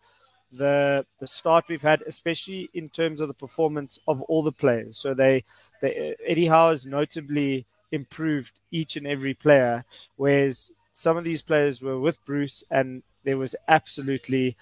the 0.52 1.04
the 1.20 1.26
start 1.26 1.64
we've 1.68 1.82
had, 1.82 2.02
especially 2.02 2.70
in 2.74 2.88
terms 2.88 3.20
of 3.20 3.28
the 3.28 3.34
performance 3.34 3.98
of 4.06 4.22
all 4.22 4.42
the 4.42 4.52
players. 4.52 4.98
So 4.98 5.14
they, 5.14 5.44
they 5.80 6.14
Eddie 6.24 6.46
Howe 6.46 6.70
has 6.70 6.86
notably 6.86 7.66
improved 7.92 8.60
each 8.70 8.96
and 8.96 9.06
every 9.06 9.34
player, 9.34 9.84
whereas 10.16 10.72
some 10.92 11.16
of 11.16 11.24
these 11.24 11.42
players 11.42 11.82
were 11.82 11.98
with 11.98 12.24
Bruce, 12.24 12.64
and 12.70 13.02
there 13.24 13.36
was 13.36 13.54
absolutely 13.68 14.56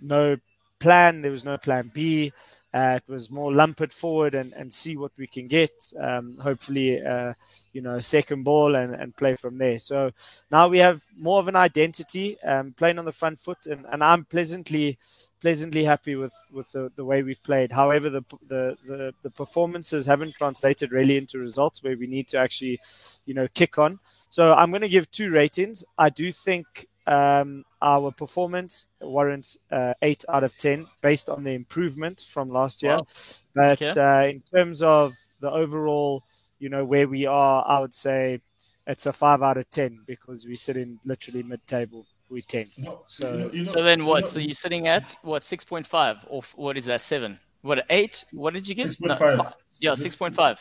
no 0.00 0.36
plan. 0.78 1.22
There 1.22 1.30
was 1.30 1.44
no 1.44 1.58
plan 1.58 1.90
B. 1.94 2.32
Uh, 2.74 2.98
it 3.02 3.10
was 3.10 3.30
more 3.30 3.54
lump 3.54 3.80
it 3.80 3.90
forward 3.90 4.34
and, 4.34 4.52
and 4.52 4.70
see 4.70 4.98
what 4.98 5.12
we 5.16 5.26
can 5.26 5.48
get. 5.48 5.70
Um, 5.98 6.36
hopefully, 6.36 7.02
uh, 7.02 7.32
you 7.72 7.80
know, 7.80 7.98
second 8.00 8.42
ball 8.42 8.74
and, 8.74 8.94
and 8.94 9.16
play 9.16 9.34
from 9.34 9.56
there. 9.56 9.78
So 9.78 10.10
now 10.50 10.68
we 10.68 10.78
have 10.78 11.02
more 11.16 11.38
of 11.38 11.48
an 11.48 11.56
identity, 11.56 12.38
um, 12.42 12.74
playing 12.76 12.98
on 12.98 13.06
the 13.06 13.12
front 13.12 13.38
foot, 13.40 13.64
and, 13.66 13.86
and 13.90 14.04
I'm 14.04 14.26
pleasantly 14.26 14.98
pleasantly 15.40 15.84
happy 15.84 16.16
with, 16.16 16.34
with 16.50 16.70
the, 16.72 16.90
the 16.96 17.04
way 17.04 17.22
we've 17.22 17.42
played. 17.42 17.70
However, 17.70 18.10
the, 18.10 18.22
the, 18.48 18.76
the 18.86 19.14
the 19.22 19.30
performances 19.30 20.04
haven't 20.04 20.34
translated 20.36 20.92
really 20.92 21.16
into 21.16 21.38
results 21.38 21.82
where 21.82 21.96
we 21.96 22.06
need 22.06 22.28
to 22.28 22.38
actually, 22.38 22.80
you 23.24 23.32
know, 23.32 23.48
kick 23.54 23.78
on. 23.78 24.00
So 24.28 24.52
I'm 24.52 24.70
going 24.70 24.82
to 24.82 24.88
give 24.88 25.10
two 25.10 25.30
ratings. 25.30 25.84
I 25.96 26.10
do 26.10 26.30
think 26.32 26.88
um, 27.06 27.64
our 27.80 28.10
performance 28.10 28.88
warrants 29.00 29.58
uh, 29.70 29.94
eight 30.02 30.24
out 30.28 30.44
of 30.44 30.56
ten 30.56 30.86
based 31.00 31.28
on 31.28 31.44
the 31.44 31.52
improvement 31.52 32.20
from 32.20 32.50
last 32.50 32.82
year. 32.82 32.96
Wow. 32.96 33.06
But 33.54 33.82
okay. 33.82 34.00
uh, 34.00 34.30
in 34.30 34.40
terms 34.42 34.82
of 34.82 35.14
the 35.40 35.50
overall, 35.50 36.24
you 36.58 36.68
know, 36.68 36.84
where 36.84 37.08
we 37.08 37.26
are, 37.26 37.64
I 37.66 37.78
would 37.78 37.94
say 37.94 38.40
it's 38.86 39.06
a 39.06 39.12
five 39.12 39.42
out 39.42 39.56
of 39.56 39.68
ten 39.70 40.00
because 40.06 40.46
we 40.46 40.56
sit 40.56 40.76
in 40.76 40.98
literally 41.04 41.42
mid-table. 41.42 42.06
We 42.28 42.42
ten. 42.42 42.66
so, 43.06 43.32
you 43.32 43.38
know, 43.38 43.50
you 43.52 43.62
know, 43.64 43.70
so 43.70 43.82
then 43.82 44.04
what? 44.04 44.28
So 44.28 44.40
you're 44.40 44.54
sitting 44.54 44.88
at 44.88 45.16
what? 45.22 45.44
Six 45.44 45.64
point 45.64 45.86
five, 45.86 46.18
or 46.28 46.42
what 46.56 46.76
is 46.76 46.86
that? 46.86 47.04
Seven? 47.04 47.38
What? 47.62 47.84
Eight? 47.90 48.24
What 48.32 48.54
did 48.54 48.68
you 48.68 48.74
get? 48.74 48.90
6. 48.90 49.00
No, 49.00 49.14
five. 49.16 49.54
Yeah, 49.80 49.94
six 49.94 50.16
point 50.16 50.34
five. 50.34 50.58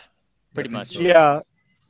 Pretty 0.53 0.69
much. 0.69 0.95
Yeah, 0.95 1.41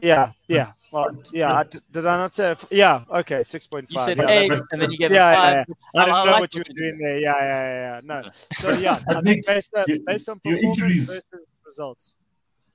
yeah, 0.06 0.32
yeah. 0.48 0.72
Well, 0.92 1.10
yeah. 1.34 1.54
I, 1.54 1.64
did 1.64 2.06
I 2.06 2.18
not 2.18 2.34
say? 2.34 2.56
Yeah. 2.70 3.04
Okay. 3.12 3.44
Six 3.44 3.68
point 3.68 3.90
five. 3.90 4.08
You 4.08 4.16
said 4.16 4.30
yeah, 4.30 4.40
eight, 4.40 4.60
and 4.72 4.82
then 4.82 4.92
you 4.92 4.98
gave 4.98 5.12
yeah, 5.12 5.34
five. 5.34 5.54
Yeah, 5.68 5.76
yeah. 5.94 6.02
I 6.02 6.06
don't 6.06 6.16
I 6.16 6.26
know 6.26 6.32
like 6.32 6.42
what 6.42 6.56
you 6.56 6.60
were 6.60 6.74
doing 6.74 6.98
there. 7.00 7.20
Yeah, 7.20 7.40
yeah, 7.40 7.74
yeah. 7.84 8.02
No. 8.04 8.30
So 8.32 8.72
yeah, 8.74 9.02
I 9.10 9.22
think 9.22 9.46
based 9.46 9.74
on 9.76 9.86
based 10.06 10.30
on 10.30 10.40
performance 10.40 11.08
versus 11.08 11.24
results. 11.66 12.14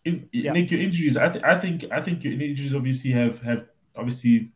In, 0.04 0.28
yeah. 0.32 0.52
Nick, 0.52 0.70
your 0.70 0.80
injuries. 0.80 1.16
I, 1.16 1.28
th- 1.28 1.44
I 1.44 1.58
think 1.58 1.84
I 1.92 2.00
think 2.02 2.24
your 2.24 2.32
injuries 2.32 2.74
obviously 2.74 3.12
have 3.12 3.40
have 3.42 3.66
obviously 3.96 4.50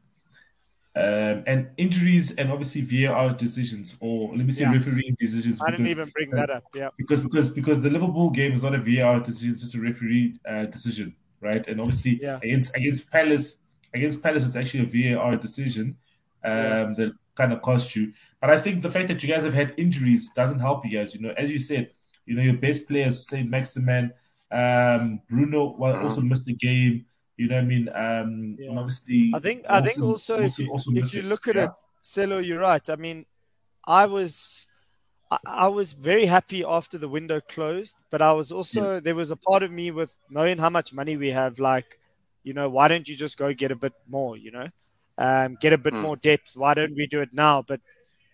um, 0.96 1.44
and 1.46 1.70
injuries 1.76 2.32
and 2.32 2.50
obviously 2.50 2.80
VAR 2.82 3.30
decisions 3.34 3.96
or 4.00 4.34
let 4.37 4.44
me 4.46 4.52
say 4.52 4.62
yeah. 4.64 4.72
refereeing 4.72 5.16
decisions. 5.18 5.60
I 5.60 5.66
because, 5.66 5.78
didn't 5.78 5.90
even 5.90 6.10
bring 6.10 6.30
that 6.30 6.50
up. 6.50 6.64
Yeah. 6.74 6.88
Because 6.98 7.20
because 7.20 7.48
because 7.48 7.80
the 7.80 7.90
Liverpool 7.90 8.30
game 8.30 8.52
is 8.52 8.62
not 8.62 8.74
a 8.74 8.78
VAR 8.78 9.20
decision; 9.20 9.50
it's 9.50 9.60
just 9.60 9.74
a 9.74 9.80
referee 9.80 10.38
uh, 10.48 10.64
decision 10.66 11.14
right? 11.44 11.66
And 11.66 11.80
obviously 11.80 12.20
yeah. 12.22 12.38
against 12.42 12.74
against 12.76 13.11
Palace, 13.11 13.59
against 13.92 14.22
Palace, 14.22 14.44
it's 14.44 14.57
actually 14.57 14.85
a 14.85 15.16
VAR 15.16 15.37
decision 15.37 15.96
um, 16.42 16.52
yeah. 16.52 16.92
that 16.96 17.12
kind 17.35 17.52
of 17.52 17.62
cost 17.62 17.94
you. 17.94 18.12
But 18.40 18.50
I 18.50 18.59
think 18.61 18.83
the 18.83 18.90
fact 18.90 19.09
that 19.09 19.22
you 19.22 19.28
guys 19.28 19.44
have 19.44 19.54
had 19.54 19.74
injuries 19.76 20.30
doesn't 20.35 20.61
help 20.61 20.85
you 20.85 20.90
guys. 20.90 21.14
You 21.14 21.20
know, 21.20 21.35
as 21.37 21.50
you 21.50 21.59
said, 21.59 21.90
you 22.26 22.35
know 22.35 22.42
your 22.42 22.57
best 22.57 22.88
players, 22.88 23.28
Saint-Maximin, 23.28 24.12
um, 24.50 25.20
Bruno, 25.28 25.74
well, 25.78 25.96
also 25.96 26.20
mm-hmm. 26.20 26.30
missed 26.30 26.46
the 26.46 26.54
game. 26.54 27.07
You 27.37 27.48
know 27.48 27.57
what 27.57 27.64
I 27.64 27.66
mean? 27.66 27.88
Um, 27.88 28.57
yeah. 28.59 28.70
and 28.70 28.78
obviously, 28.78 29.33
I 29.35 29.40
think 29.40 29.64
I 29.68 29.80
think 29.80 29.98
also, 29.98 30.40
also 30.40 30.44
if 30.44 30.59
you, 30.59 30.70
also 30.70 30.92
if 30.94 31.14
you 31.14 31.22
look 31.22 31.48
at 31.48 31.57
yeah. 31.57 31.64
it, 31.64 31.70
Celo, 32.02 32.44
you're 32.44 32.61
right. 32.61 32.88
I 32.88 32.96
mean, 32.96 33.26
I 33.87 34.07
was 34.07 34.66
I, 35.46 35.68
was 35.68 35.92
very 35.92 36.26
happy 36.26 36.64
after 36.64 36.98
the 36.98 37.08
window 37.08 37.40
closed, 37.40 37.94
but 38.10 38.20
I 38.20 38.32
was 38.32 38.52
also 38.52 38.94
yeah. 38.94 39.00
there 39.00 39.14
was 39.14 39.30
a 39.30 39.36
part 39.36 39.62
of 39.62 39.70
me 39.70 39.90
with 39.90 40.16
knowing 40.30 40.58
how 40.58 40.70
much 40.70 40.92
money 40.92 41.16
we 41.16 41.30
have, 41.30 41.58
like, 41.58 41.98
you 42.42 42.52
know, 42.52 42.68
why 42.68 42.88
don't 42.88 43.08
you 43.08 43.16
just 43.16 43.38
go 43.38 43.52
get 43.54 43.70
a 43.70 43.76
bit 43.76 43.92
more, 44.08 44.36
you 44.36 44.50
know, 44.50 44.68
um, 45.18 45.56
get 45.60 45.72
a 45.72 45.78
bit 45.78 45.94
mm. 45.94 46.02
more 46.02 46.16
depth? 46.16 46.56
Why 46.56 46.74
don't 46.74 46.94
we 46.94 47.06
do 47.06 47.20
it 47.20 47.30
now? 47.32 47.62
But 47.62 47.80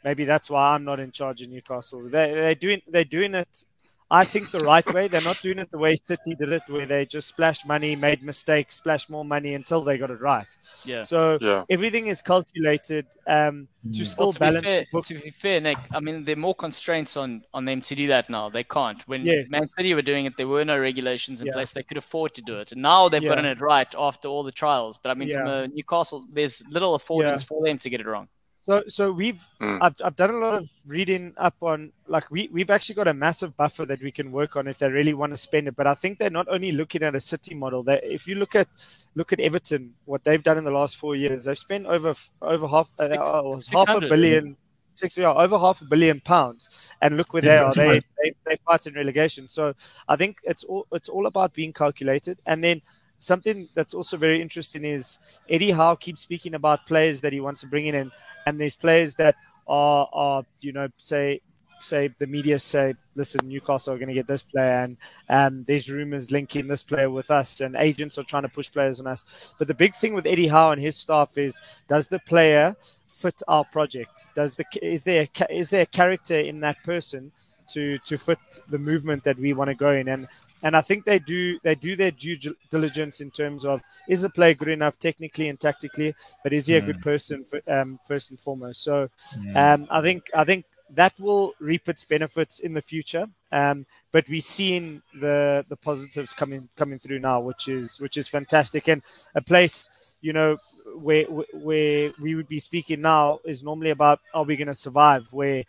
maybe 0.04 0.24
that's 0.24 0.50
why 0.50 0.74
I'm 0.74 0.84
not 0.84 1.00
in 1.00 1.12
charge 1.12 1.42
of 1.42 1.50
Newcastle. 1.50 2.04
They, 2.04 2.32
they're 2.32 2.54
doing 2.54 2.82
they're 2.88 3.04
doing 3.04 3.34
it 3.34 3.64
I 4.10 4.24
think 4.24 4.50
the 4.50 4.58
right 4.58 4.86
way. 4.92 5.06
They're 5.06 5.20
not 5.22 5.40
doing 5.40 5.60
it 5.60 5.70
the 5.70 5.78
way 5.78 5.94
City 5.94 6.34
did 6.34 6.50
it, 6.50 6.62
where 6.66 6.84
they 6.84 7.06
just 7.06 7.28
splashed 7.28 7.64
money, 7.66 7.94
made 7.94 8.22
mistakes, 8.22 8.76
splashed 8.76 9.08
more 9.08 9.24
money 9.24 9.54
until 9.54 9.82
they 9.82 9.98
got 9.98 10.10
it 10.10 10.20
right. 10.20 10.48
Yeah. 10.84 11.04
So 11.04 11.38
yeah. 11.40 11.64
everything 11.70 12.08
is 12.08 12.20
calculated 12.20 13.06
um, 13.28 13.68
to 13.82 13.88
mm. 13.88 14.06
still 14.06 14.26
well, 14.26 14.32
to 14.32 14.38
balance. 14.40 14.64
Be 14.64 14.84
fair, 14.90 15.02
to 15.02 15.14
be 15.14 15.30
fair, 15.30 15.60
Nick, 15.60 15.78
I 15.92 16.00
mean, 16.00 16.24
there 16.24 16.34
are 16.34 16.38
more 16.38 16.56
constraints 16.56 17.16
on, 17.16 17.44
on 17.54 17.64
them 17.64 17.80
to 17.82 17.94
do 17.94 18.08
that 18.08 18.28
now. 18.28 18.48
They 18.48 18.64
can't. 18.64 19.00
When 19.06 19.24
yes. 19.24 19.48
Man 19.48 19.68
City 19.68 19.94
were 19.94 20.02
doing 20.02 20.24
it, 20.24 20.36
there 20.36 20.48
were 20.48 20.64
no 20.64 20.78
regulations 20.78 21.40
in 21.40 21.46
yeah. 21.46 21.52
place. 21.52 21.72
They 21.72 21.84
could 21.84 21.96
afford 21.96 22.34
to 22.34 22.42
do 22.42 22.58
it. 22.58 22.72
And 22.72 22.82
now 22.82 23.08
they've 23.08 23.22
yeah. 23.22 23.28
gotten 23.28 23.44
it 23.44 23.60
right 23.60 23.94
after 23.96 24.26
all 24.26 24.42
the 24.42 24.52
trials. 24.52 24.98
But 24.98 25.10
I 25.10 25.14
mean, 25.14 25.30
from 25.32 25.46
a 25.46 25.68
Newcastle, 25.68 26.26
there's 26.32 26.62
little 26.68 26.98
affordance 26.98 27.44
for 27.44 27.64
them 27.64 27.78
to 27.78 27.88
get 27.88 28.00
it 28.00 28.06
wrong. 28.06 28.28
So, 28.70 28.84
so 28.86 29.10
we've 29.10 29.44
mm. 29.60 29.78
I've, 29.82 29.96
I've 30.04 30.14
done 30.14 30.30
a 30.30 30.38
lot 30.38 30.54
of 30.54 30.70
reading 30.86 31.34
up 31.36 31.56
on 31.60 31.90
like 32.06 32.30
we 32.30 32.48
we've 32.52 32.70
actually 32.70 32.94
got 32.94 33.08
a 33.08 33.12
massive 33.12 33.56
buffer 33.56 33.84
that 33.86 34.00
we 34.00 34.12
can 34.12 34.30
work 34.30 34.54
on 34.54 34.68
if 34.68 34.78
they 34.78 34.88
really 34.88 35.12
want 35.12 35.32
to 35.32 35.36
spend 35.36 35.66
it. 35.66 35.74
But 35.74 35.88
I 35.88 35.94
think 35.94 36.20
they're 36.20 36.30
not 36.30 36.46
only 36.48 36.70
looking 36.70 37.02
at 37.02 37.16
a 37.16 37.18
city 37.18 37.56
model. 37.56 37.82
They, 37.82 37.98
if 38.04 38.28
you 38.28 38.36
look 38.36 38.54
at 38.54 38.68
look 39.16 39.32
at 39.32 39.40
Everton, 39.40 39.94
what 40.04 40.22
they've 40.22 40.40
done 40.40 40.56
in 40.56 40.62
the 40.62 40.70
last 40.70 40.98
four 40.98 41.16
years, 41.16 41.46
they've 41.46 41.58
spent 41.58 41.86
over 41.86 42.14
over 42.42 42.68
half 42.68 42.88
uh, 43.00 43.06
uh 43.06 43.58
half 43.72 43.88
a 43.88 44.00
billion. 44.02 44.56
Six, 44.94 45.18
yeah, 45.18 45.32
over 45.32 45.58
half 45.58 45.80
a 45.80 45.84
billion 45.84 46.20
pounds, 46.20 46.92
and 47.02 47.16
look 47.16 47.32
where 47.32 47.44
yeah, 47.44 47.70
they 47.74 47.88
are. 47.88 47.94
They, 47.94 48.00
they 48.22 48.32
they 48.46 48.56
fight 48.64 48.86
in 48.86 48.94
relegation. 48.94 49.48
So 49.48 49.74
I 50.06 50.14
think 50.14 50.38
it's 50.44 50.62
all 50.62 50.86
it's 50.92 51.08
all 51.08 51.26
about 51.26 51.54
being 51.54 51.72
calculated, 51.72 52.38
and 52.46 52.62
then 52.62 52.82
something 53.20 53.68
that's 53.74 53.94
also 53.94 54.16
very 54.16 54.42
interesting 54.42 54.84
is 54.84 55.18
Eddie 55.48 55.70
Howe 55.70 55.94
keeps 55.94 56.22
speaking 56.22 56.54
about 56.54 56.86
players 56.86 57.20
that 57.20 57.32
he 57.32 57.40
wants 57.40 57.60
to 57.60 57.68
bring 57.68 57.86
in, 57.86 57.94
and, 57.94 58.10
and 58.46 58.60
there's 58.60 58.74
players 58.74 59.14
that 59.16 59.36
are, 59.68 60.08
are 60.12 60.42
you 60.60 60.72
know, 60.72 60.88
say 60.96 61.40
say 61.82 62.08
the 62.18 62.26
media 62.26 62.58
say, 62.58 62.94
listen, 63.14 63.48
Newcastle 63.48 63.94
are 63.94 63.98
going 63.98 64.08
to 64.08 64.14
get 64.14 64.26
this 64.26 64.42
player, 64.42 64.80
and 64.80 64.96
um, 65.28 65.64
there's 65.66 65.90
rumors 65.90 66.30
linking 66.30 66.66
this 66.66 66.82
player 66.82 67.10
with 67.10 67.30
us, 67.30 67.60
and 67.60 67.76
agents 67.76 68.18
are 68.18 68.24
trying 68.24 68.42
to 68.42 68.48
push 68.48 68.70
players 68.70 69.00
on 69.00 69.06
us. 69.06 69.52
But 69.58 69.68
the 69.68 69.74
big 69.74 69.94
thing 69.94 70.14
with 70.14 70.26
Eddie 70.26 70.48
Howe 70.48 70.72
and 70.72 70.80
his 70.80 70.96
staff 70.96 71.38
is, 71.38 71.60
does 71.88 72.08
the 72.08 72.18
player 72.20 72.76
fit 73.06 73.40
our 73.48 73.64
project? 73.64 74.26
Does 74.34 74.56
the 74.56 74.64
is 74.82 75.04
there 75.04 75.28
is 75.50 75.70
there 75.70 75.82
a 75.82 75.86
character 75.86 76.38
in 76.38 76.60
that 76.60 76.82
person 76.84 77.32
to 77.74 77.98
to 77.98 78.18
fit 78.18 78.38
the 78.68 78.78
movement 78.78 79.24
that 79.24 79.38
we 79.38 79.52
want 79.52 79.68
to 79.68 79.74
go 79.74 79.92
in? 79.92 80.08
And 80.08 80.28
and 80.62 80.76
I 80.76 80.80
think 80.80 81.04
they 81.04 81.18
do 81.18 81.58
they 81.62 81.74
do 81.74 81.96
their 81.96 82.10
due 82.10 82.36
diligence 82.70 83.20
in 83.20 83.30
terms 83.30 83.64
of 83.64 83.82
is 84.08 84.20
the 84.20 84.30
player 84.30 84.54
good 84.54 84.68
enough 84.68 84.98
technically 84.98 85.48
and 85.48 85.58
tactically, 85.58 86.14
but 86.42 86.52
is 86.52 86.66
he 86.66 86.76
a 86.76 86.82
mm. 86.82 86.86
good 86.86 87.02
person 87.02 87.44
for, 87.44 87.60
um, 87.68 87.98
first 88.06 88.30
and 88.30 88.38
foremost? 88.38 88.82
So 88.82 89.08
mm. 89.36 89.56
um, 89.56 89.86
I 89.90 90.00
think 90.02 90.30
I 90.34 90.44
think 90.44 90.64
that 90.94 91.18
will 91.20 91.54
reap 91.60 91.88
its 91.88 92.04
benefits 92.04 92.60
in 92.60 92.74
the 92.74 92.82
future. 92.82 93.26
Um, 93.52 93.86
but 94.12 94.28
we're 94.28 94.40
seeing 94.40 95.02
the 95.20 95.64
the 95.68 95.76
positives 95.76 96.32
coming 96.32 96.68
coming 96.76 96.98
through 96.98 97.20
now, 97.20 97.40
which 97.40 97.68
is 97.68 98.00
which 98.00 98.16
is 98.16 98.28
fantastic. 98.28 98.88
And 98.88 99.02
a 99.34 99.40
place, 99.40 100.16
you 100.20 100.32
know, 100.32 100.56
where 101.00 101.24
where 101.24 102.12
we 102.20 102.34
would 102.34 102.48
be 102.48 102.58
speaking 102.58 103.00
now 103.00 103.40
is 103.44 103.62
normally 103.62 103.90
about 103.90 104.20
are 104.34 104.44
we 104.44 104.56
going 104.56 104.68
to 104.68 104.74
survive? 104.74 105.28
Where 105.32 105.64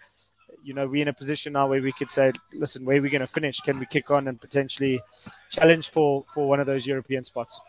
you 0.64 0.74
know, 0.74 0.88
we're 0.88 1.02
in 1.02 1.08
a 1.08 1.14
position 1.14 1.54
now 1.54 1.68
where 1.68 1.82
we 1.82 1.92
could 1.92 2.10
say, 2.10 2.32
listen, 2.54 2.86
where 2.86 2.98
are 2.98 3.02
we 3.02 3.10
going 3.10 3.22
to 3.22 3.28
finish? 3.28 3.60
Can 3.60 3.80
we 3.80 3.86
kick 3.86 4.12
on 4.12 4.28
and 4.28 4.40
potentially 4.40 5.02
challenge 5.50 5.90
for, 5.90 6.26
for 6.34 6.48
one 6.48 6.60
of 6.60 6.68
those 6.68 6.86
European 6.86 7.24
spots? 7.24 7.60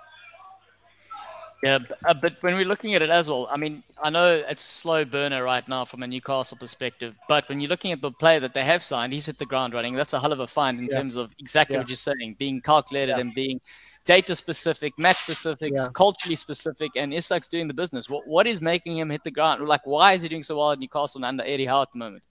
Yeah, 1.62 1.78
uh, 2.04 2.12
but 2.12 2.38
when 2.40 2.56
we're 2.56 2.64
looking 2.64 2.94
at 2.96 3.02
it 3.02 3.10
as 3.10 3.30
well, 3.30 3.46
I 3.48 3.56
mean, 3.56 3.84
I 4.02 4.10
know 4.10 4.42
it's 4.48 4.62
slow 4.62 5.04
burner 5.04 5.44
right 5.44 5.66
now 5.68 5.84
from 5.84 6.02
a 6.02 6.08
Newcastle 6.08 6.58
perspective, 6.58 7.14
but 7.28 7.48
when 7.48 7.60
you're 7.60 7.68
looking 7.68 7.92
at 7.92 8.00
the 8.00 8.10
player 8.10 8.40
that 8.40 8.52
they 8.52 8.64
have 8.64 8.82
signed, 8.82 9.12
he's 9.12 9.26
hit 9.26 9.38
the 9.38 9.46
ground 9.46 9.72
running. 9.72 9.94
That's 9.94 10.12
a 10.12 10.18
hell 10.18 10.32
of 10.32 10.40
a 10.40 10.46
find 10.48 10.80
in 10.80 10.86
yeah. 10.86 10.96
terms 10.96 11.14
of 11.14 11.30
exactly 11.38 11.76
yeah. 11.76 11.82
what 11.82 11.88
you're 11.88 11.94
saying, 11.94 12.34
being 12.36 12.60
calculated 12.60 13.12
yeah. 13.12 13.20
and 13.20 13.32
being 13.32 13.60
data 14.04 14.34
specific, 14.34 14.98
match 14.98 15.18
specific, 15.18 15.72
culturally 15.94 16.34
specific, 16.34 16.90
and 16.96 17.12
Isak's 17.12 17.46
doing 17.46 17.68
the 17.68 17.74
business. 17.74 18.10
What 18.10 18.26
what 18.26 18.48
is 18.48 18.60
making 18.60 18.98
him 18.98 19.08
hit 19.08 19.22
the 19.22 19.30
ground? 19.30 19.64
Like, 19.64 19.86
why 19.86 20.14
is 20.14 20.22
he 20.22 20.28
doing 20.28 20.42
so 20.42 20.58
well 20.58 20.72
at 20.72 20.80
Newcastle 20.80 21.18
and 21.18 21.24
under 21.24 21.44
Eddie 21.44 21.66
Howe 21.66 21.82
at 21.82 21.92
the 21.92 21.98
moment? 21.98 22.24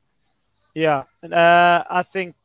Yeah, 0.74 1.03
uh, 1.24 1.84
I 1.89 2.03
think. 2.03 2.36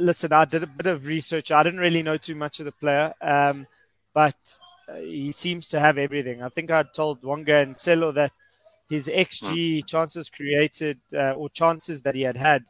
Listen, 0.00 0.32
I 0.34 0.44
did 0.44 0.62
a 0.62 0.66
bit 0.66 0.86
of 0.86 1.06
research. 1.06 1.50
I 1.50 1.62
didn't 1.62 1.80
really 1.80 2.02
know 2.02 2.18
too 2.18 2.34
much 2.34 2.60
of 2.60 2.66
the 2.66 2.72
player, 2.72 3.14
um, 3.22 3.66
but 4.12 4.36
uh, 4.86 4.96
he 4.96 5.32
seems 5.32 5.68
to 5.68 5.80
have 5.80 5.96
everything. 5.96 6.42
I 6.42 6.50
think 6.50 6.70
I 6.70 6.82
told 6.82 7.22
Wonga 7.22 7.56
and 7.56 7.76
Celo 7.76 8.12
that 8.14 8.32
his 8.90 9.08
XG 9.08 9.86
chances 9.86 10.28
created 10.28 10.98
uh, 11.14 11.32
or 11.32 11.48
chances 11.48 12.02
that 12.02 12.14
he 12.14 12.22
had 12.22 12.36
had 12.36 12.64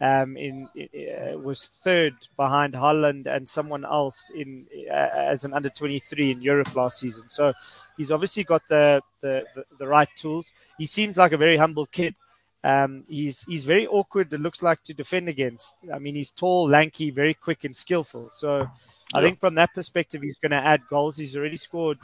um, 0.00 0.36
in 0.36 0.68
uh, 0.76 1.38
was 1.38 1.66
third 1.66 2.14
behind 2.36 2.74
Haaland 2.74 3.26
and 3.26 3.48
someone 3.48 3.84
else 3.84 4.30
in 4.34 4.66
uh, 4.90 5.10
as 5.14 5.44
an 5.44 5.54
under 5.54 5.70
23 5.70 6.32
in 6.32 6.42
Europe 6.42 6.74
last 6.74 6.98
season. 6.98 7.28
So 7.28 7.52
he's 7.96 8.10
obviously 8.10 8.44
got 8.44 8.62
the, 8.68 9.00
the, 9.20 9.44
the, 9.54 9.64
the 9.78 9.86
right 9.86 10.08
tools. 10.16 10.52
He 10.78 10.84
seems 10.84 11.16
like 11.18 11.32
a 11.32 11.36
very 11.36 11.56
humble 11.56 11.86
kid. 11.86 12.14
Um, 12.64 13.04
he's 13.08 13.44
he's 13.44 13.64
very 13.64 13.86
awkward. 13.86 14.32
It 14.32 14.40
looks 14.40 14.62
like 14.62 14.82
to 14.84 14.94
defend 14.94 15.28
against. 15.28 15.76
I 15.94 15.98
mean, 16.00 16.14
he's 16.16 16.32
tall, 16.32 16.68
lanky, 16.68 17.10
very 17.10 17.34
quick 17.34 17.64
and 17.64 17.76
skillful. 17.76 18.30
So, 18.32 18.60
yeah. 18.60 18.66
I 19.14 19.20
think 19.20 19.38
from 19.38 19.54
that 19.56 19.74
perspective, 19.74 20.22
he's 20.22 20.38
going 20.38 20.52
to 20.52 20.64
add 20.72 20.80
goals. 20.88 21.18
He's 21.18 21.36
already 21.36 21.58
scored. 21.58 21.98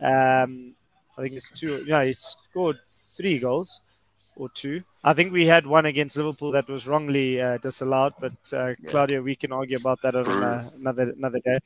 Um, 0.00 0.74
I 1.16 1.22
think 1.22 1.34
it's 1.34 1.50
two. 1.50 1.84
No, 1.88 2.04
he's 2.04 2.18
scored 2.20 2.78
three 3.16 3.38
goals. 3.38 3.80
or 4.36 4.48
two. 4.48 4.82
I 5.02 5.12
think 5.12 5.32
we 5.32 5.46
had 5.46 5.66
one 5.66 5.86
against 5.86 6.16
Liverpool 6.16 6.52
that 6.52 6.68
was 6.68 6.88
wrongly 6.88 7.40
uh, 7.40 7.58
disallowed, 7.58 8.14
but 8.20 8.32
uh, 8.52 8.74
Claudio, 8.88 9.22
we 9.22 9.36
can 9.36 9.52
argue 9.52 9.76
about 9.76 10.00
that 10.02 10.16
on 10.16 10.26
uh, 10.42 10.70
another 10.74 11.12
another 11.16 11.40
day. 11.44 11.58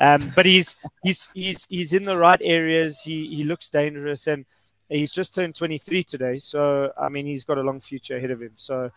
Um, 0.00 0.32
but 0.34 0.46
he's 0.46 0.76
he's 1.02 1.28
he's 1.34 1.66
he's 1.68 1.92
in 1.92 2.04
the 2.04 2.16
right 2.16 2.40
areas. 2.42 3.00
He 3.04 3.28
he 3.28 3.44
looks 3.44 3.68
dangerous, 3.68 4.26
and 4.26 4.44
he's 4.88 5.12
just 5.12 5.34
turned 5.34 5.54
23 5.54 6.02
today. 6.02 6.38
So 6.38 6.92
I 7.00 7.08
mean, 7.08 7.26
he's 7.26 7.44
got 7.44 7.58
a 7.58 7.62
long 7.62 7.80
future 7.80 8.16
ahead 8.16 8.30
of 8.30 8.40
him. 8.42 8.52
So 8.56 8.90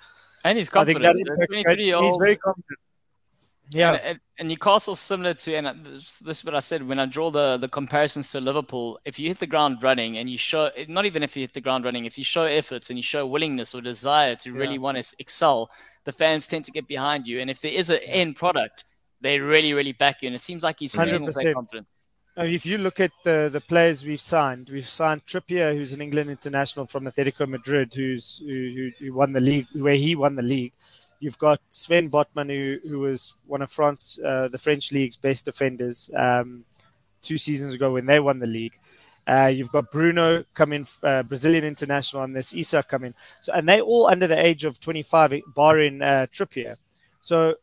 and 0.44 0.58
he's 0.58 0.70
confident. 0.70 1.06
I 1.06 1.14
think 1.14 1.68
that 1.68 1.80
is 1.80 2.00
he's 2.02 2.18
very 2.18 2.36
confident. 2.36 2.80
Yeah, 3.72 3.94
and, 4.04 4.20
and 4.40 4.48
Newcastle's 4.48 5.00
similar 5.00 5.36
to, 5.36 5.56
and 5.56 5.86
this, 5.86 6.18
this, 6.20 6.40
is 6.40 6.46
what 6.46 6.56
I 6.56 6.60
said 6.60 6.88
when 6.88 6.98
I 6.98 7.06
draw 7.06 7.30
the 7.30 7.58
the 7.58 7.68
comparisons 7.68 8.32
to 8.32 8.40
Liverpool. 8.40 9.00
If 9.06 9.20
you 9.20 9.28
hit 9.28 9.40
the 9.40 9.46
ground 9.46 9.84
running 9.84 10.18
and 10.18 10.28
you 10.28 10.40
show, 10.40 10.72
not 10.88 11.06
even 11.06 11.22
if 11.22 11.38
you 11.38 11.44
hit 11.44 11.54
the 11.54 11.62
ground 11.62 11.86
running, 11.86 12.06
if 12.06 12.18
you 12.18 12.24
show 12.24 12.44
efforts 12.44 12.90
and 12.90 12.98
you 12.98 13.04
show 13.04 13.28
willingness 13.28 13.76
or 13.76 13.82
desire 13.82 14.36
to 14.38 14.54
really 14.54 14.74
yeah. 14.74 14.80
want 14.80 14.98
to 14.98 15.16
excel, 15.20 15.70
the 16.06 16.12
fans 16.12 16.48
tend 16.48 16.66
to 16.66 16.72
get 16.72 16.88
behind 16.88 17.28
you. 17.28 17.42
And 17.42 17.50
if 17.50 17.62
there 17.62 17.72
is 17.72 17.92
an 17.92 18.00
end 18.06 18.38
product, 18.38 18.86
they 19.22 19.38
really, 19.38 19.74
really 19.74 19.92
back 19.92 20.24
you. 20.24 20.28
And 20.28 20.36
it 20.36 20.42
seems 20.42 20.64
like 20.64 20.80
he's 20.80 20.96
feeling 20.96 21.24
with 21.24 21.36
that 21.36 21.54
confidence. 21.54 21.88
If 22.38 22.66
you 22.66 22.78
look 22.78 23.00
at 23.00 23.12
the, 23.24 23.50
the 23.52 23.60
players 23.60 24.06
we've 24.06 24.20
signed, 24.20 24.70
we've 24.72 24.88
signed 24.88 25.26
Trippier, 25.26 25.74
who's 25.76 25.92
an 25.92 26.02
England 26.02 26.30
international 26.30 26.86
from 26.86 27.06
Atletico 27.06 27.48
Madrid, 27.48 27.94
who's 27.94 28.42
who, 28.46 28.92
who 29.00 29.14
won 29.14 29.34
the 29.34 29.42
league, 29.42 29.68
where 29.74 29.96
he 29.96 30.16
won 30.16 30.36
the 30.36 30.42
league. 30.42 30.72
You've 31.20 31.38
got 31.38 31.60
Sven 31.70 32.10
Botman, 32.10 32.50
who, 32.50 32.88
who 32.88 33.00
was 33.00 33.36
one 33.46 33.62
of 33.62 33.72
France, 33.72 34.18
uh, 34.24 34.48
the 34.48 34.58
French 34.58 34.94
league's 34.94 35.18
best 35.18 35.44
defenders 35.44 36.10
um, 36.16 36.64
two 37.22 37.38
seasons 37.38 37.74
ago 37.74 37.92
when 37.92 38.06
they 38.06 38.22
won 38.22 38.40
the 38.40 38.48
league. 38.48 38.78
Uh, 39.28 39.48
you've 39.48 39.72
got 39.72 39.92
Bruno 39.92 40.44
coming, 40.54 40.88
uh, 41.04 41.24
Brazilian 41.24 41.66
international, 41.66 42.24
and 42.24 42.36
this 42.36 42.54
Isak 42.54 42.88
coming. 42.88 43.14
So, 43.42 43.54
and 43.54 43.68
they 43.68 43.82
all 43.82 44.08
under 44.08 44.28
the 44.28 44.40
age 44.40 44.64
of 44.64 44.80
25, 44.80 45.42
barring 45.54 46.02
uh, 46.02 46.28
Trippier. 46.34 46.78
So, 47.22 47.56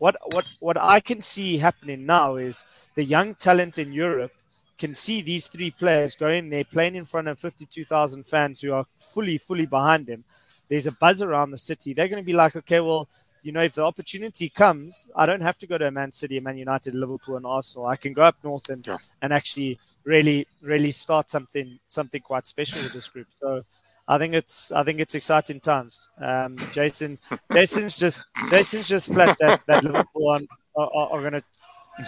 what 0.00 0.16
what 0.34 0.46
what 0.58 0.76
I 0.76 0.98
can 0.98 1.20
see 1.20 1.58
happening 1.58 2.04
now 2.04 2.34
is 2.34 2.64
the 2.96 3.04
young 3.04 3.36
talent 3.36 3.78
in 3.78 3.92
Europe 3.92 4.32
can 4.78 4.94
see 4.94 5.22
these 5.22 5.46
three 5.46 5.70
players 5.70 6.16
going 6.16 6.50
there 6.50 6.64
playing 6.64 6.96
in 6.96 7.04
front 7.04 7.28
of 7.28 7.38
52,000 7.38 8.24
fans 8.24 8.60
who 8.60 8.72
are 8.72 8.86
fully 8.98 9.38
fully 9.38 9.66
behind 9.66 10.06
them 10.06 10.24
there's 10.70 10.86
a 10.86 10.92
buzz 10.92 11.20
around 11.20 11.50
the 11.50 11.58
city. 11.58 11.92
They're 11.92 12.08
going 12.08 12.22
to 12.22 12.26
be 12.26 12.32
like, 12.32 12.56
okay, 12.56 12.80
well, 12.80 13.08
you 13.42 13.52
know, 13.52 13.60
if 13.60 13.74
the 13.74 13.82
opportunity 13.82 14.48
comes, 14.48 15.08
I 15.16 15.26
don't 15.26 15.40
have 15.40 15.58
to 15.58 15.66
go 15.66 15.76
to 15.76 15.86
a 15.86 15.90
Man 15.90 16.12
City, 16.12 16.38
a 16.38 16.40
Man 16.40 16.56
United, 16.56 16.94
Liverpool, 16.94 17.36
and 17.36 17.44
Arsenal. 17.44 17.86
I 17.86 17.96
can 17.96 18.12
go 18.12 18.22
up 18.22 18.36
north 18.44 18.68
and 18.70 18.86
yeah. 18.86 18.98
and 19.20 19.32
actually 19.32 19.78
really, 20.04 20.46
really 20.62 20.92
start 20.92 21.28
something 21.28 21.78
something 21.88 22.20
quite 22.20 22.46
special 22.46 22.82
with 22.82 22.92
this 22.92 23.08
group. 23.08 23.26
So 23.40 23.64
I 24.10 24.18
think 24.18 24.34
it's 24.34 24.72
I 24.72 24.82
think 24.82 24.98
it's 24.98 25.14
exciting 25.14 25.60
times. 25.60 26.10
Um, 26.20 26.56
Jason, 26.72 27.16
Jason's 27.52 27.96
just 27.96 28.24
Jason's 28.50 28.88
just 28.88 29.06
flat 29.06 29.36
that, 29.38 29.60
that 29.68 29.84
Liverpool 29.84 30.30
are, 30.30 30.40
are, 30.76 31.12
are 31.12 31.20
going 31.20 31.34
to 31.34 32.04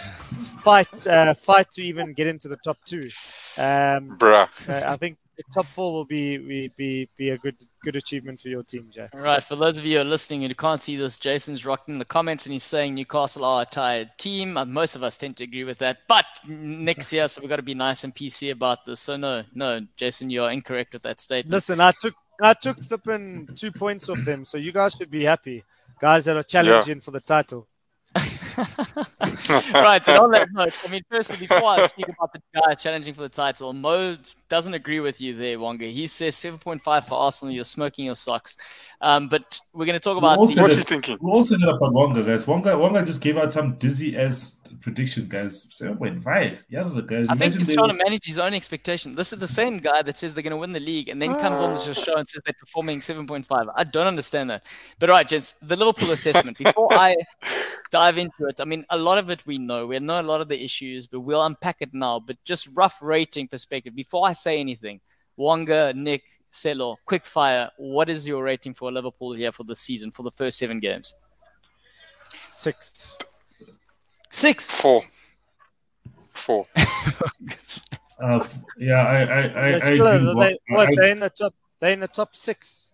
fight 0.61 1.07
uh, 1.07 1.33
fight 1.33 1.71
to 1.75 1.81
even 1.81 2.11
get 2.11 2.27
into 2.27 2.49
the 2.49 2.57
top 2.57 2.77
two. 2.85 3.09
Um, 3.57 4.17
Bruh. 4.19 4.49
Uh, 4.67 4.91
I 4.91 4.97
think 4.97 5.17
top 5.53 5.65
four 5.65 5.93
will 5.93 6.05
be 6.05 6.69
be 6.77 7.09
be 7.17 7.29
a 7.29 7.37
good 7.37 7.55
good 7.83 7.95
achievement 7.95 8.39
for 8.39 8.47
your 8.47 8.63
team, 8.63 8.89
Jay. 8.93 9.07
All 9.13 9.19
right. 9.19 9.43
For 9.43 9.55
those 9.55 9.77
of 9.77 9.85
you 9.85 9.97
who 9.97 10.01
are 10.01 10.05
listening 10.05 10.43
and 10.43 10.51
who 10.51 10.55
can't 10.55 10.81
see 10.81 10.95
this, 10.95 11.17
Jason's 11.17 11.65
rocking 11.65 11.95
in 11.95 11.99
the 11.99 12.05
comments 12.05 12.45
and 12.45 12.53
he's 12.53 12.63
saying 12.63 12.95
Newcastle 12.95 13.45
are 13.45 13.63
a 13.63 13.65
tired 13.65 14.11
team. 14.17 14.57
Uh, 14.57 14.65
most 14.65 14.95
of 14.95 15.03
us 15.03 15.17
tend 15.17 15.37
to 15.37 15.43
agree 15.43 15.63
with 15.63 15.79
that. 15.79 15.99
But 16.07 16.25
next 16.47 17.11
year, 17.11 17.27
so 17.27 17.41
we've 17.41 17.49
got 17.49 17.57
to 17.57 17.61
be 17.61 17.73
nice 17.73 18.03
and 18.03 18.15
PC 18.15 18.51
about 18.51 18.85
this. 18.85 18.99
So 18.99 19.17
no, 19.17 19.43
no, 19.53 19.81
Jason, 19.97 20.29
you 20.29 20.43
are 20.43 20.51
incorrect 20.51 20.93
with 20.93 21.01
that 21.03 21.19
statement. 21.19 21.51
Listen, 21.51 21.79
I 21.79 21.91
took 21.91 22.15
I 22.41 22.53
took 22.53 22.81
flipping 22.81 23.47
two 23.55 23.71
points 23.71 24.09
off 24.09 24.19
them, 24.19 24.45
so 24.45 24.57
you 24.57 24.71
guys 24.71 24.93
should 24.93 25.11
be 25.11 25.23
happy, 25.23 25.63
guys 25.99 26.25
that 26.25 26.37
are 26.37 26.43
challenging 26.43 26.97
yeah. 26.97 27.03
for 27.03 27.11
the 27.11 27.21
title. 27.21 27.67
right, 29.73 30.05
so 30.05 30.23
on 30.23 30.31
that 30.31 30.47
note, 30.51 30.73
I 30.85 30.91
mean, 30.91 31.01
firstly, 31.09 31.37
before 31.37 31.65
I 31.65 31.87
speak 31.87 32.07
about 32.07 32.31
the 32.33 32.41
guy 32.53 32.73
challenging 32.75 33.13
for 33.15 33.21
the 33.21 33.29
title, 33.29 33.73
Mo 33.73 34.17
doesn't 34.49 34.73
agree 34.73 34.99
with 34.99 35.19
you 35.19 35.35
there, 35.35 35.59
Wonga. 35.59 35.85
He 35.85 36.05
says 36.05 36.35
7.5 36.35 37.03
for 37.05 37.15
Arsenal, 37.15 37.53
you're 37.53 37.65
smoking 37.65 38.05
your 38.05 38.15
socks. 38.15 38.55
Um, 39.01 39.29
but 39.29 39.59
we're 39.73 39.85
going 39.85 39.99
to 39.99 40.03
talk 40.03 40.17
about. 40.17 40.37
What's 40.37 40.53
he 40.53 40.83
thinking? 40.83 41.17
We 41.21 41.31
also 41.31 41.55
ended 41.55 41.69
up 41.69 41.81
on 41.81 41.93
Wonga, 41.93 42.23
guys. 42.23 42.45
Wonga, 42.45 42.77
Wonga 42.77 43.03
just 43.03 43.21
gave 43.21 43.37
out 43.37 43.51
some 43.51 43.75
dizzy 43.75 44.15
ass 44.17 44.59
prediction, 44.81 45.27
guys. 45.27 45.65
7.5. 45.67 46.63
Yeah, 46.69 46.83
the 46.83 47.01
guys. 47.01 47.27
I 47.29 47.35
think 47.35 47.55
he's 47.55 47.67
they... 47.67 47.75
trying 47.75 47.89
to 47.89 47.93
manage 47.95 48.25
his 48.25 48.39
own 48.39 48.53
expectation. 48.53 49.15
This 49.15 49.33
is 49.33 49.39
the 49.39 49.47
same 49.47 49.77
guy 49.77 50.01
that 50.01 50.17
says 50.17 50.33
they're 50.33 50.43
going 50.43 50.51
to 50.51 50.57
win 50.57 50.71
the 50.71 50.79
league 50.79 51.09
and 51.09 51.21
then 51.21 51.35
comes 51.35 51.59
on 51.59 51.73
the 51.73 51.89
ah. 51.89 51.93
show 51.93 52.15
and 52.15 52.27
says 52.27 52.41
they're 52.45 52.53
performing 52.59 52.99
7.5. 52.99 53.73
I 53.75 53.83
don't 53.83 54.07
understand 54.07 54.49
that. 54.49 54.65
But 54.99 55.09
right, 55.09 55.27
gents, 55.27 55.53
the 55.61 55.75
Liverpool 55.75 56.11
assessment. 56.11 56.57
Before 56.57 56.93
I 56.93 57.15
dive 57.91 58.17
into 58.17 58.45
it, 58.47 58.59
I 58.59 58.65
mean, 58.65 58.85
a 58.89 58.97
lot 58.97 59.17
of 59.17 59.29
it 59.29 59.45
we 59.45 59.57
know. 59.57 59.87
We 59.87 59.99
know 59.99 60.19
a 60.19 60.21
lot 60.21 60.41
of 60.41 60.47
the 60.47 60.63
issues, 60.63 61.07
but 61.07 61.21
we'll 61.21 61.43
unpack 61.43 61.77
it 61.79 61.93
now. 61.93 62.19
But 62.19 62.37
just 62.43 62.67
rough 62.75 62.97
rating 63.01 63.47
perspective, 63.47 63.95
before 63.95 64.27
I 64.27 64.33
say 64.33 64.59
anything, 64.59 65.01
Wonga, 65.37 65.93
Nick, 65.93 66.23
Selo, 66.51 66.97
quick 67.05 67.25
fire. 67.25 67.69
What 67.77 68.09
is 68.09 68.27
your 68.27 68.43
rating 68.43 68.73
for 68.73 68.91
Liverpool 68.91 69.33
here 69.33 69.51
for 69.51 69.63
the 69.63 69.75
season, 69.75 70.11
for 70.11 70.23
the 70.23 70.31
first 70.31 70.59
seven 70.59 70.79
games? 70.79 71.15
Six. 72.51 73.15
Six. 74.33 74.65
Four. 74.65 75.03
Four. 76.31 76.65
uh, 78.19 78.43
yeah, 78.79 78.93
I, 78.93 79.21
I, 79.21 79.41
I, 79.41 79.61
I 79.61 79.67
agree. 79.67 79.97
They, 79.97 80.57
what, 80.69 80.89
I, 80.89 80.95
they're 80.95 81.11
in 81.11 81.19
the 81.19 81.29
top. 81.29 81.53
They're 81.79 81.91
in 81.91 81.99
the 81.99 82.07
top 82.07 82.35
six. 82.35 82.91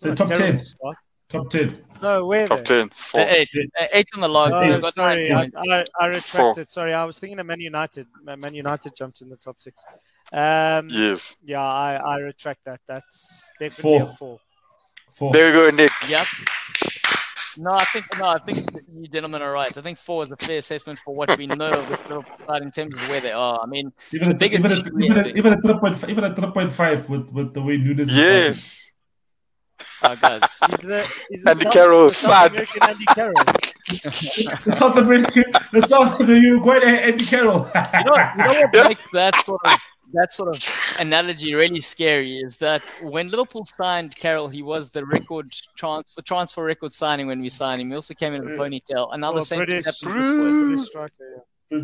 the 0.00 0.12
top 0.16 0.30
ten. 0.30 0.64
Start. 0.64 0.96
Top 1.28 1.48
ten. 1.50 1.84
No, 2.02 2.26
where? 2.26 2.48
Top 2.48 2.64
ten. 2.64 2.90
Four. 2.90 3.22
Eight. 3.22 3.48
Eight 3.92 4.08
on 4.14 4.22
the 4.22 4.28
log. 4.28 4.50
Oh, 4.52 4.90
sorry, 4.90 5.30
I, 5.30 5.46
I, 5.56 5.84
I, 6.00 6.06
retracted. 6.06 6.66
Four. 6.66 6.66
Sorry, 6.68 6.92
I 6.92 7.04
was 7.04 7.16
thinking 7.16 7.38
of 7.38 7.46
Man 7.46 7.60
United. 7.60 8.08
Man 8.24 8.52
United 8.52 8.96
jumped 8.96 9.22
in 9.22 9.28
the 9.28 9.36
top 9.36 9.60
six. 9.60 9.84
Um, 10.32 10.88
yes. 10.90 11.36
Yeah, 11.44 11.62
I, 11.62 11.94
I 11.94 12.16
retract 12.18 12.64
that. 12.64 12.80
That's 12.88 13.52
definitely 13.60 14.00
four. 14.00 14.02
a 14.02 14.06
four. 14.08 14.40
Four. 15.12 15.32
There 15.32 15.46
we 15.46 15.70
go, 15.70 15.76
Nick. 15.76 15.92
Yep. 16.08 16.26
No, 17.56 17.70
I 17.72 17.84
think 17.84 18.06
no, 18.18 18.26
I 18.26 18.38
think 18.38 18.68
you 18.94 19.08
gentlemen 19.08 19.42
are 19.42 19.52
right. 19.52 19.76
I 19.76 19.80
think 19.80 19.98
four 19.98 20.22
is 20.22 20.32
a 20.32 20.36
fair 20.36 20.58
assessment 20.58 20.98
for 20.98 21.14
what 21.14 21.36
we 21.36 21.46
know 21.46 21.54
of 21.54 21.88
the 21.88 21.98
Liverpool 22.08 22.46
side 22.46 22.62
in 22.62 22.70
terms 22.70 22.94
of 22.94 23.08
where 23.08 23.20
they 23.20 23.32
are. 23.32 23.60
I 23.62 23.66
mean, 23.66 23.92
even 24.12 24.28
the 24.28 24.34
biggest 24.34 24.64
even, 24.64 24.72
a, 24.72 25.04
even, 25.04 25.18
a, 25.18 25.28
even 25.28 25.52
a 25.54 25.60
three 25.60 25.78
point 25.78 26.08
even 26.08 26.24
a 26.24 26.34
three 26.34 26.50
point 26.50 26.72
five 26.72 27.08
with 27.08 27.30
with 27.30 27.52
the 27.54 27.62
way 27.62 27.78
Núñez. 27.78 28.08
Yes. 28.08 28.78
Oh, 30.04 30.16
guys. 30.16 30.42
He's 30.70 30.80
the, 30.80 31.14
he's 31.28 31.42
the 31.42 31.50
Andy 31.50 31.64
Carroll, 31.66 32.10
sad. 32.10 32.54
Andy 32.80 33.04
Carroll. 33.06 33.34
the 33.88 34.74
South 34.76 34.96
American, 34.96 35.44
the 35.72 35.80
South, 35.82 36.18
the 36.18 36.38
Uruguayan 36.38 36.82
Andy 36.82 37.24
Carroll. 37.24 37.70
you 37.74 38.04
know, 38.04 38.16
you 38.16 38.36
know 38.36 38.60
what 38.72 38.88
makes 38.88 39.10
that 39.12 39.44
sort 39.44 39.60
of 39.64 39.80
that 40.12 40.32
sort 40.32 40.54
of 40.54 40.96
analogy 40.98 41.54
really 41.54 41.80
scary 41.80 42.38
is 42.38 42.56
that 42.58 42.82
when 43.02 43.28
Liverpool 43.28 43.64
signed 43.64 44.14
Carroll, 44.16 44.48
he 44.48 44.62
was 44.62 44.90
the 44.90 45.04
record 45.04 45.52
transfer 45.76 46.22
transfer 46.22 46.64
record 46.64 46.92
signing 46.92 47.26
when 47.26 47.40
we 47.40 47.48
signed 47.48 47.80
him. 47.80 47.88
He 47.88 47.94
also 47.94 48.14
came 48.14 48.34
in 48.34 48.44
with 48.44 48.54
a 48.54 48.56
ponytail. 48.56 49.12
Another 49.12 49.36
well, 49.36 49.44
same 49.44 49.58
British, 49.58 49.84
British 50.00 50.86
striker, 50.86 51.44
yeah. 51.70 51.78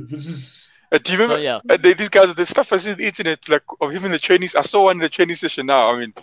Uh, 0.90 0.98
do 0.98 1.12
you 1.12 1.18
remember? 1.18 1.36
So, 1.36 1.40
yeah. 1.40 1.60
uh, 1.68 1.76
they, 1.76 1.92
these 1.92 2.08
guys, 2.08 2.34
the 2.34 2.46
stuff 2.46 2.72
I 2.72 2.78
see 2.78 2.92
on 2.92 2.96
the 2.96 3.06
internet, 3.06 3.46
like 3.48 3.62
of 3.80 3.90
him 3.90 4.04
in 4.06 4.12
the 4.12 4.18
training. 4.18 4.48
I 4.56 4.62
saw 4.62 4.84
one 4.84 4.96
in 4.96 5.00
the 5.00 5.08
training 5.08 5.36
session 5.36 5.66
now. 5.66 5.90
I 5.90 5.98
mean, 5.98 6.14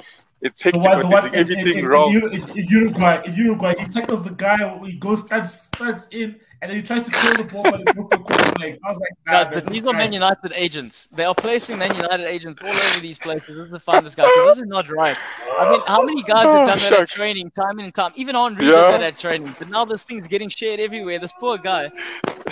it's 0.41 0.61
hectic. 0.61 0.81
The 0.81 0.89
one, 0.89 0.99
the 0.99 1.07
one, 1.07 1.35
everything 1.35 1.67
in, 1.67 1.77
in, 1.79 1.85
wrong. 1.85 2.13
In, 2.15 2.49
in, 2.57 2.67
Uruguay, 2.67 3.21
in 3.25 3.35
Uruguay, 3.35 3.75
he 3.77 3.85
tackles 3.85 4.23
the 4.23 4.31
guy. 4.31 4.57
He 4.85 4.93
goes, 4.93 5.19
stands, 5.19 5.53
stands 5.53 6.07
in, 6.11 6.39
and 6.65 6.71
then 6.71 6.77
he 6.77 6.83
tries 6.83 7.03
to 7.03 7.11
kill 7.11 7.35
the 7.35 7.43
ball, 7.43 7.61
but 7.61 7.81
it 7.81 7.95
goes 7.95 8.09
to 8.09 8.59
leg. 8.59 8.79
I 8.83 8.89
was 8.89 8.99
like, 8.99 9.09
nah, 9.27 9.43
Guys, 9.43 9.53
but 9.53 9.71
these 9.71 9.83
are 9.83 9.93
Man 9.93 10.11
United 10.11 10.51
agents. 10.55 11.05
They 11.07 11.23
are 11.23 11.35
placing 11.35 11.77
Man 11.77 11.93
United 11.93 12.27
agents 12.27 12.59
all 12.63 12.69
over 12.69 12.99
these 13.01 13.19
places. 13.19 13.55
This 13.55 13.65
is 13.65 13.71
the 13.71 13.79
funnest 13.79 14.15
guy 14.15 14.23
because 14.23 14.55
this 14.55 14.63
is 14.63 14.67
not 14.67 14.89
right. 14.89 15.15
I 15.59 15.71
mean, 15.71 15.81
how 15.85 16.03
many 16.03 16.23
guys 16.23 16.45
have 16.45 16.67
done 16.67 16.79
that 16.79 16.93
at 16.93 17.07
training, 17.07 17.51
time 17.51 17.77
in 17.77 17.85
and 17.85 17.93
time? 17.93 18.13
Even 18.15 18.33
Henry 18.33 18.65
yeah. 18.65 18.71
did 18.71 18.93
that 18.93 19.03
at 19.03 19.19
training, 19.19 19.55
but 19.59 19.69
now 19.69 19.85
this 19.85 20.05
thing's 20.05 20.27
getting 20.27 20.49
shared 20.49 20.79
everywhere. 20.79 21.19
This 21.19 21.33
poor 21.33 21.59
guy. 21.59 21.91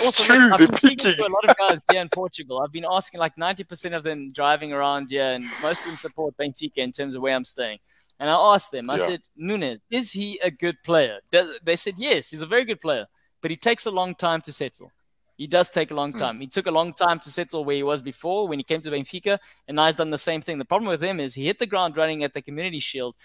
Also, 0.00 0.22
true, 0.22 0.52
I've 0.52 0.58
been 0.58 0.76
speaking 0.76 1.12
to 1.12 1.26
a 1.26 1.28
lot 1.28 1.48
of 1.48 1.56
guys 1.56 1.80
here 1.90 2.00
in 2.00 2.08
Portugal. 2.08 2.60
I've 2.60 2.72
been 2.72 2.86
asking 2.88 3.18
like 3.18 3.34
90% 3.34 3.96
of 3.96 4.04
them 4.04 4.30
driving 4.30 4.72
around 4.72 5.10
here, 5.10 5.24
and 5.24 5.44
most 5.60 5.80
of 5.80 5.86
them 5.86 5.96
support 5.96 6.36
Benfica 6.36 6.78
in 6.78 6.92
terms 6.92 7.16
of 7.16 7.22
where 7.22 7.34
I'm 7.34 7.44
staying. 7.44 7.78
And 8.20 8.30
I 8.30 8.34
asked 8.34 8.70
them, 8.70 8.90
I 8.90 8.96
yeah. 8.96 9.06
said, 9.06 9.20
Núñez, 9.40 9.80
is 9.90 10.12
he 10.12 10.38
a 10.44 10.50
good 10.52 10.76
player? 10.84 11.18
They 11.64 11.74
said, 11.74 11.94
yes, 11.96 12.30
he's 12.30 12.42
a 12.42 12.46
very 12.46 12.64
good 12.64 12.80
player, 12.80 13.06
but 13.44 13.50
he 13.50 13.58
takes 13.58 13.84
a 13.84 13.90
long 13.90 14.14
time 14.14 14.40
to 14.40 14.50
settle. 14.54 14.90
He 15.36 15.46
does 15.46 15.68
take 15.68 15.90
a 15.90 15.94
long 15.94 16.12
hmm. 16.12 16.16
time. 16.16 16.36
Mm. 16.38 16.40
He 16.40 16.46
took 16.46 16.66
a 16.66 16.70
long 16.70 16.94
time 16.94 17.20
to 17.20 17.28
settle 17.28 17.62
where 17.62 17.76
he 17.76 17.82
was 17.82 18.00
before 18.00 18.48
when 18.48 18.58
he 18.58 18.62
came 18.62 18.80
to 18.80 18.90
Benfica, 18.90 19.38
and 19.68 19.76
now 19.76 19.84
he's 19.84 19.96
done 19.96 20.08
the 20.08 20.16
same 20.16 20.40
thing. 20.40 20.56
The 20.56 20.64
problem 20.64 20.88
with 20.88 21.04
him 21.04 21.20
is 21.20 21.34
he 21.34 21.44
hit 21.44 21.58
the 21.58 21.66
ground 21.66 21.94
running 21.94 22.24
at 22.24 22.32
the 22.32 22.40
Community 22.40 22.80
Shield. 22.80 23.16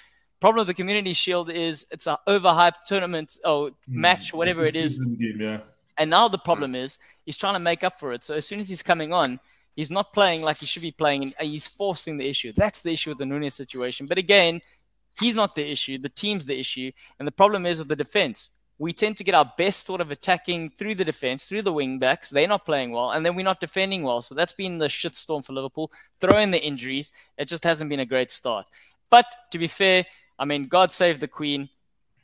Problem 0.42 0.60
with 0.60 0.68
the 0.68 0.74
Community 0.82 1.14
Shield 1.14 1.50
is 1.50 1.86
it's 1.90 2.06
an 2.06 2.18
overhyped 2.28 2.84
tournament 2.86 3.38
or 3.46 3.70
mm. 3.70 3.74
match, 3.88 4.34
whatever 4.34 4.64
it 4.64 4.76
is. 4.76 4.98
Game, 4.98 5.38
yeah. 5.40 5.60
And 5.98 6.10
now 6.10 6.28
the 6.28 6.38
problem 6.38 6.76
is 6.76 7.00
he's 7.26 7.38
trying 7.38 7.54
to 7.54 7.60
make 7.60 7.86
up 7.86 7.98
for 7.98 8.12
it. 8.12 8.26
So 8.26 8.36
as 8.36 8.46
soon 8.46 8.60
as 8.60 8.68
he's 8.68 8.84
coming 8.84 9.14
on, 9.14 9.40
he's 9.74 9.90
not 9.90 10.12
playing 10.12 10.42
like 10.42 10.58
he 10.58 10.66
should 10.66 10.82
be 10.82 10.92
playing, 10.92 11.24
and 11.24 11.48
he's 11.48 11.66
forcing 11.66 12.18
the 12.18 12.28
issue. 12.28 12.52
That's 12.52 12.82
the 12.82 12.92
issue 12.92 13.12
with 13.12 13.20
the 13.20 13.26
Núñez 13.26 13.54
situation. 13.54 14.06
But 14.06 14.18
again, 14.18 14.60
He's 15.20 15.36
not 15.36 15.54
the 15.54 15.70
issue. 15.70 15.98
The 15.98 16.10
team's 16.10 16.46
the 16.46 16.58
issue. 16.58 16.92
And 17.20 17.28
the 17.28 17.32
problem 17.32 17.66
is 17.66 17.80
with 17.80 17.90
the 17.90 17.96
defense. 17.96 18.52
We 18.80 18.94
tend 18.94 19.18
to 19.18 19.24
get 19.26 19.36
our 19.36 19.52
best 19.58 19.86
sort 19.86 20.00
of 20.02 20.10
attacking 20.10 20.70
through 20.72 20.96
the 20.96 21.04
defense, 21.06 21.44
through 21.46 21.64
the 21.64 21.74
wing 21.74 22.00
backs. 22.00 22.30
They're 22.30 22.48
not 22.48 22.66
playing 22.66 22.92
well, 22.92 23.12
and 23.12 23.26
then 23.26 23.36
we're 23.36 23.44
not 23.44 23.60
defending 23.60 24.04
well. 24.04 24.22
So 24.22 24.34
that's 24.34 24.54
been 24.54 24.78
the 24.78 24.88
shitstorm 24.88 25.44
for 25.46 25.52
Liverpool. 25.54 25.92
Throw 26.22 26.38
in 26.40 26.52
the 26.52 26.64
injuries. 26.64 27.12
It 27.38 27.46
just 27.50 27.64
hasn't 27.66 27.90
been 27.90 28.00
a 28.00 28.06
great 28.06 28.32
start. 28.32 28.68
But 29.10 29.26
to 29.52 29.58
be 29.60 29.68
fair, 29.68 30.06
I 30.40 30.46
mean, 30.46 30.68
God 30.68 30.92
save 30.92 31.20
the 31.20 31.28
Queen. 31.28 31.68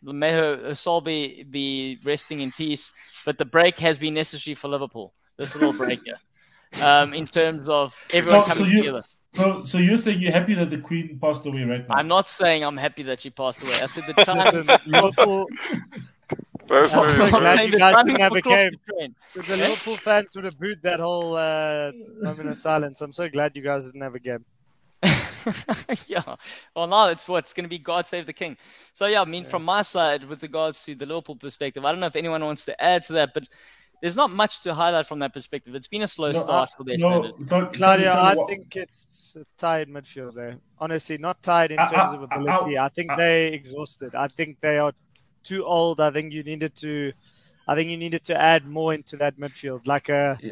May 0.02 0.32
her 0.32 0.74
soul 0.76 1.02
be, 1.02 1.44
be 1.44 1.98
resting 2.04 2.40
in 2.42 2.52
peace. 2.52 2.92
But 3.26 3.38
the 3.38 3.46
break 3.46 3.78
has 3.80 3.98
been 3.98 4.14
necessary 4.14 4.56
for 4.56 4.68
Liverpool. 4.70 5.14
This 5.38 5.56
little 5.56 5.74
break 5.74 6.00
here. 6.06 6.20
Um, 6.82 7.14
in 7.14 7.26
terms 7.26 7.68
of 7.70 7.94
everyone 8.14 8.44
So- 8.44 8.50
so 8.50 8.56
coming 8.56 8.72
you- 8.72 8.82
together. 8.84 9.04
So, 9.34 9.66
so 9.66 9.78
you're 9.80 9.98
saying 9.98 10.20
you're 10.22 10.32
happy 10.32 10.54
that 10.54 10.70
the 10.70 10.78
Queen 10.78 11.20
passed 11.22 11.46
away 11.46 11.64
right 11.64 11.86
now? 11.90 11.96
I'm 11.96 12.08
not 12.08 12.26
saying 12.30 12.64
I'm 12.64 12.78
happy 12.78 13.04
that 13.04 13.20
she 13.20 13.30
passed 13.32 13.62
away. 13.62 13.74
I 13.82 13.86
said 13.88 14.06
the 14.08 14.14
time. 14.24 14.38
Listen, 14.38 14.80
Liverpool, 14.86 15.46
Very, 16.68 16.88
I'm 16.90 16.90
so 16.90 17.30
glad 17.40 17.70
you 17.70 17.78
guys 17.80 17.94
Timing 17.96 18.16
didn't 18.16 18.22
have 18.22 18.32
a 18.34 18.42
game. 18.42 18.72
the 19.36 19.58
Liverpool 19.58 19.96
fans 19.96 20.36
would 20.36 20.46
have 20.46 20.58
booed 20.60 20.82
that 20.82 21.00
whole 21.00 21.36
uh, 21.38 21.92
moment 22.22 22.50
of 22.50 22.58
silence. 22.58 23.02
I'm 23.02 23.14
so 23.14 23.30
glad 23.30 23.56
you 23.56 23.62
guys 23.62 23.86
didn't 23.86 24.02
have 24.02 24.16
a 24.16 24.20
game. 24.20 24.44
yeah. 26.08 26.24
Well, 26.76 26.88
now 26.88 27.10
it's 27.10 27.28
what's 27.28 27.54
going 27.54 27.66
to 27.66 27.70
be. 27.70 27.78
God 27.78 28.08
save 28.08 28.26
the 28.26 28.34
king. 28.34 28.58
So 28.94 29.06
yeah, 29.06 29.22
I 29.22 29.26
mean, 29.26 29.46
from 29.46 29.64
my 29.64 29.84
side, 29.84 30.24
with 30.24 30.42
regards 30.42 30.84
to 30.86 30.96
the 30.96 31.06
Liverpool 31.06 31.36
perspective, 31.36 31.86
I 31.86 31.92
don't 31.92 32.00
know 32.00 32.08
if 32.08 32.16
anyone 32.16 32.44
wants 32.44 32.66
to 32.66 32.84
add 32.84 33.04
to 33.04 33.14
that, 33.14 33.34
but 33.36 33.44
there's 34.02 34.16
not 34.16 34.32
much 34.32 34.62
to 34.62 34.74
highlight 34.74 35.06
from 35.06 35.20
that 35.20 35.34
perspective. 35.34 35.76
It's 35.76 35.88
been 35.88 36.02
a 36.02 36.08
slow 36.08 36.32
No, 36.32 36.40
start 36.40 36.70
I- 36.74 36.78
for 36.78 36.84
their 36.84 36.98
no, 36.98 37.24
standard. 37.24 37.48
Cla- 37.48 37.70
Claudia, 37.74 38.12
I 38.14 38.34
what- 38.36 38.48
think 38.50 38.76
it's 38.76 39.38
a 39.40 39.46
tied 39.60 39.88
midfield 39.88 40.34
there. 40.34 40.58
Honestly, 40.80 41.18
not 41.20 41.42
tied 41.44 41.72
in 41.72 41.80
I- 41.80 41.88
terms 41.88 42.14
I- 42.14 42.18
of 42.18 42.32
I- 42.32 42.36
ability. 42.36 42.78
I 42.80 42.90
think 42.90 43.12
I- 43.12 43.16
they 43.18 43.48
exhausted. 43.54 44.16
I 44.16 44.28
think 44.28 44.60
they 44.62 44.80
are 44.80 44.94
too 45.46 45.64
old. 45.66 46.02
I 46.02 46.12
think 46.12 46.34
you 46.34 46.44
needed 46.44 46.76
to. 46.78 47.12
I 47.68 47.74
think 47.76 47.90
you 47.90 47.98
needed 47.98 48.24
to 48.26 48.36
add 48.40 48.66
more 48.66 48.94
into 48.94 49.16
that 49.18 49.38
midfield, 49.40 49.88
like 49.88 50.10
a 50.10 50.38
Yeah. 50.42 50.52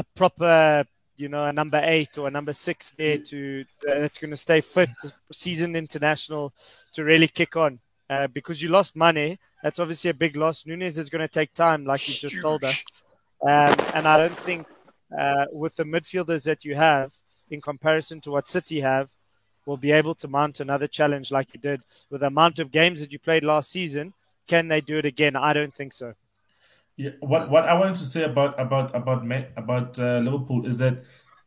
a 0.00 0.04
proper, 0.14 0.84
you 1.16 1.28
know, 1.28 1.44
a 1.46 1.52
number 1.52 1.80
eight 1.82 2.18
or 2.18 2.26
a 2.28 2.30
number 2.30 2.52
six 2.52 2.90
there 2.98 3.18
to 3.30 3.64
uh, 3.88 4.00
that's 4.00 4.18
going 4.18 4.30
to 4.30 4.36
stay 4.36 4.60
fit, 4.60 4.90
seasoned 5.32 5.76
international, 5.76 6.52
to 6.94 7.04
really 7.04 7.28
kick 7.28 7.56
on. 7.56 7.78
Uh, 8.10 8.26
because 8.26 8.60
you 8.60 8.68
lost 8.68 8.94
Mané, 8.96 9.38
that's 9.62 9.78
obviously 9.78 10.10
a 10.10 10.14
big 10.24 10.36
loss. 10.36 10.64
Núñez 10.64 10.98
is 10.98 11.08
going 11.08 11.22
to 11.22 11.28
take 11.38 11.52
time, 11.54 11.84
like 11.86 12.06
you 12.08 12.14
just 12.14 12.38
told 12.42 12.62
us. 12.64 12.84
Um, 13.42 13.74
and 13.94 14.06
I 14.06 14.16
don't 14.18 14.38
think 14.38 14.66
uh, 15.18 15.46
with 15.52 15.74
the 15.76 15.84
midfielders 15.84 16.44
that 16.44 16.64
you 16.66 16.74
have, 16.74 17.12
in 17.50 17.60
comparison 17.60 18.20
to 18.22 18.30
what 18.30 18.46
City 18.46 18.80
have, 18.80 19.08
will 19.66 19.76
be 19.76 19.92
able 19.92 20.14
to 20.16 20.28
mount 20.28 20.60
another 20.60 20.86
challenge 20.86 21.30
like 21.30 21.48
you 21.54 21.60
did 21.60 21.82
with 22.10 22.20
the 22.20 22.26
amount 22.26 22.58
of 22.58 22.70
games 22.70 23.00
that 23.00 23.12
you 23.12 23.18
played 23.18 23.44
last 23.44 23.70
season. 23.70 24.12
Can 24.46 24.68
they 24.68 24.80
do 24.80 24.98
it 24.98 25.06
again? 25.06 25.36
I 25.36 25.52
don't 25.52 25.72
think 25.72 25.94
so. 25.94 26.14
Yeah, 26.96 27.10
what 27.20 27.50
what 27.50 27.68
I 27.68 27.74
wanted 27.74 27.96
to 27.96 28.04
say 28.04 28.22
about 28.22 28.58
about 28.60 28.94
about 28.94 29.24
about 29.56 29.98
uh, 29.98 30.18
Liverpool 30.18 30.64
is 30.66 30.78
that 30.78 31.02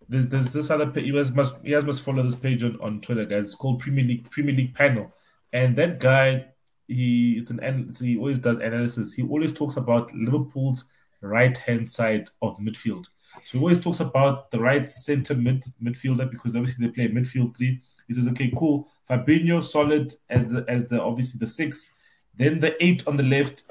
there's, 0.10 0.28
there's 0.28 0.52
this 0.52 0.70
other 0.70 0.88
page. 0.88 1.06
You 1.06 1.14
guys 1.14 1.32
must 1.32 1.56
you 1.64 1.76
guys 1.76 1.86
must 1.86 2.02
follow 2.02 2.24
this 2.24 2.36
page 2.36 2.64
on, 2.64 2.78
on 2.82 3.00
Twitter, 3.02 3.26
guys. 3.26 3.48
It's 3.48 3.56
called 3.56 3.80
Premier 3.80 4.04
League 4.04 4.30
Premier 4.30 4.54
League 4.54 4.76
Panel, 4.76 5.14
and 5.54 5.76
that 5.78 6.00
guy 6.00 6.48
he 6.88 7.38
it's 7.38 7.50
an 7.50 7.60
an- 7.62 7.92
he 7.98 8.18
always 8.18 8.40
does 8.40 8.58
analysis. 8.58 9.14
He 9.14 9.24
always 9.24 9.54
talks 9.54 9.78
about 9.78 10.14
Liverpool's 10.14 10.86
right 11.22 11.58
hand 11.58 11.90
side 11.90 12.30
of 12.42 12.58
midfield. 12.58 13.06
So 13.44 13.58
he 13.58 13.60
always 13.60 13.82
talks 13.82 14.00
about 14.00 14.52
the 14.52 14.60
right 14.60 14.90
center 14.90 15.36
mid 15.36 15.64
midfielder 15.82 16.30
because 16.30 16.56
obviously 16.56 16.88
they 16.88 16.92
play 16.92 17.08
midfield 17.08 17.56
three. 17.56 17.82
He 18.08 18.14
says, 18.14 18.28
okay, 18.30 18.52
cool. 18.56 18.88
Fabinho 19.10 19.62
solid 19.64 20.16
as 20.30 20.50
the 20.50 20.66
as 20.68 20.88
the 20.88 21.02
obviously 21.02 21.40
the 21.40 21.48
six. 21.48 21.90
Then 22.38 22.60
the 22.60 22.82
eight 22.84 23.06
on 23.08 23.18
the 23.18 23.24
left 23.24 23.64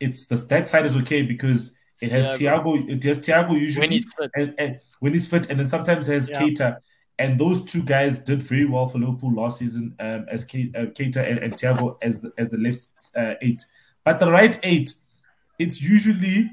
it's 0.00 0.26
the 0.26 0.36
that 0.36 0.68
side 0.68 0.84
is 0.86 0.96
okay 0.96 1.22
because 1.22 1.74
it 2.00 2.10
has 2.10 2.36
Thiago. 2.36 2.88
It 2.90 3.02
has 3.04 3.20
Thiago 3.20 3.52
usually 3.58 3.84
When 3.84 3.90
he's 3.92 4.12
fit. 4.18 4.30
and, 4.34 4.54
and 4.58 4.80
when 4.98 5.12
he's 5.12 5.28
fit, 5.28 5.48
and 5.50 5.60
then 5.60 5.68
sometimes 5.68 6.08
it 6.08 6.14
has 6.14 6.28
Yeah. 6.28 6.40
Keita. 6.40 6.76
And 7.18 7.38
those 7.38 7.62
two 7.64 7.82
guys 7.84 8.18
did 8.18 8.42
very 8.42 8.64
well 8.64 8.88
for 8.88 8.98
Liverpool 8.98 9.32
last 9.32 9.58
season, 9.60 9.94
um, 10.00 10.26
as 10.28 10.44
Ke- 10.44 10.74
uh, 10.74 10.86
Keita 10.96 11.18
and, 11.28 11.38
and 11.38 11.52
Thiago 11.54 11.96
as 12.02 12.20
the, 12.20 12.32
as 12.36 12.48
the 12.50 12.56
left 12.56 12.88
uh, 13.14 13.34
eight. 13.42 13.62
But 14.04 14.18
the 14.18 14.28
right 14.32 14.58
eight, 14.64 14.92
it's 15.60 15.80
usually 15.80 16.50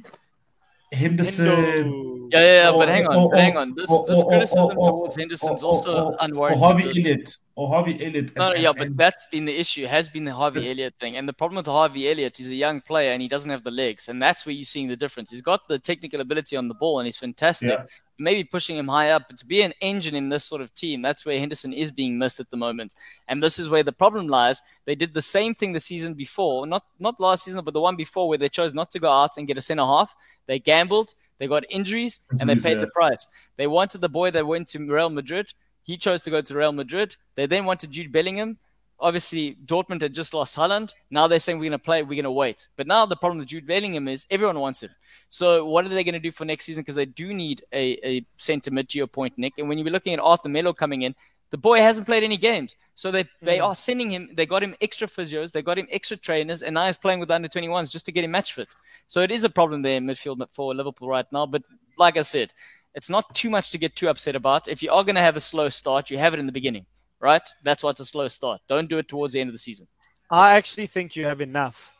Henderson. 0.92 1.48
Hendo. 1.48 2.19
Yeah, 2.32 2.40
yeah, 2.40 2.64
yeah, 2.66 2.72
but 2.72 2.90
hang 2.90 3.08
on, 3.08 3.16
or- 3.16 3.30
but 3.30 3.40
hang 3.40 3.58
on. 3.58 3.74
This, 3.76 3.90
or- 3.90 4.06
this 4.08 4.24
criticism 4.24 4.76
towards 4.76 5.16
Henderson's 5.16 5.64
also 5.64 6.16
unwarranted. 6.20 6.60
Harvey 6.62 6.84
Elliott. 6.90 7.38
Or 7.56 7.68
Harvey 7.68 7.94
Elliott. 8.06 8.36
No, 8.38 8.50
no, 8.50 8.56
yeah, 8.56 8.72
but 8.72 8.96
that's 8.96 9.26
been 9.32 9.46
the 9.46 9.58
issue. 9.58 9.86
Has 9.86 10.08
been 10.10 10.24
the 10.24 10.34
Harvey 10.34 10.70
Elliott 10.70 10.94
thing, 11.00 11.18
and 11.18 11.28
the 11.28 11.34
problem 11.34 11.58
with 11.58 11.66
Harvey 11.66 12.10
Elliott, 12.10 12.38
he's 12.38 12.50
a 12.50 12.56
young 12.56 12.80
player 12.82 13.12
and 13.12 13.22
he 13.22 13.28
doesn't 13.28 13.50
have 13.52 13.64
the 13.64 13.72
legs, 13.72 14.08
and 14.10 14.22
that's 14.22 14.46
where 14.46 14.54
you're 14.54 14.64
seeing 14.64 14.88
the 14.88 14.96
difference. 14.96 15.30
He's 15.32 15.42
got 15.42 15.68
the 15.68 15.78
technical 15.80 16.22
ability 16.22 16.56
on 16.56 16.68
the 16.68 16.74
ball 16.74 17.00
and 17.00 17.06
he's 17.06 17.18
fantastic. 17.18 17.70
Yeah. 17.70 17.84
Maybe 18.22 18.44
pushing 18.44 18.78
him 18.78 18.90
high 18.90 19.12
up, 19.12 19.24
but 19.30 19.38
to 19.38 19.46
be 19.46 19.62
an 19.62 19.74
engine 19.82 20.14
in 20.14 20.28
this 20.28 20.44
sort 20.44 20.62
of 20.62 20.74
team, 20.76 21.02
that's 21.02 21.26
where 21.26 21.40
Henderson 21.40 21.72
is 21.72 21.90
being 21.90 22.18
missed 22.20 22.40
at 22.42 22.50
the 22.52 22.58
moment, 22.58 22.94
and 23.30 23.42
this 23.42 23.58
is 23.60 23.70
where 23.70 23.84
the 23.84 23.94
problem 23.94 24.28
lies. 24.28 24.62
They 24.86 24.96
did 24.96 25.14
the 25.14 25.22
same 25.22 25.54
thing 25.54 25.72
the 25.74 25.80
season 25.80 26.14
before, 26.16 26.68
not 26.68 26.84
not 27.00 27.20
last 27.20 27.44
season, 27.46 27.64
but 27.64 27.74
the 27.74 27.80
one 27.82 27.96
before, 27.96 28.28
where 28.30 28.38
they 28.38 28.50
chose 28.50 28.74
not 28.74 28.92
to 28.92 29.00
go 29.00 29.10
out 29.12 29.38
and 29.38 29.48
get 29.48 29.58
a 29.58 29.62
centre 29.62 29.86
half. 29.86 30.14
They 30.48 30.60
gambled, 30.60 31.14
they 31.40 31.48
got 31.48 31.64
injuries, 31.70 32.20
and 32.40 32.50
they 32.50 32.56
paid 32.56 32.76
yeah. 32.76 32.82
the 32.82 32.88
price. 32.88 33.26
They 33.56 33.68
wanted 33.68 34.02
the 34.02 34.10
boy 34.10 34.32
that 34.32 34.46
went 34.46 34.68
to 34.70 34.80
Real 34.80 35.10
Madrid. 35.10 35.52
He 35.84 35.98
chose 35.98 36.22
to 36.24 36.30
go 36.30 36.42
to 36.42 36.56
Real 36.56 36.72
Madrid. 36.72 37.16
They 37.36 37.48
then 37.48 37.66
wanted 37.66 37.92
Jude 37.92 38.12
Bellingham. 38.12 38.58
Obviously, 39.02 39.58
Dortmund 39.66 40.02
had 40.02 40.14
just 40.14 40.34
lost 40.34 40.58
Haaland. 40.58 40.92
Now 41.10 41.26
they're 41.28 41.40
saying 41.40 41.58
we're 41.58 41.70
going 41.70 41.80
to 41.80 41.80
play, 41.80 42.04
we're 42.04 42.16
going 42.16 42.26
to 42.26 42.32
wait. 42.32 42.68
But 42.76 42.86
now 42.86 43.06
the 43.06 43.16
problem 43.16 43.40
with 43.40 43.48
Jude 43.48 43.66
Bellingham 43.66 44.10
is 44.10 44.28
everyone 44.30 44.60
wants 44.60 44.84
him. 44.84 44.90
So 45.30 45.66
what 45.66 45.86
are 45.86 45.90
they 45.90 46.04
going 46.04 46.14
to 46.14 46.20
do 46.20 46.34
for 46.34 46.44
next 46.44 46.66
season? 46.66 46.82
Because 46.82 46.98
they 46.98 47.06
do 47.06 47.34
need 47.34 47.64
a, 47.72 47.98
a 48.06 48.26
centre 48.38 48.72
mid 48.72 48.90
to 48.90 48.98
your 48.98 49.08
point, 49.08 49.38
Nick. 49.38 49.54
And 49.58 49.70
when 49.70 49.78
you're 49.78 49.90
looking 49.90 50.14
at 50.14 50.20
Arthur 50.20 50.50
Melo 50.50 50.74
coming 50.74 51.04
in, 51.04 51.16
the 51.52 51.58
boy 51.58 51.80
hasn't 51.80 52.06
played 52.06 52.24
any 52.24 52.38
games. 52.38 52.76
So 52.96 53.12
they, 53.12 53.26
they 53.42 53.60
hmm. 53.60 53.66
are 53.66 53.76
sending 53.76 54.12
him, 54.12 54.30
they 54.34 54.46
got 54.46 54.62
him 54.62 54.76
extra 54.82 55.08
physios, 55.08 55.52
they 55.52 55.62
got 55.62 55.78
him 55.78 55.88
extra 55.92 56.18
trainers, 56.18 56.64
and 56.64 56.74
now 56.74 56.86
he's 56.86 56.98
playing 56.98 57.20
with 57.20 57.30
the 57.30 57.36
under 57.36 57.48
21s 57.48 57.92
just 57.92 58.06
to 58.06 58.12
get 58.12 58.24
him 58.24 58.32
match 58.32 58.54
fit. 58.54 58.70
So 59.08 59.22
it 59.22 59.32
is 59.32 59.44
a 59.44 59.50
problem 59.50 59.82
there 59.82 59.98
in 59.98 60.06
midfield 60.06 60.46
for 60.52 60.76
Liverpool 60.76 61.08
right 61.08 61.26
now. 61.32 61.46
But 61.46 61.64
like 61.98 62.18
I 62.18 62.22
said, 62.22 62.52
it's 62.96 63.10
not 63.10 63.34
too 63.36 63.50
much 63.50 63.72
to 63.72 63.78
get 63.78 63.96
too 63.96 64.10
upset 64.10 64.36
about. 64.36 64.68
If 64.68 64.84
you 64.84 64.92
are 64.92 65.04
going 65.04 65.16
to 65.16 65.22
have 65.22 65.36
a 65.36 65.42
slow 65.42 65.70
start, 65.70 66.10
you 66.10 66.18
have 66.18 66.34
it 66.34 66.40
in 66.40 66.46
the 66.46 66.52
beginning, 66.52 66.86
right? 67.20 67.42
That's 67.64 67.84
why 67.84 67.92
it's 67.92 68.00
a 68.00 68.06
slow 68.06 68.28
start. 68.28 68.62
Don't 68.68 68.90
do 68.90 68.98
it 68.98 69.08
towards 69.08 69.34
the 69.34 69.40
end 69.40 69.50
of 69.50 69.54
the 69.54 69.60
season. 69.60 69.88
I 70.30 70.56
actually 70.56 70.88
think 70.88 71.16
you 71.16 71.26
have 71.26 71.42
enough. 71.42 71.94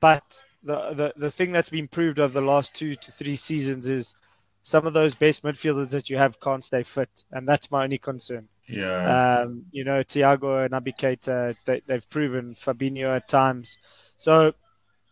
But 0.00 0.42
the, 0.62 0.92
the, 0.94 1.12
the 1.16 1.30
thing 1.30 1.52
that's 1.52 1.70
been 1.70 1.88
proved 1.88 2.18
over 2.18 2.32
the 2.32 2.46
last 2.46 2.74
two 2.74 2.94
to 2.94 3.12
three 3.12 3.36
seasons 3.36 3.88
is 3.88 4.14
some 4.62 4.86
of 4.86 4.92
those 4.92 5.14
best 5.14 5.42
midfielders 5.42 5.90
that 5.90 6.08
you 6.08 6.18
have 6.18 6.40
can't 6.40 6.64
stay 6.64 6.82
fit. 6.82 7.24
And 7.32 7.48
that's 7.48 7.70
my 7.70 7.84
only 7.84 7.98
concern. 7.98 8.48
Yeah. 8.68 9.40
Um, 9.40 9.64
you 9.72 9.84
know, 9.84 10.00
Thiago 10.00 10.64
and 10.64 10.72
Naby 10.74 10.96
Keita, 10.96 11.56
they, 11.64 11.82
they've 11.86 12.08
proven 12.10 12.54
Fabinho 12.54 13.16
at 13.16 13.28
times. 13.28 13.78
So 14.16 14.52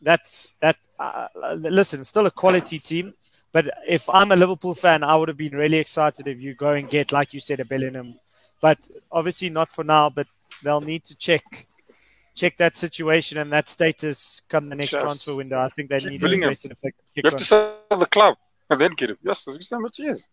that's 0.02 0.56
that. 0.60 0.76
Uh, 0.98 1.28
listen, 1.56 2.04
still 2.04 2.26
a 2.26 2.30
quality 2.30 2.78
team. 2.78 3.14
But 3.52 3.66
if 3.88 4.08
I'm 4.10 4.32
a 4.32 4.36
Liverpool 4.36 4.74
fan, 4.74 5.02
I 5.02 5.16
would 5.16 5.28
have 5.28 5.38
been 5.38 5.56
really 5.56 5.78
excited 5.78 6.28
if 6.28 6.42
you 6.42 6.54
go 6.54 6.72
and 6.72 6.88
get, 6.90 7.12
like 7.12 7.32
you 7.32 7.40
said, 7.40 7.60
a 7.60 7.64
Bellingham. 7.64 8.14
But 8.60 8.78
obviously 9.10 9.48
not 9.48 9.70
for 9.70 9.84
now. 9.84 10.10
But 10.10 10.26
they'll 10.62 10.80
need 10.80 11.04
to 11.04 11.16
check 11.16 11.66
check 12.34 12.58
that 12.58 12.76
situation 12.76 13.38
and 13.38 13.50
that 13.50 13.66
status 13.66 14.42
come 14.50 14.68
the 14.68 14.74
next 14.74 14.92
Yes. 14.92 15.02
transfer 15.02 15.34
window. 15.34 15.58
I 15.58 15.70
think 15.70 15.88
they 15.88 15.96
need 15.96 16.20
to 16.20 16.30
invest 16.30 16.66
in 16.66 16.72
effective 16.72 17.04
You 17.14 17.22
kick 17.22 17.32
have 17.32 17.38
to 17.38 17.44
sell 17.44 17.98
the 17.98 18.06
club 18.06 18.36
and 18.68 18.78
then 18.78 18.92
get 18.92 19.10
him. 19.10 19.16
Yes, 19.22 19.44
that's 19.44 19.70
how 19.70 19.80
much 19.80 19.96
he 19.96 20.08
is. 20.08 20.28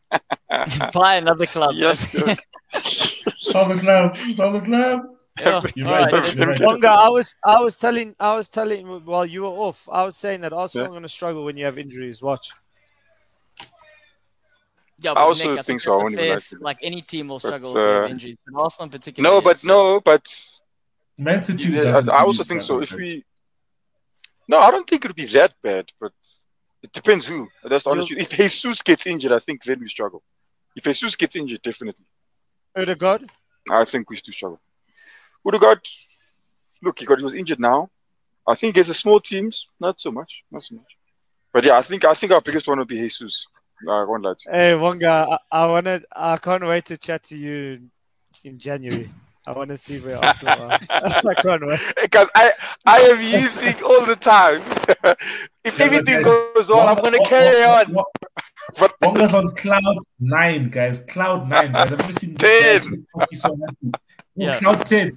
Buy 0.94 1.16
another 1.16 1.46
club. 1.46 1.72
Yes, 1.76 2.14
yes. 3.26 3.40
Solve 3.42 3.70
the 3.76 3.80
club. 3.82 4.16
Solve 4.16 4.54
the 4.54 4.62
club. 4.62 5.02
Yeah. 5.40 5.62
You're 5.76 5.88
All 5.88 5.94
right. 5.94 6.12
right. 6.14 6.36
You're 6.36 6.48
right. 6.48 6.60
Wonga, 6.62 6.90
I 6.90 7.10
was 7.10 7.36
I 7.44 7.60
was 7.60 7.78
telling 7.78 8.16
I 8.20 8.36
was 8.36 8.48
telling 8.48 8.86
while 9.06 9.26
you 9.26 9.42
were 9.44 9.48
off, 9.68 9.90
I 9.92 10.04
was 10.04 10.16
saying 10.16 10.42
that 10.42 10.54
Arsenal 10.54 10.86
Yeah. 10.86 10.90
are 10.90 10.92
going 10.92 11.04
to 11.04 11.10
struggle 11.10 11.44
when 11.44 11.58
you 11.58 11.66
have 11.66 11.78
injuries. 11.80 12.22
Watch. 12.22 12.52
Yeah, 15.00 15.14
I 15.14 15.22
also 15.22 15.50
Nick, 15.50 15.60
I 15.60 15.62
think 15.64 15.66
think 15.66 15.82
so. 15.82 15.92
I 15.92 15.96
that's 15.96 16.00
a 16.00 16.04
won't 16.04 16.14
even 16.14 16.26
fair- 16.40 16.60
lie 16.60 16.70
like 16.70 16.78
any 16.82 17.02
team 17.02 17.28
will 17.28 17.40
struggle 17.40 17.70
if 17.70 17.76
they 17.76 17.94
have 17.94 18.04
uh, 18.04 18.08
injuries, 18.08 18.38
but 18.46 18.62
Arsenal 18.62 18.86
in 18.86 18.90
particular. 18.92 19.30
No, 19.30 19.42
but 19.42 19.56
yes. 19.58 19.64
no, 19.66 20.00
but 20.00 20.28
Man 21.18 21.42
City. 21.42 21.70
Yeah, 21.70 22.02
I, 22.08 22.18
I 22.20 22.22
also 22.22 22.44
think 22.44 22.62
so. 22.62 22.82
If 22.82 22.92
we, 22.94 23.24
no, 24.48 24.60
I 24.60 24.72
don't 24.72 24.88
think 24.88 25.04
it'll 25.04 25.16
be 25.16 25.26
that 25.26 25.54
bad, 25.62 25.92
but 26.00 26.14
it 26.84 26.92
depends 26.94 27.26
who. 27.26 27.50
That's 27.66 27.84
the 27.84 27.90
honest. 27.90 28.10
truth. 28.10 28.22
If 28.22 28.30
Jesus 28.38 28.82
gets 28.82 29.06
injured, 29.08 29.32
I 29.34 29.40
think 29.40 29.64
then 29.64 29.80
we 29.80 29.88
struggle. 29.88 30.22
If 30.76 30.84
Jesus 30.86 31.16
gets 31.16 31.36
injured, 31.36 31.62
definitely, 31.64 32.06
Odegaard. 32.76 33.30
I 33.70 33.86
think 33.86 34.10
we 34.10 34.16
still 34.16 34.34
struggle. 34.34 34.62
Odegaard, 35.46 35.82
look, 36.82 37.00
he 37.00 37.06
got 37.06 37.18
he 37.20 37.24
was 37.24 37.36
injured 37.36 37.60
now. 37.60 37.90
I 38.48 38.56
think 38.56 38.74
against 38.74 38.90
the 38.90 38.94
small 38.94 39.20
teams, 39.20 39.70
not 39.80 40.00
so 40.00 40.12
much, 40.12 40.44
not 40.52 40.64
so 40.64 40.76
much. 40.76 40.98
But 41.54 41.64
yeah, 41.64 41.78
I 41.78 41.82
think 41.82 42.04
I 42.04 42.14
think 42.14 42.32
our 42.32 42.42
biggest 42.42 42.68
one 42.68 42.80
will 42.80 42.86
be 42.86 42.98
Jesus. 42.98 43.48
I 43.88 44.04
won't 44.04 44.24
lie 44.24 44.34
to 44.38 44.52
you. 44.52 44.58
Hey 44.58 44.74
Wonga, 44.74 45.38
I, 45.52 45.64
I 45.64 45.66
wanted 45.68 46.06
I 46.16 46.38
can't 46.38 46.66
wait 46.66 46.86
to 46.86 46.98
chat 46.98 47.24
to 47.26 47.38
you 47.38 47.90
in 48.44 48.58
January. 48.58 49.10
I 49.46 49.52
want 49.52 49.70
to 49.72 49.78
see 49.78 50.00
where 50.00 50.24
Arsenal 50.24 50.72
are. 50.72 50.80
I 50.90 51.34
can't 51.36 51.66
wait. 51.66 51.80
Because 52.02 52.30
I, 52.34 52.54
I 52.86 53.00
am 53.02 53.22
using 53.22 53.84
all 53.84 54.06
the 54.06 54.16
time. 54.16 54.62
if 55.66 55.78
Yeah, 55.78 55.86
everything 55.86 56.24
but 56.24 56.54
goes 56.56 56.70
well, 56.70 56.88
I'm 56.88 57.00
going 57.02 57.14
to 57.14 57.28
carry 57.28 57.64
on. 57.64 57.94
But 58.80 58.96
Wonga's 59.02 59.34
on 59.34 59.54
cloud 59.56 59.98
nine, 60.20 60.70
guys. 60.70 61.02
Cloud 61.02 61.50
nine, 61.50 61.74
guys. 61.74 61.92
I've 61.92 62.00
never 62.00 62.14
seen 62.14 62.36
this 62.36 62.88
guy 62.88 63.26
so 63.34 63.56
happy. 63.56 63.92
Yeah. 64.36 64.60
Cloud 64.60 64.86
ten. 64.86 65.12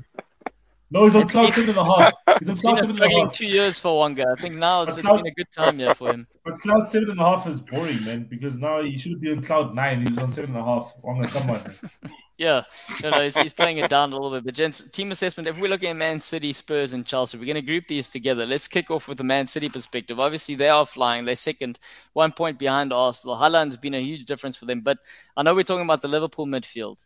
No, 0.96 1.04
he's 1.04 1.14
on 1.14 1.22
It's 1.22 1.32
cloud 1.32 1.52
seven 1.52 1.68
and 1.70 1.78
a 1.78 1.84
half. 1.84 2.12
He's 2.38 2.48
on 2.48 2.56
cloud 2.56 2.78
seven 2.78 3.02
and 3.02 3.12
a 3.12 3.20
half. 3.20 3.32
two 3.34 3.46
years 3.46 3.78
for 3.78 3.98
Wonga. 3.98 4.24
I 4.34 4.40
think 4.40 4.54
now 4.54 4.82
it's, 4.82 4.92
But 4.92 4.98
it's 4.98 5.02
Cloud- 5.06 5.16
been 5.18 5.26
a 5.26 5.34
good 5.34 5.52
time 5.52 5.78
here 5.78 5.94
for 5.94 6.10
him. 6.10 6.26
But 6.46 6.58
cloud 6.60 6.86
seven 6.88 7.10
and 7.10 7.20
a 7.20 7.24
half 7.24 7.46
is 7.48 7.60
boring, 7.60 8.04
man. 8.04 8.22
Because 8.30 8.56
now 8.56 8.80
he 8.82 8.96
should 8.96 9.20
be 9.20 9.32
on 9.32 9.42
cloud 9.42 9.74
nine. 9.74 10.06
He's 10.06 10.16
on 10.16 10.30
seven 10.30 10.50
and 10.54 10.60
a 10.60 10.64
half. 10.64 10.94
Wonga, 11.02 11.28
come 11.28 11.50
on. 11.50 11.60
Yeah, 12.38 12.64
no, 13.02 13.08
no, 13.08 13.22
he's, 13.22 13.34
he's 13.38 13.54
playing 13.54 13.78
it 13.78 13.88
down 13.88 14.12
a 14.12 14.14
little 14.14 14.30
bit. 14.30 14.44
But 14.44 14.52
gents, 14.52 14.82
team 14.92 15.10
assessment. 15.10 15.48
If 15.48 15.58
we're 15.58 15.70
looking 15.70 15.88
at 15.88 15.96
Man 15.96 16.20
City, 16.20 16.52
Spurs, 16.52 16.92
and 16.92 17.06
Chelsea, 17.06 17.38
we're 17.38 17.46
going 17.46 17.54
to 17.54 17.62
group 17.62 17.88
these 17.88 18.08
together. 18.10 18.44
Let's 18.44 18.68
kick 18.68 18.90
off 18.90 19.08
with 19.08 19.16
the 19.16 19.24
Man 19.24 19.46
City 19.46 19.70
perspective. 19.70 20.20
Obviously, 20.20 20.54
they 20.54 20.68
are 20.68 20.84
flying. 20.84 21.24
They're 21.24 21.34
second, 21.34 21.78
one 22.12 22.32
point 22.32 22.58
behind 22.58 22.92
Arsenal. 22.92 23.36
Haaland's 23.38 23.78
been 23.78 23.94
a 23.94 24.02
huge 24.02 24.26
difference 24.26 24.54
for 24.54 24.66
them. 24.66 24.82
But 24.82 24.98
I 25.34 25.42
know 25.44 25.54
we're 25.54 25.62
talking 25.62 25.84
about 25.86 26.02
the 26.02 26.08
Liverpool 26.08 26.44
midfield. 26.46 27.02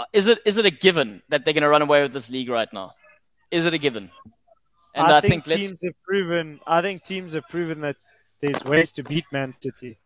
Uh, 0.00 0.04
Is 0.12 0.28
it 0.28 0.38
is 0.46 0.56
it 0.56 0.64
a 0.64 0.70
given 0.70 1.22
that 1.28 1.44
they're 1.44 1.52
going 1.54 1.62
to 1.62 1.68
run 1.68 1.82
away 1.82 2.00
with 2.02 2.12
this 2.12 2.30
league 2.30 2.48
right 2.48 2.72
now? 2.72 2.92
Is 3.50 3.66
it 3.66 3.74
a 3.74 3.78
given? 3.78 4.10
And 4.94 5.06
I, 5.06 5.18
I, 5.18 5.20
think, 5.20 5.46
let's 5.46 5.60
teams 5.60 5.84
have 5.84 5.94
proven. 6.02 6.58
I 6.66 6.80
think 6.80 7.04
teams 7.04 7.34
have 7.34 7.46
proven 7.48 7.80
that 7.82 7.96
there's 8.40 8.64
ways 8.64 8.90
to 8.92 9.02
beat 9.02 9.24
Man 9.30 9.52
City. 9.60 9.98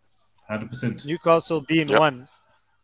Hundred 0.48 0.68
percent. 0.70 1.06
Newcastle 1.06 1.60
being 1.60 1.88
Yep. 1.88 2.00
one. 2.00 2.28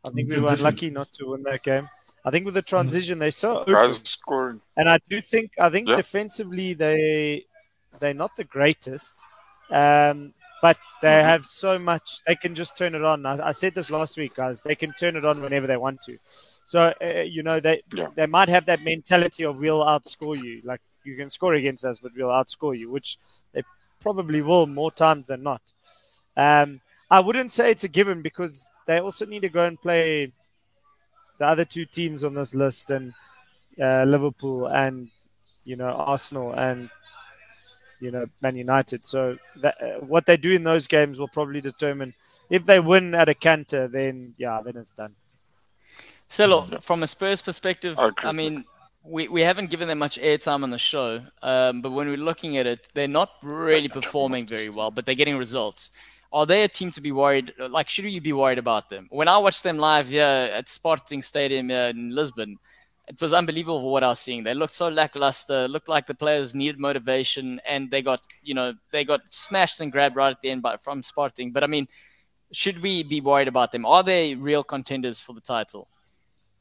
I 0.06 0.10
think 0.10 0.30
we 0.30 0.36
were 0.36 0.42
Transition. 0.42 0.66
unlucky 0.66 0.90
not 0.90 1.12
to 1.14 1.26
win 1.30 1.42
that 1.42 1.62
game. 1.62 1.88
I 2.24 2.30
think 2.30 2.44
with 2.46 2.54
the 2.54 2.62
transition 2.62 3.18
they 3.18 3.30
saw 3.30 3.64
so 3.66 3.76
open, 4.28 4.60
and 4.76 4.88
I 4.88 4.98
do 5.10 5.20
think 5.20 5.52
I 5.58 5.68
think 5.68 5.88
Yeah. 5.88 5.96
defensively 5.96 6.74
they 6.74 7.44
they're 7.98 8.14
not 8.14 8.36
the 8.36 8.44
greatest, 8.44 9.14
um, 9.70 10.32
but 10.62 10.78
they 11.02 11.08
Mhm. 11.08 11.24
have 11.24 11.44
so 11.44 11.78
much 11.78 12.22
they 12.26 12.36
can 12.36 12.54
just 12.54 12.76
turn 12.78 12.94
it 12.94 13.04
on. 13.04 13.26
I, 13.26 13.48
I 13.48 13.50
said 13.50 13.74
this 13.74 13.90
last 13.90 14.16
week, 14.16 14.34
guys. 14.34 14.62
They 14.62 14.74
can 14.76 14.92
turn 14.92 15.16
it 15.16 15.24
on 15.24 15.42
whenever 15.42 15.66
they 15.66 15.76
want 15.76 16.00
to. 16.02 16.18
So 16.70 16.92
uh, 17.04 17.22
you 17.36 17.42
know 17.42 17.58
they 17.58 17.82
Yeah. 17.96 18.10
they 18.14 18.26
might 18.26 18.48
have 18.48 18.64
that 18.66 18.80
mentality 18.82 19.44
of 19.44 19.58
we'll 19.58 19.84
outscore 19.94 20.38
you. 20.40 20.60
Like 20.64 20.80
you 21.04 21.16
can 21.16 21.28
score 21.28 21.54
against 21.54 21.84
us, 21.84 21.98
but 21.98 22.12
we'll 22.16 22.28
outscore 22.40 22.78
you, 22.78 22.88
which 22.96 23.18
they 23.52 23.62
probably 24.00 24.40
will 24.40 24.66
more 24.66 24.92
times 24.92 25.26
than 25.26 25.42
not. 25.42 25.62
Um, 26.36 26.80
I 27.10 27.18
wouldn't 27.18 27.50
say 27.50 27.72
it's 27.72 27.82
a 27.82 27.88
given 27.88 28.22
because 28.22 28.68
they 28.86 28.98
also 29.00 29.26
need 29.26 29.40
to 29.42 29.48
go 29.48 29.64
and 29.64 29.80
play 29.82 30.30
the 31.38 31.46
other 31.46 31.64
two 31.64 31.86
teams 31.86 32.22
on 32.22 32.34
this 32.34 32.54
list 32.54 32.90
and 32.90 33.12
uh, 33.82 34.04
Liverpool 34.04 34.66
and 34.68 35.08
you 35.64 35.74
know 35.74 35.90
Arsenal 35.90 36.52
and 36.52 36.88
you 38.00 38.12
know 38.12 38.26
Man 38.42 38.54
United. 38.56 39.04
So 39.04 39.38
that, 39.62 39.74
uh, 39.82 40.06
what 40.06 40.24
they 40.24 40.36
do 40.36 40.52
in 40.52 40.62
those 40.62 40.86
games 40.86 41.18
will 41.18 41.34
probably 41.38 41.60
determine 41.60 42.14
if 42.48 42.64
they 42.64 42.78
win 42.78 43.12
at 43.16 43.28
a 43.28 43.34
canter. 43.34 43.88
Then 43.88 44.34
yeah, 44.38 44.60
then 44.64 44.76
it's 44.76 44.92
done. 44.92 45.16
So, 46.30 46.46
look, 46.46 46.80
from 46.80 47.02
a 47.02 47.08
Spurs 47.08 47.42
perspective, 47.42 47.98
I 47.98 48.08
agree 48.08 48.24
I 48.24 48.28
with 48.28 48.36
mean, 48.36 48.64
we, 49.02 49.26
we 49.26 49.40
haven't 49.40 49.68
given 49.68 49.88
them 49.88 49.98
much 49.98 50.16
airtime 50.18 50.62
on 50.62 50.70
the 50.70 50.78
show, 50.78 51.20
um, 51.42 51.82
but 51.82 51.90
when 51.90 52.06
we're 52.06 52.16
looking 52.16 52.56
at 52.56 52.66
it, 52.66 52.86
they're 52.94 53.08
not 53.08 53.30
really 53.42 53.88
performing 53.88 54.46
very 54.46 54.68
well, 54.68 54.92
but 54.92 55.04
they're 55.04 55.16
getting 55.16 55.36
results. 55.36 55.90
Are 56.32 56.46
they 56.46 56.62
a 56.62 56.68
team 56.68 56.92
to 56.92 57.00
be 57.00 57.10
worried? 57.10 57.52
Like, 57.58 57.88
should 57.88 58.04
you 58.04 58.20
be 58.20 58.32
worried 58.32 58.58
about 58.58 58.90
them? 58.90 59.08
When 59.10 59.26
I 59.26 59.38
watched 59.38 59.64
them 59.64 59.78
live 59.78 60.06
here 60.06 60.22
at 60.22 60.68
Sporting 60.68 61.20
Stadium 61.20 61.68
in 61.72 62.14
Lisbon, 62.14 62.58
it 63.08 63.20
was 63.20 63.32
unbelievable 63.32 63.90
what 63.90 64.04
I 64.04 64.08
was 64.10 64.20
seeing. 64.20 64.44
They 64.44 64.54
looked 64.54 64.74
so 64.74 64.88
lackluster. 64.88 65.66
Looked 65.66 65.88
like 65.88 66.06
the 66.06 66.14
players 66.14 66.54
needed 66.54 66.78
motivation, 66.78 67.60
and 67.66 67.90
they 67.90 68.02
got, 68.02 68.20
you 68.44 68.54
know, 68.54 68.74
they 68.92 69.04
got 69.04 69.22
smashed 69.30 69.80
and 69.80 69.90
grabbed 69.90 70.14
right 70.14 70.30
at 70.30 70.40
the 70.42 70.50
end 70.50 70.62
by, 70.62 70.76
from 70.76 71.02
Sporting. 71.02 71.50
But 71.50 71.64
I 71.64 71.66
mean, 71.66 71.88
should 72.52 72.80
we 72.80 73.02
be 73.02 73.20
worried 73.20 73.48
about 73.48 73.72
them? 73.72 73.84
Are 73.84 74.04
they 74.04 74.36
real 74.36 74.62
contenders 74.62 75.20
for 75.20 75.32
the 75.32 75.40
title? 75.40 75.88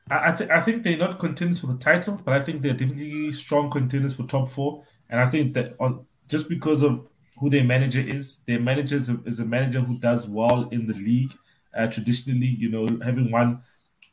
I, 0.10 0.32
th- 0.32 0.49
I 0.49 0.62
think 0.62 0.84
they're 0.84 0.97
not 0.97 1.20
contenders 1.20 1.60
for 1.60 1.68
the 1.68 1.78
title, 1.78 2.20
but 2.24 2.34
I 2.34 2.41
think 2.41 2.62
they're 2.62 2.74
definitely 2.74 3.32
strong 3.32 3.70
contenders 3.70 4.16
for 4.16 4.24
top 4.24 4.49
four. 4.49 4.84
And 5.10 5.20
I 5.20 5.28
think 5.28 5.53
that 5.53 5.76
on 5.80 6.05
just 6.28 6.49
because 6.49 6.84
of 6.84 7.07
who 7.39 7.49
their 7.49 7.64
manager 7.64 8.01
is, 8.01 8.38
their 8.47 8.60
manager 8.60 8.95
is 8.95 9.10
a, 9.10 9.20
is 9.26 9.39
a 9.39 9.45
manager 9.45 9.80
who 9.80 9.97
does 9.99 10.28
well 10.28 10.68
in 10.70 10.88
the 10.88 10.93
league. 10.93 11.34
Uh, 11.78 11.88
traditionally, 11.88 12.47
you 12.47 12.70
know, 12.70 12.88
having 13.03 13.32
won 13.32 13.62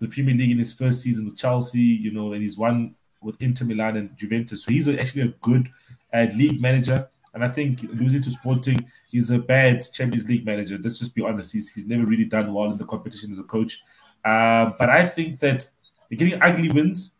the 0.00 0.08
Premier 0.08 0.34
League 0.34 0.50
in 0.50 0.58
his 0.58 0.74
first 0.74 1.00
season 1.00 1.24
with 1.24 1.36
Chelsea, 1.36 1.80
you 1.80 2.12
know, 2.12 2.32
and 2.32 2.42
he's 2.42 2.58
won 2.58 2.94
with 3.22 3.40
Inter 3.40 3.64
Milan 3.64 3.96
and 3.96 4.16
Juventus. 4.16 4.64
So 4.64 4.70
he's 4.70 4.88
actually 4.88 5.22
a 5.22 5.34
good 5.40 5.70
uh, 6.12 6.26
league 6.34 6.60
manager. 6.60 7.08
And 7.32 7.42
I 7.44 7.48
think 7.48 7.82
losing 7.82 8.22
to 8.22 8.30
Sporting, 8.30 8.86
he's 9.10 9.30
a 9.30 9.38
bad 9.38 9.84
Champions 9.92 10.28
League 10.28 10.44
manager. 10.44 10.78
Let's 10.78 10.98
just 10.98 11.14
be 11.14 11.22
honest. 11.22 11.52
He's, 11.52 11.70
he's 11.70 11.86
never 11.86 12.04
really 12.04 12.24
done 12.24 12.52
well 12.52 12.70
in 12.70 12.78
the 12.78 12.84
competition 12.84 13.30
as 13.30 13.38
a 13.38 13.44
coach. 13.44 13.82
Uh, 14.24 14.72
but 14.78 14.90
I 14.90 15.06
think 15.06 15.40
that 15.40 15.68
they're 16.08 16.18
getting 16.18 16.40
ugly 16.42 16.70
wins, 16.70 17.12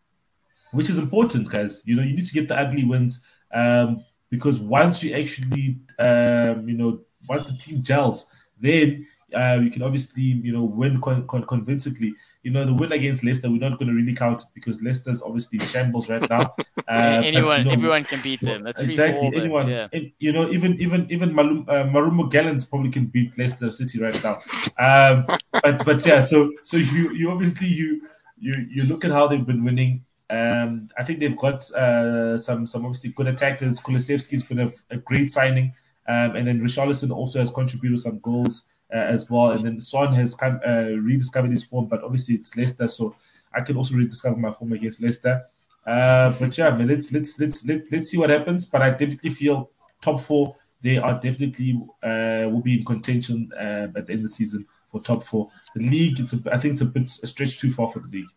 which 0.71 0.89
is 0.89 0.97
important, 0.97 1.49
guys. 1.49 1.81
You 1.85 1.95
know, 1.95 2.03
you 2.03 2.15
need 2.15 2.25
to 2.25 2.33
get 2.33 2.47
the 2.47 2.57
ugly 2.57 2.83
wins 2.83 3.19
um, 3.53 3.99
because 4.29 4.59
once 4.59 5.03
you 5.03 5.15
actually, 5.15 5.79
um, 5.99 6.67
you 6.67 6.75
know, 6.75 7.01
once 7.27 7.49
the 7.49 7.57
team 7.57 7.81
gels, 7.81 8.27
then 8.59 9.05
uh, 9.35 9.59
you 9.61 9.69
can 9.69 9.83
obviously, 9.83 10.23
you 10.23 10.53
know, 10.53 10.63
win 10.63 11.01
con- 11.01 11.27
con- 11.27 11.45
convincingly. 11.45 12.13
You 12.43 12.51
know, 12.51 12.65
the 12.65 12.73
win 12.73 12.93
against 12.93 13.25
Leicester, 13.25 13.49
we're 13.49 13.57
not 13.59 13.77
going 13.77 13.89
to 13.89 13.93
really 13.93 14.15
count 14.15 14.41
it 14.41 14.47
because 14.53 14.81
Leicester's 14.81 15.21
obviously 15.21 15.59
in 15.59 15.65
shambles 15.65 16.09
right 16.09 16.27
now. 16.29 16.41
Uh, 16.41 16.63
but, 16.87 17.23
anyone, 17.25 17.59
you 17.59 17.65
know, 17.65 17.71
everyone 17.71 18.03
can 18.05 18.21
beat 18.21 18.39
them. 18.39 18.63
That's 18.63 18.81
exactly 18.81 19.19
for 19.19 19.25
all 19.25 19.31
them. 19.31 19.41
anyone. 19.41 19.67
Yeah. 19.67 19.87
And, 19.91 20.11
you 20.19 20.31
know, 20.31 20.49
even 20.49 20.79
even 20.79 21.07
even 21.11 21.35
Malum, 21.35 21.65
uh, 21.67 21.83
Marumo 21.83 22.31
Gallants 22.31 22.63
probably 22.63 22.89
can 22.89 23.07
beat 23.07 23.37
Leicester 23.37 23.69
City 23.69 23.99
right 23.99 24.23
now. 24.23 24.39
Um, 24.79 25.25
but 25.51 25.83
but 25.83 26.05
yeah, 26.05 26.21
so 26.21 26.51
so 26.63 26.77
you 26.77 27.11
you 27.11 27.29
obviously 27.29 27.67
you 27.67 28.07
you 28.39 28.53
you 28.69 28.83
look 28.83 29.05
at 29.05 29.11
how 29.11 29.27
they've 29.27 29.45
been 29.45 29.63
winning. 29.63 30.03
Um, 30.29 30.89
I 30.97 31.03
think 31.03 31.19
they've 31.19 31.37
got 31.37 31.69
uh, 31.71 32.37
some 32.37 32.67
some 32.67 32.85
obviously 32.85 33.11
good 33.11 33.27
attackers. 33.27 33.79
Kulusevski's 33.79 34.43
been 34.43 34.59
a, 34.59 34.71
a 34.89 34.97
great 34.97 35.31
signing, 35.31 35.73
um, 36.07 36.35
and 36.35 36.47
then 36.47 36.61
Richarlison 36.61 37.11
also 37.11 37.39
has 37.39 37.49
contributed 37.49 37.99
some 37.99 38.19
goals 38.19 38.63
uh, 38.93 38.97
as 38.97 39.29
well. 39.29 39.51
And 39.51 39.65
then 39.65 39.81
Son 39.81 40.13
has 40.13 40.35
come 40.35 40.59
uh, 40.67 40.91
rediscovered 40.99 41.51
his 41.51 41.63
form, 41.63 41.87
but 41.87 42.03
obviously 42.03 42.35
it's 42.35 42.55
Leicester, 42.55 42.87
so 42.87 43.15
I 43.53 43.61
can 43.61 43.77
also 43.77 43.95
rediscover 43.95 44.35
my 44.37 44.51
form 44.51 44.73
against 44.73 45.01
Leicester. 45.01 45.43
Uh, 45.85 46.33
but 46.39 46.57
yeah, 46.57 46.69
man, 46.71 46.87
let's 46.87 47.11
let's 47.11 47.39
let's 47.39 47.65
let, 47.65 47.83
let's 47.91 48.09
see 48.09 48.17
what 48.17 48.29
happens. 48.29 48.65
But 48.65 48.81
I 48.81 48.89
definitely 48.91 49.29
feel 49.29 49.71
top 50.01 50.19
four. 50.19 50.55
They 50.81 50.97
are 50.97 51.13
definitely 51.13 51.81
uh, 52.03 52.49
will 52.51 52.61
be 52.61 52.79
in 52.79 52.85
contention 52.85 53.49
uh, 53.55 53.87
at 53.95 54.05
the 54.05 54.13
end 54.13 54.23
of 54.23 54.23
the 54.23 54.29
season 54.29 54.67
for 54.91 55.01
top 55.01 55.23
four. 55.23 55.49
The 55.75 55.89
league, 55.89 56.19
it's 56.19 56.33
a, 56.33 56.39
I 56.51 56.57
think 56.57 56.73
it's 56.73 56.81
a 56.81 56.85
bit 56.85 57.11
a 57.23 57.27
stretch 57.27 57.59
too 57.59 57.71
far 57.71 57.89
for 57.89 57.99
the 57.99 58.07
league. 58.07 58.29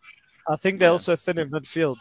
I 0.47 0.55
think 0.55 0.79
they're 0.79 0.89
also 0.91 1.15
thin 1.15 1.37
in 1.39 1.49
midfield. 1.49 1.97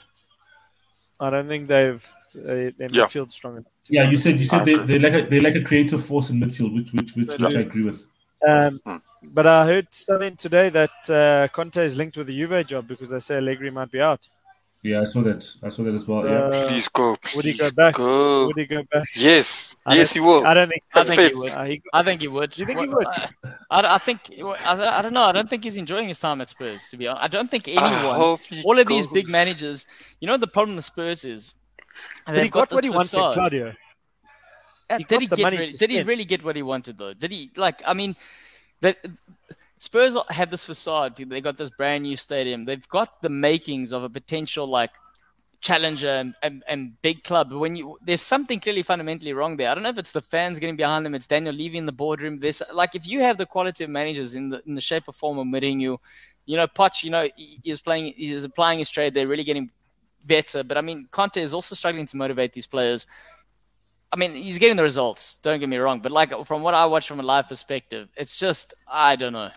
I 1.19 1.31
don't 1.31 1.49
think 1.49 1.69
they've 1.69 2.05
uh, 2.37 2.43
their 2.45 2.73
Yeah. 2.79 2.89
midfield 2.89 3.31
strong 3.31 3.55
enough. 3.57 3.67
Yeah, 3.89 4.09
you 4.09 4.17
said 4.17 4.39
you 4.39 4.45
said 4.45 4.65
they, 4.65 4.77
they 4.77 4.99
like 4.99 5.13
a 5.15 5.23
they 5.29 5.41
like 5.41 5.57
a 5.57 5.63
creative 5.63 6.05
force 6.05 6.31
in 6.31 6.41
midfield, 6.41 6.75
which 6.75 6.93
which 6.93 7.15
which, 7.17 7.39
which 7.39 7.57
I 7.57 7.61
agree 7.61 7.85
with. 7.85 8.07
Um, 8.47 8.81
Hmm. 8.85 8.97
but 9.35 9.47
I 9.47 9.67
heard 9.67 9.89
something 9.91 10.37
today 10.37 10.71
that 10.71 11.11
uh, 11.11 11.49
Conte 11.53 11.85
is 11.85 11.97
linked 11.97 12.17
with 12.17 12.29
the 12.29 12.37
Juve 12.37 12.67
job 12.67 12.89
because 12.89 13.11
they 13.11 13.19
say 13.21 13.37
Allegri 13.37 13.71
might 13.71 13.91
be 13.91 14.01
out. 14.01 14.21
Yeah, 14.83 15.03
I 15.03 15.05
saw 15.05 15.21
that. 15.23 15.47
I 15.63 15.69
saw 15.69 15.83
that 15.83 15.95
as 15.95 16.09
well. 16.09 16.25
yeah. 16.27 16.33
Uh, 16.39 16.69
Please 16.69 16.89
go. 16.89 17.11
would 17.37 17.45
he 17.45 17.53
please 17.53 17.61
go 17.61 17.71
back? 17.73 17.95
Go. 17.95 18.47
Would 18.47 18.57
he 18.57 18.65
go 18.65 18.83
back? 18.91 19.05
Yes. 19.15 19.77
I 19.85 19.97
Yes, 19.97 20.13
he 20.15 20.21
will. 20.21 20.47
I 20.47 20.55
don't 20.55 20.71
think. 20.71 20.83
I 20.95 21.05
think 21.05 21.21
he 21.21 21.35
would. 21.35 21.53
Uh, 21.53 21.65
he, 21.65 21.83
I 21.93 22.03
think 22.03 22.21
he 22.23 22.29
would. 22.29 22.51
Do 22.53 22.63
You 22.63 22.67
think 22.67 22.81
he 22.81 22.89
would? 22.89 23.07
I, 23.07 23.29
I, 23.71 23.95
I 23.97 23.99
think. 23.99 24.21
I, 24.43 24.99
I 24.99 25.03
don't 25.03 25.13
know. 25.13 25.25
I 25.25 25.33
don't 25.33 25.51
think 25.51 25.65
he's 25.65 25.77
enjoying 25.77 26.09
his 26.09 26.19
time 26.19 26.41
at 26.41 26.49
Spurs. 26.49 26.89
To 26.91 26.97
be 26.97 27.07
honest, 27.09 27.25
I 27.25 27.29
don't 27.29 27.51
think 27.51 27.69
I 27.69 27.73
anyone. 27.73 28.17
hope 28.17 28.41
All 28.65 28.79
of 28.79 28.87
these 28.89 29.07
big 29.07 29.29
managers. 29.29 29.85
You 30.21 30.29
know 30.29 30.39
the 30.39 30.47
problem 30.47 30.77
with 30.77 30.87
Spurs 30.87 31.27
is. 31.27 31.55
but 32.25 32.35
he 32.37 32.41
they've 32.43 32.51
got 32.51 32.73
what 32.73 32.83
he 32.83 32.89
wanted, 32.91 33.11
facade. 33.11 33.35
Claudio. 33.35 33.75
He 34.97 35.05
did 35.05 35.21
he 35.21 35.27
the 35.27 35.37
get 35.37 35.43
money 35.43 35.59
really, 35.59 35.73
did 35.73 35.91
he 35.91 36.03
really 36.03 36.25
get 36.25 36.43
what 36.43 36.57
he 36.57 36.63
wanted 36.63 36.97
though? 36.97 37.13
Did 37.13 37.31
he 37.31 37.51
like? 37.55 37.83
I 37.87 37.93
mean, 37.93 38.17
that 38.81 38.97
Spurs 39.81 40.15
have 40.29 40.51
this 40.51 40.67
facade. 40.67 41.17
They 41.17 41.41
got 41.41 41.57
this 41.57 41.71
brand 41.71 42.03
new 42.03 42.17
stadium. 42.17 42.67
They've 42.67 42.87
got 42.91 43.23
the 43.23 43.31
makings 43.31 43.93
of 43.93 44.05
a 44.05 44.11
potential 44.11 44.67
like 44.67 44.91
challenger 45.63 46.11
and, 46.11 46.35
and, 46.43 46.63
and 46.69 47.01
big 47.01 47.25
club. 47.25 47.49
But 47.49 47.61
when 47.61 47.77
you 47.77 47.97
there's 48.03 48.21
something 48.21 48.61
clearly 48.61 48.83
fundamentally 48.83 49.33
wrong 49.33 49.57
there. 49.57 49.71
I 49.71 49.75
don't 49.75 49.83
know 49.83 49.89
if 49.89 49.97
it's 49.97 50.13
the 50.13 50.21
fans 50.21 50.59
getting 50.59 50.77
behind 50.77 51.07
them. 51.07 51.15
It's 51.15 51.27
Daniel 51.27 51.55
Levy 51.55 51.79
in 51.79 51.87
the 51.87 51.93
boardroom. 51.93 52.41
This 52.41 52.63
like 52.75 52.95
if 52.95 53.07
you 53.07 53.21
have 53.21 53.39
the 53.39 53.47
quality 53.47 53.85
of 53.85 53.89
managers 53.89 54.35
in 54.35 54.51
the 54.51 54.63
in 54.67 54.75
the 54.75 54.83
shape 54.83 55.05
or 55.07 55.15
form 55.15 55.39
of 55.39 55.47
Mourinho, 55.47 55.97
you 56.45 56.57
know 56.59 56.67
Poch, 56.67 57.03
you 57.03 57.09
know 57.09 57.27
is 57.65 57.81
playing, 57.81 58.13
is 58.19 58.45
applying 58.45 58.81
his 58.81 58.91
trade. 58.91 59.15
They're 59.15 59.29
really 59.29 59.45
getting 59.45 59.71
better. 60.27 60.63
But 60.63 60.77
I 60.77 60.83
mean, 60.83 61.09
Conte 61.11 61.41
is 61.41 61.55
also 61.55 61.75
struggling 61.75 62.07
to 62.07 62.19
motivate 62.19 62.53
these 62.53 62.67
players. 62.67 63.07
I 64.13 64.17
mean, 64.17 64.35
he's 64.35 64.59
getting 64.59 64.77
the 64.77 64.83
results. 64.83 65.37
Don't 65.37 65.59
get 65.59 65.71
me 65.71 65.79
wrong, 65.79 66.01
but 66.01 66.13
like 66.13 66.33
from 66.45 66.61
what 66.61 66.75
I 66.75 66.85
watch 66.85 67.09
from 67.09 67.21
a 67.21 67.23
live 67.23 67.49
perspective, 67.49 68.11
it's 68.15 68.39
just 68.39 68.75
I 68.87 69.17
don't 69.17 69.33
know. 69.33 69.51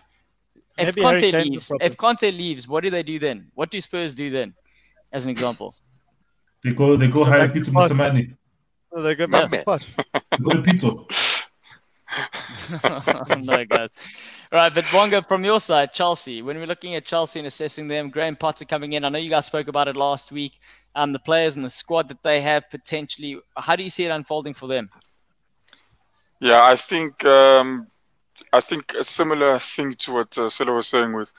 If 0.76 0.86
Maybe 0.96 1.02
Conte 1.02 1.30
leaves, 1.32 1.72
if 1.80 1.96
Conte 1.96 2.30
leaves, 2.32 2.66
what 2.66 2.82
do 2.82 2.90
they 2.90 3.02
do 3.02 3.18
then? 3.18 3.50
What 3.54 3.70
do 3.70 3.80
Spurs 3.80 4.14
do 4.14 4.30
then? 4.30 4.54
as 5.14 5.24
an 5.24 5.30
example. 5.30 5.74
They 6.62 6.72
go, 6.74 6.96
they 6.96 7.08
go 7.08 7.24
hire 7.24 7.48
Pitso 7.48 7.68
Mosimane. 7.70 8.36
Oh, 8.92 9.00
they 9.00 9.14
go 9.14 9.26
back 9.28 9.50
Yeah. 9.52 9.58
to 9.58 9.64
Poch. 9.64 9.86
They 10.32 10.38
go 10.38 10.50
to 10.50 10.62
Pitso. 10.62 11.06
no, 13.44 13.64
guys. 13.64 13.90
All 14.52 14.58
right, 14.58 14.74
but 14.74 14.84
Wonga, 14.92 15.22
from 15.22 15.44
your 15.44 15.60
side, 15.60 15.92
Chelsea. 15.92 16.42
When 16.42 16.58
we're 16.58 16.66
looking 16.66 16.94
at 16.96 17.04
Chelsea 17.04 17.38
and 17.40 17.46
assessing 17.46 17.88
them, 17.88 18.10
Graham 18.10 18.36
Potter 18.36 18.64
coming 18.64 18.92
in. 18.94 19.04
I 19.04 19.08
know 19.08 19.18
you 19.18 19.30
guys 19.30 19.46
spoke 19.46 19.68
about 19.68 19.88
it 19.88 19.96
last 19.96 20.32
week. 20.32 20.52
Um, 20.96 21.12
the 21.12 21.18
players 21.18 21.56
and 21.56 21.64
the 21.64 21.70
squad 21.70 22.08
that 22.08 22.22
they 22.22 22.40
have 22.40 22.68
potentially. 22.70 23.38
How 23.56 23.74
do 23.76 23.82
you 23.82 23.90
see 23.90 24.04
it 24.04 24.10
unfolding 24.10 24.54
for 24.54 24.66
them? 24.68 24.90
Yeah, 26.40 26.62
I 26.64 26.76
think 26.76 27.24
um, 27.24 27.88
I 28.52 28.60
think 28.60 28.94
a 28.94 29.04
similar 29.04 29.58
thing 29.58 29.92
to 29.94 30.12
what 30.12 30.36
uh, 30.38 30.48
Silla 30.48 30.72
was 30.72 30.86
saying. 30.88 31.12
With 31.12 31.32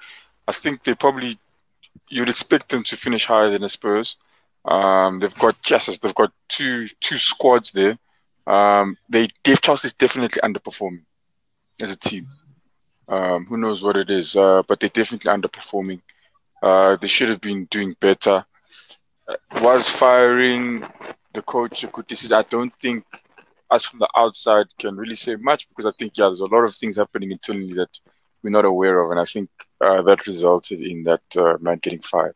I 0.48 0.52
think 0.52 0.84
they 0.84 0.94
probably 0.94 1.38
you'd 2.10 2.30
expect 2.30 2.70
them 2.70 2.84
to 2.86 2.98
finish 2.98 3.26
higher 3.26 3.50
than 3.50 3.62
the 3.62 3.70
Spurs. 3.70 4.18
Um, 4.66 5.20
they've 5.20 5.38
got 5.38 5.56
yes, 5.70 5.98
they've 5.98 6.16
got 6.16 6.32
two 6.48 6.88
two 7.00 7.18
squads 7.18 7.72
there. 7.72 7.98
Um, 8.48 8.98
they 9.10 9.30
Dave 9.44 9.60
is 9.84 9.94
definitely 9.94 10.42
underperforming 10.42 11.04
as 11.82 11.92
a 11.92 11.98
team. 11.98 12.28
Um, 13.08 13.46
who 13.46 13.58
knows 13.58 13.84
what 13.84 13.98
it 13.98 14.10
is, 14.10 14.36
uh, 14.36 14.64
but 14.68 14.80
they're 14.80 14.90
definitely 14.90 15.32
underperforming. 15.32 16.02
Uh, 16.62 16.96
they 16.96 17.08
should 17.08 17.30
have 17.30 17.42
been 17.42 17.66
doing 17.66 17.96
better. 18.00 18.46
Uh, 19.28 19.36
was 19.62 19.90
firing 19.90 20.84
the 21.34 21.42
coach 21.42 21.84
a 21.84 21.88
good 21.88 22.08
decision? 22.08 22.38
I 22.38 22.44
don't 22.44 22.74
think 22.80 23.06
us 23.76 23.86
from 23.86 24.00
the 24.00 24.10
outside 24.16 24.68
can 24.80 24.96
really 24.96 25.16
say 25.16 25.36
much 25.36 25.68
because 25.70 25.86
I 25.86 25.94
think 25.98 26.18
yeah, 26.18 26.26
there's 26.26 26.42
a 26.42 26.54
lot 26.56 26.64
of 26.64 26.74
things 26.76 26.98
happening 26.98 27.32
internally 27.32 27.74
that 27.74 27.94
we're 28.42 28.58
not 28.60 28.66
aware 28.66 29.00
of, 29.00 29.12
and 29.12 29.20
I 29.20 29.24
think 29.24 29.50
uh, 29.82 30.02
that 30.04 30.28
resulted 30.28 30.80
in 30.82 31.04
that 31.04 31.26
uh, 31.38 31.58
man 31.60 31.80
getting 31.82 32.02
fired. 32.02 32.36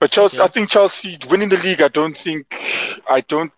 But 0.00 0.12
Chelsea. 0.12 0.40
I 0.40 0.46
think 0.46 0.70
Chelsea 0.70 1.18
winning 1.28 1.48
the 1.48 1.56
league. 1.56 1.82
I 1.82 1.88
don't 1.88 2.16
think, 2.16 2.54
I 3.10 3.20
don't 3.20 3.52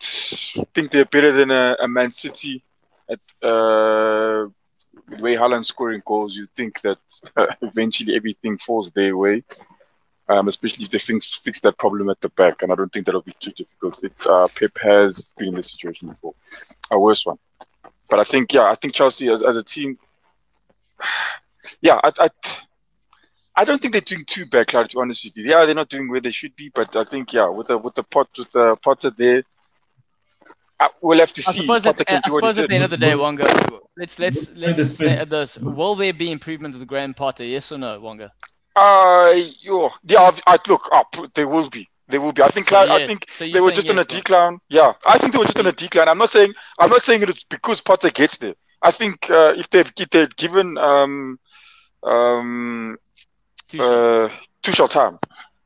think 0.75 0.91
they're 0.91 1.05
better 1.05 1.33
than 1.33 1.51
a, 1.51 1.77
a 1.81 1.89
Man 1.89 2.11
City. 2.11 2.65
At 3.11 3.21
uh, 3.43 4.49
the 5.09 5.19
way 5.21 5.35
Haaland 5.35 5.67
scoring 5.67 6.03
goals, 6.05 6.35
you 6.37 6.47
think 6.57 6.81
that 6.83 7.01
uh, 7.37 7.47
eventually 7.61 8.17
everything 8.17 8.57
falls 8.57 8.91
their 8.93 9.17
way. 9.17 9.45
Um, 10.31 10.47
especially 10.47 10.85
if 10.85 10.91
they 10.91 10.99
fix, 10.99 11.35
fix 11.35 11.59
that 11.61 11.77
problem 11.77 12.09
at 12.09 12.21
the 12.21 12.29
back, 12.29 12.63
and 12.63 12.71
I 12.71 12.77
don't 12.77 12.93
think 12.93 13.05
that'll 13.05 13.21
be 13.21 13.35
too 13.41 13.51
difficult. 13.51 14.05
It, 14.05 14.13
uh, 14.27 14.47
Pep 14.55 14.79
has 14.81 15.33
been 15.37 15.49
in 15.49 15.55
this 15.57 15.73
situation 15.73 16.09
before, 16.09 16.35
a 16.93 17.01
worse 17.01 17.27
one. 17.27 17.39
But 18.09 18.21
I 18.21 18.25
think, 18.25 18.53
yeah, 18.53 18.71
I 18.71 18.77
think 18.77 18.95
Chelsea 18.95 19.29
as, 19.29 19.43
as 19.43 19.57
a 19.57 19.65
team, 19.65 19.99
yeah, 21.81 21.99
I, 22.05 22.13
I, 22.21 22.29
I 23.57 23.65
don't 23.65 23.83
think 23.83 23.93
they're 23.93 24.03
doing 24.03 24.25
too 24.25 24.47
bad, 24.47 24.69
Clara, 24.69 24.87
to 24.87 24.97
be 24.97 25.01
honest 25.01 25.25
with 25.25 25.37
you. 25.37 25.45
Yeah, 25.51 25.65
they're 25.65 25.75
not 25.75 25.89
doing 25.89 26.09
where 26.09 26.21
they 26.21 26.31
should 26.31 26.55
be, 26.55 26.71
but 26.73 26.95
I 26.95 27.03
think, 27.03 27.33
yeah, 27.33 27.49
with 27.49 27.67
the 27.67 27.79
with 27.79 27.97
the 27.97 28.05
pot 28.05 28.29
with 28.39 28.51
the 28.53 28.77
Potter 28.77 29.11
there, 29.11 29.43
uh, 30.79 30.89
we'll 31.03 31.19
have 31.19 31.33
to 31.33 31.45
I 31.47 31.51
see. 31.51 31.61
suppose, 31.63 31.83
Potter 31.83 32.05
can 32.05 32.19
I 32.19 32.21
do 32.21 32.33
what 32.33 32.45
he 32.45 32.53
suppose 32.53 32.59
at 32.59 32.69
the 32.69 32.75
end 32.77 32.85
of 32.85 32.91
the 32.91 32.97
day, 32.97 33.17
Wonga, 33.17 33.81
let's 33.97 34.19
let's 34.21 34.49
Look 34.51 34.71
at 34.71 34.79
let's 34.79 34.97
say 34.97 35.25
this: 35.25 35.59
Will 35.59 35.97
there 35.97 36.13
be 36.13 36.31
improvement 36.31 36.79
with 36.79 36.87
Graham 36.87 37.15
Potter? 37.15 37.45
Yes 37.45 37.73
or 37.73 37.79
no, 37.79 37.99
Wonga? 37.99 38.33
Uh, 38.77 39.35
yo, 39.61 39.91
yeah, 40.05 40.31
I, 40.47 40.59
look 40.69 40.89
up. 40.93 41.17
They 41.35 41.45
will 41.45 41.69
be. 41.69 41.89
There 42.09 42.21
will 42.21 42.33
be. 42.33 42.43
I 42.43 42.49
think. 42.49 42.67
So, 42.67 42.77
I 42.77 42.99
yeah. 42.99 43.07
think 43.07 43.27
So 43.35 43.47
they 43.49 43.61
were 43.61 43.71
just 43.71 43.89
on 43.91 43.97
yes, 43.97 44.05
a 44.05 44.05
decline. 44.05 44.59
Yeah, 44.69 44.93
I 45.07 45.19
think 45.19 45.33
they 45.33 45.39
were 45.39 45.45
just 45.45 45.59
on 45.59 45.67
a 45.67 45.73
decline. 45.73 46.09
I'm 46.09 46.19
not 46.19 46.31
saying. 46.31 46.53
I'm 46.79 46.91
not 46.91 47.03
saying 47.03 47.23
it's 47.23 47.45
because 47.45 47.81
Potter 47.81 48.11
gets 48.11 48.39
there. 48.39 48.55
I 48.83 48.91
think 48.91 49.31
uh, 49.31 49.55
if 49.57 49.71
they'd 49.71 49.93
if 50.01 50.11
they'd 50.11 50.35
given 50.37 50.79
um 50.79 51.39
um 52.03 52.97
Tuchel. 53.69 54.31
uh 54.85 54.89
time, 54.89 55.19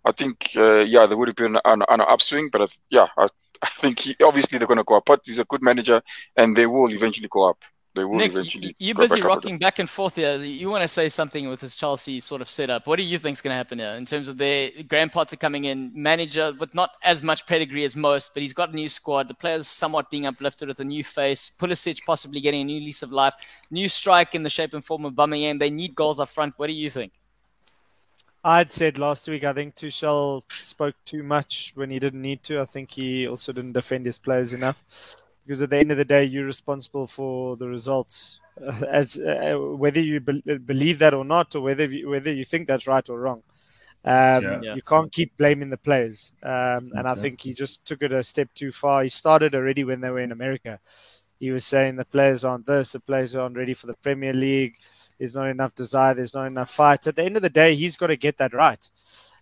I 0.04 0.12
think 0.12 0.50
uh, 0.56 0.80
yeah 0.80 1.06
they 1.06 1.14
would 1.14 1.28
have 1.28 1.36
been 1.36 1.56
on, 1.64 1.82
on 1.82 2.00
an 2.00 2.06
upswing. 2.08 2.48
But 2.50 2.62
I, 2.62 2.66
th- 2.66 2.80
yeah, 2.90 3.06
I, 3.16 3.28
I 3.62 3.66
think 3.68 4.00
he, 4.00 4.16
obviously 4.22 4.58
they're 4.58 4.68
going 4.68 4.78
to 4.78 4.84
go 4.84 4.96
up. 4.96 5.06
Potter's 5.06 5.38
a 5.38 5.44
good 5.44 5.62
manager, 5.62 6.02
and 6.36 6.56
they 6.56 6.66
will 6.66 6.90
eventually 6.90 7.28
go 7.30 7.48
up. 7.48 7.64
They 7.94 8.04
will 8.04 8.18
Nick, 8.18 8.32
eventually. 8.32 8.68
you, 8.68 8.74
you're 8.88 8.94
busy 8.96 9.20
back 9.20 9.24
rocking 9.24 9.58
back 9.58 9.78
and 9.78 9.88
forth 9.88 10.16
here. 10.16 10.36
You 10.36 10.68
want 10.68 10.82
to 10.82 10.88
say 10.88 11.08
something 11.08 11.48
with 11.48 11.60
this 11.60 11.76
Chelsea 11.76 12.18
sort 12.18 12.42
of 12.42 12.50
setup. 12.50 12.88
What 12.88 12.96
do 12.96 13.04
you 13.04 13.20
think 13.20 13.36
is 13.36 13.40
going 13.40 13.52
to 13.52 13.56
happen 13.56 13.78
here 13.78 13.90
in 13.90 14.04
terms 14.04 14.26
of 14.26 14.36
their 14.36 14.70
Graham 14.88 15.10
Potter 15.10 15.36
coming 15.36 15.66
in, 15.66 15.92
manager 15.94 16.52
with 16.58 16.74
not 16.74 16.90
as 17.04 17.22
much 17.22 17.46
pedigree 17.46 17.84
as 17.84 17.94
most, 17.94 18.34
but 18.34 18.42
he's 18.42 18.52
got 18.52 18.70
a 18.70 18.74
new 18.74 18.88
squad. 18.88 19.28
The 19.28 19.34
players 19.34 19.68
somewhat 19.68 20.10
being 20.10 20.26
uplifted 20.26 20.66
with 20.66 20.80
a 20.80 20.84
new 20.84 21.04
face. 21.04 21.52
Pulisic 21.56 22.00
possibly 22.04 22.40
getting 22.40 22.62
a 22.62 22.64
new 22.64 22.80
lease 22.80 23.04
of 23.04 23.12
life. 23.12 23.34
New 23.70 23.88
strike 23.88 24.34
in 24.34 24.42
the 24.42 24.50
shape 24.50 24.74
and 24.74 24.84
form 24.84 25.04
of 25.04 25.14
Aubameyang. 25.14 25.60
They 25.60 25.70
need 25.70 25.94
goals 25.94 26.18
up 26.18 26.30
front. 26.30 26.54
What 26.56 26.66
do 26.66 26.72
you 26.72 26.90
think? 26.90 27.12
I'd 28.42 28.72
said 28.72 28.98
last 28.98 29.26
week, 29.28 29.44
I 29.44 29.52
think 29.52 29.76
Tuchel 29.76 30.42
spoke 30.50 30.96
too 31.06 31.22
much 31.22 31.72
when 31.76 31.90
he 31.90 31.98
didn't 32.00 32.20
need 32.20 32.42
to. 32.42 32.60
I 32.60 32.66
think 32.66 32.90
he 32.90 33.26
also 33.26 33.52
didn't 33.52 33.72
defend 33.72 34.04
his 34.04 34.18
players 34.18 34.52
enough. 34.52 34.84
Because 35.46 35.62
at 35.62 35.70
the 35.70 35.76
end 35.78 35.90
of 35.90 35.98
the 35.98 36.04
day, 36.04 36.24
you're 36.24 36.46
responsible 36.46 37.06
for 37.06 37.56
the 37.56 37.68
results, 37.68 38.40
uh, 38.60 38.82
as 38.88 39.18
uh, 39.18 39.54
whether 39.58 40.00
you 40.00 40.20
be- 40.20 40.58
believe 40.58 40.98
that 41.00 41.12
or 41.12 41.24
not, 41.24 41.54
or 41.54 41.60
whether 41.60 41.84
you, 41.84 42.08
whether 42.08 42.32
you 42.32 42.44
think 42.44 42.66
that's 42.66 42.86
right 42.86 43.08
or 43.08 43.20
wrong. 43.20 43.42
Um, 44.06 44.42
Yeah. 44.42 44.60
Yeah. 44.62 44.74
You 44.74 44.82
can't 44.82 45.12
keep 45.12 45.36
blaming 45.36 45.70
the 45.70 45.76
players, 45.78 46.32
um, 46.42 46.92
and 46.96 47.06
I 47.06 47.14
think 47.14 47.40
he 47.40 47.52
just 47.54 47.84
took 47.84 48.02
it 48.02 48.12
a 48.12 48.22
step 48.22 48.48
too 48.54 48.70
far. 48.72 49.02
He 49.02 49.08
started 49.08 49.54
already 49.54 49.84
when 49.84 50.00
they 50.00 50.10
were 50.10 50.20
in 50.20 50.32
America. 50.32 50.78
He 51.40 51.50
was 51.50 51.66
saying 51.66 51.96
the 51.96 52.04
players 52.04 52.44
aren't 52.44 52.66
this, 52.66 52.92
the 52.92 53.00
players 53.00 53.34
aren't 53.36 53.56
ready 53.56 53.74
for 53.74 53.86
the 53.86 53.94
Premier 53.94 54.32
League. 54.32 54.76
There's 55.18 55.34
not 55.34 55.48
enough 55.48 55.74
desire. 55.74 56.14
There's 56.14 56.34
not 56.34 56.46
enough 56.46 56.70
fight. 56.70 57.06
At 57.06 57.16
the 57.16 57.22
end 57.22 57.36
of 57.36 57.42
the 57.42 57.50
day, 57.50 57.74
he's 57.74 57.96
got 57.96 58.08
to 58.08 58.16
get 58.16 58.38
that 58.38 58.52
right. 58.54 58.88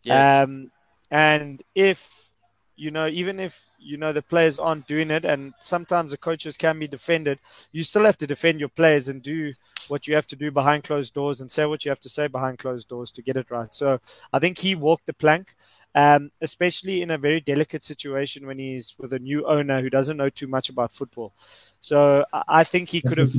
Yes. 0.05 0.45
Um, 0.45 0.71
and 1.11 1.63
if 1.75 2.33
you 2.77 2.91
know, 2.91 3.07
even 3.07 3.39
if 3.39 3.67
you 3.83 3.97
know 3.97 4.13
the 4.13 4.23
players 4.23 4.59
aren't 4.59 4.87
doing 4.87 5.11
it, 5.11 5.25
and 5.25 5.53
sometimes 5.59 6.11
the 6.11 6.17
coaches 6.17 6.57
can 6.57 6.79
be 6.79 6.89
defended, 6.89 7.39
you 7.73 7.83
still 7.85 8.05
have 8.05 8.19
to 8.19 8.27
defend 8.27 8.61
your 8.61 8.69
players 8.69 9.09
and 9.09 9.23
do 9.23 9.53
what 9.89 10.07
you 10.07 10.15
have 10.15 10.27
to 10.29 10.37
do 10.37 10.51
behind 10.51 10.85
closed 10.85 11.15
doors 11.15 11.41
and 11.41 11.51
say 11.51 11.67
what 11.67 11.85
you 11.85 11.91
have 11.91 12.01
to 12.01 12.09
say 12.09 12.27
behind 12.27 12.59
closed 12.59 12.89
doors 12.89 13.13
to 13.13 13.23
get 13.23 13.37
it 13.37 13.51
right. 13.51 13.75
So 13.75 14.01
I 14.33 14.39
think 14.39 14.59
he 14.59 14.75
walked 14.75 15.07
the 15.07 15.15
plank. 15.15 15.55
Um, 15.95 16.31
especially 16.41 17.03
in 17.03 17.11
a 17.11 17.19
very 17.19 17.39
delicate 17.39 17.83
situation 17.83 18.47
when 18.47 18.59
he's 18.59 18.95
with 18.99 19.13
a 19.13 19.19
new 19.19 19.47
owner 19.47 19.83
who 19.83 19.91
doesn't 19.91 20.17
know 20.17 20.31
too 20.31 20.47
much 20.47 20.71
about 20.71 20.91
football. 20.91 21.35
So 21.81 22.25
I 22.33 22.43
I 22.49 22.65
think 22.65 22.89
he 22.89 23.03
could 23.03 23.19
have. 23.19 23.35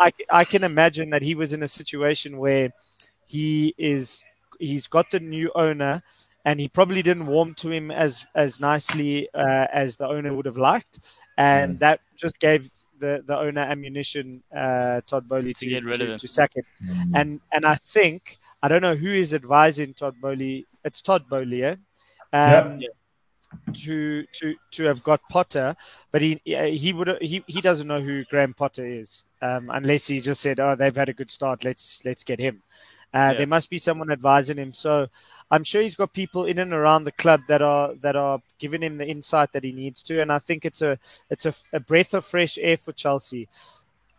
I, 0.00 0.10
I 0.28 0.44
can 0.44 0.64
imagine 0.64 1.10
that 1.10 1.22
he 1.22 1.36
was 1.36 1.52
in 1.52 1.62
a 1.62 1.68
situation 1.68 2.38
where 2.38 2.70
he 3.24 3.72
is 3.78 4.24
he's 4.58 4.86
got 4.86 5.10
the 5.10 5.20
new 5.20 5.50
owner 5.54 6.00
and 6.44 6.58
he 6.60 6.68
probably 6.68 7.02
didn't 7.02 7.26
warm 7.26 7.54
to 7.54 7.70
him 7.70 7.90
as 7.90 8.24
as 8.34 8.60
nicely 8.60 9.28
uh, 9.34 9.66
as 9.72 9.96
the 9.96 10.06
owner 10.06 10.32
would 10.34 10.46
have 10.46 10.58
liked 10.58 10.98
and 11.38 11.76
Mm. 11.76 11.78
that 11.80 12.00
just 12.16 12.38
gave 12.40 12.70
the, 12.98 13.22
the 13.26 13.36
owner 13.36 13.62
ammunition 13.62 14.42
uh, 14.54 15.00
Todd 15.06 15.26
Boehly 15.28 15.54
to, 15.54 15.60
To 15.60 15.66
get 15.66 15.84
rid 15.84 15.98
to, 15.98 16.04
of 16.04 16.10
him. 16.10 16.18
to 16.18 16.28
sack 16.28 16.52
him 16.56 16.64
Mm. 16.84 17.12
and 17.20 17.40
and 17.52 17.64
I 17.64 17.76
think 17.76 18.38
I 18.62 18.68
don't 18.68 18.82
know 18.82 18.94
who 18.94 19.12
is 19.12 19.32
advising 19.34 19.94
Todd 19.94 20.16
Boehly 20.20 20.66
it's 20.84 21.00
Todd 21.02 21.28
Boehly 21.28 21.62
eh? 21.64 21.76
um, 22.32 22.80
Yeah. 22.80 22.88
to 23.84 24.24
to 24.38 24.54
to 24.72 24.84
have 24.84 25.02
got 25.02 25.20
Potter, 25.28 25.76
but 26.10 26.22
he 26.22 26.40
he 26.44 26.92
would 26.92 27.10
he 27.20 27.44
he 27.46 27.60
doesn't 27.60 27.86
know 27.86 28.00
who 28.00 28.24
Graham 28.24 28.54
Potter 28.54 28.86
is, 28.86 29.26
um, 29.42 29.68
unless 29.70 30.06
he 30.06 30.20
just 30.20 30.40
said, 30.40 30.58
"Oh, 30.58 30.74
they've 30.74 30.96
had 30.96 31.10
a 31.10 31.12
good 31.20 31.30
start. 31.30 31.62
Let's 31.64 32.00
let's 32.04 32.24
get 32.24 32.40
him." 32.40 32.62
Uh, 33.14 33.18
Yeah. 33.18 33.32
There 33.34 33.46
must 33.46 33.68
be 33.70 33.78
someone 33.78 34.10
advising 34.10 34.56
him. 34.56 34.72
So 34.72 35.08
I'm 35.50 35.64
sure 35.64 35.82
he's 35.82 35.94
got 35.94 36.12
people 36.12 36.44
in 36.46 36.58
and 36.58 36.72
around 36.72 37.04
the 37.04 37.12
club 37.12 37.42
that 37.48 37.60
are 37.62 37.94
that 37.96 38.16
are 38.16 38.40
giving 38.58 38.82
him 38.82 38.98
the 38.98 39.06
insight 39.06 39.52
that 39.52 39.64
he 39.64 39.72
needs 39.72 40.02
to, 40.04 40.20
and 40.22 40.32
I 40.32 40.38
think 40.38 40.64
it's 40.64 40.82
a 40.82 40.96
it's 41.28 41.46
a, 41.46 41.54
a 41.72 41.80
breath 41.80 42.14
of 42.14 42.24
fresh 42.24 42.58
air 42.58 42.76
for 42.76 42.92
Chelsea. 42.92 43.48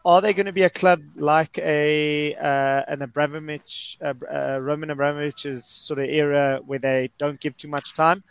Are 0.06 0.22
they 0.22 0.34
going 0.34 0.48
to 0.48 0.52
be 0.52 0.64
a 0.64 0.70
club 0.70 1.02
like 1.16 1.58
a 1.60 2.36
uh, 2.36 2.84
an 2.88 3.02
Abramovich, 3.02 3.98
uh, 4.02 4.14
uh, 4.32 4.60
Roman 4.62 4.90
Abramovich's 4.90 5.66
sort 5.66 6.00
of 6.00 6.06
era 6.06 6.60
where 6.66 6.80
they 6.80 7.10
don't 7.18 7.40
give 7.40 7.58
too 7.58 7.70
much 7.70 7.94
time? 7.96 8.24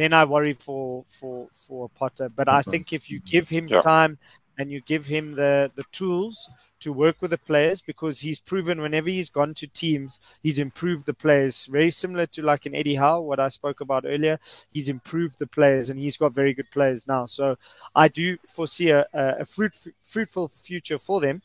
then 0.00 0.14
I 0.14 0.24
worry 0.24 0.54
for 0.54 1.04
for 1.06 1.48
for 1.52 1.90
Potter. 1.90 2.30
But 2.30 2.48
I 2.48 2.62
think 2.62 2.92
if 2.94 3.10
you 3.10 3.20
give 3.20 3.50
him 3.50 3.66
Yeah. 3.68 3.80
time 3.80 4.18
and 4.60 4.70
you 4.70 4.80
give 4.92 5.06
him 5.06 5.34
the 5.34 5.70
the 5.74 5.84
tools 5.90 6.36
to 6.80 6.92
work 7.04 7.16
with 7.20 7.30
the 7.30 7.38
players, 7.50 7.80
because 7.82 8.16
he's 8.20 8.40
proven 8.40 8.80
whenever 8.80 9.10
he's 9.10 9.30
gone 9.30 9.52
to 9.54 9.66
teams, 9.66 10.20
he's 10.42 10.58
improved 10.58 11.04
the 11.06 11.14
players. 11.24 11.66
Very 11.66 11.90
similar 11.90 12.26
to 12.26 12.42
like 12.42 12.66
an 12.66 12.74
Eddie 12.74 13.00
Howe, 13.02 13.20
what 13.20 13.40
I 13.40 13.48
spoke 13.48 13.80
about 13.80 14.04
earlier. 14.06 14.38
He's 14.74 14.88
improved 14.88 15.38
the 15.38 15.46
players, 15.46 15.90
and 15.90 15.98
he's 16.00 16.16
got 16.16 16.34
very 16.40 16.54
good 16.54 16.70
players 16.70 17.06
now. 17.06 17.26
So 17.26 17.56
I 17.94 18.08
do 18.08 18.38
foresee 18.56 18.90
a, 18.90 19.06
a 19.14 19.44
fruit, 19.44 19.74
fruitful 20.02 20.48
future 20.48 20.98
for 20.98 21.20
them. 21.20 21.42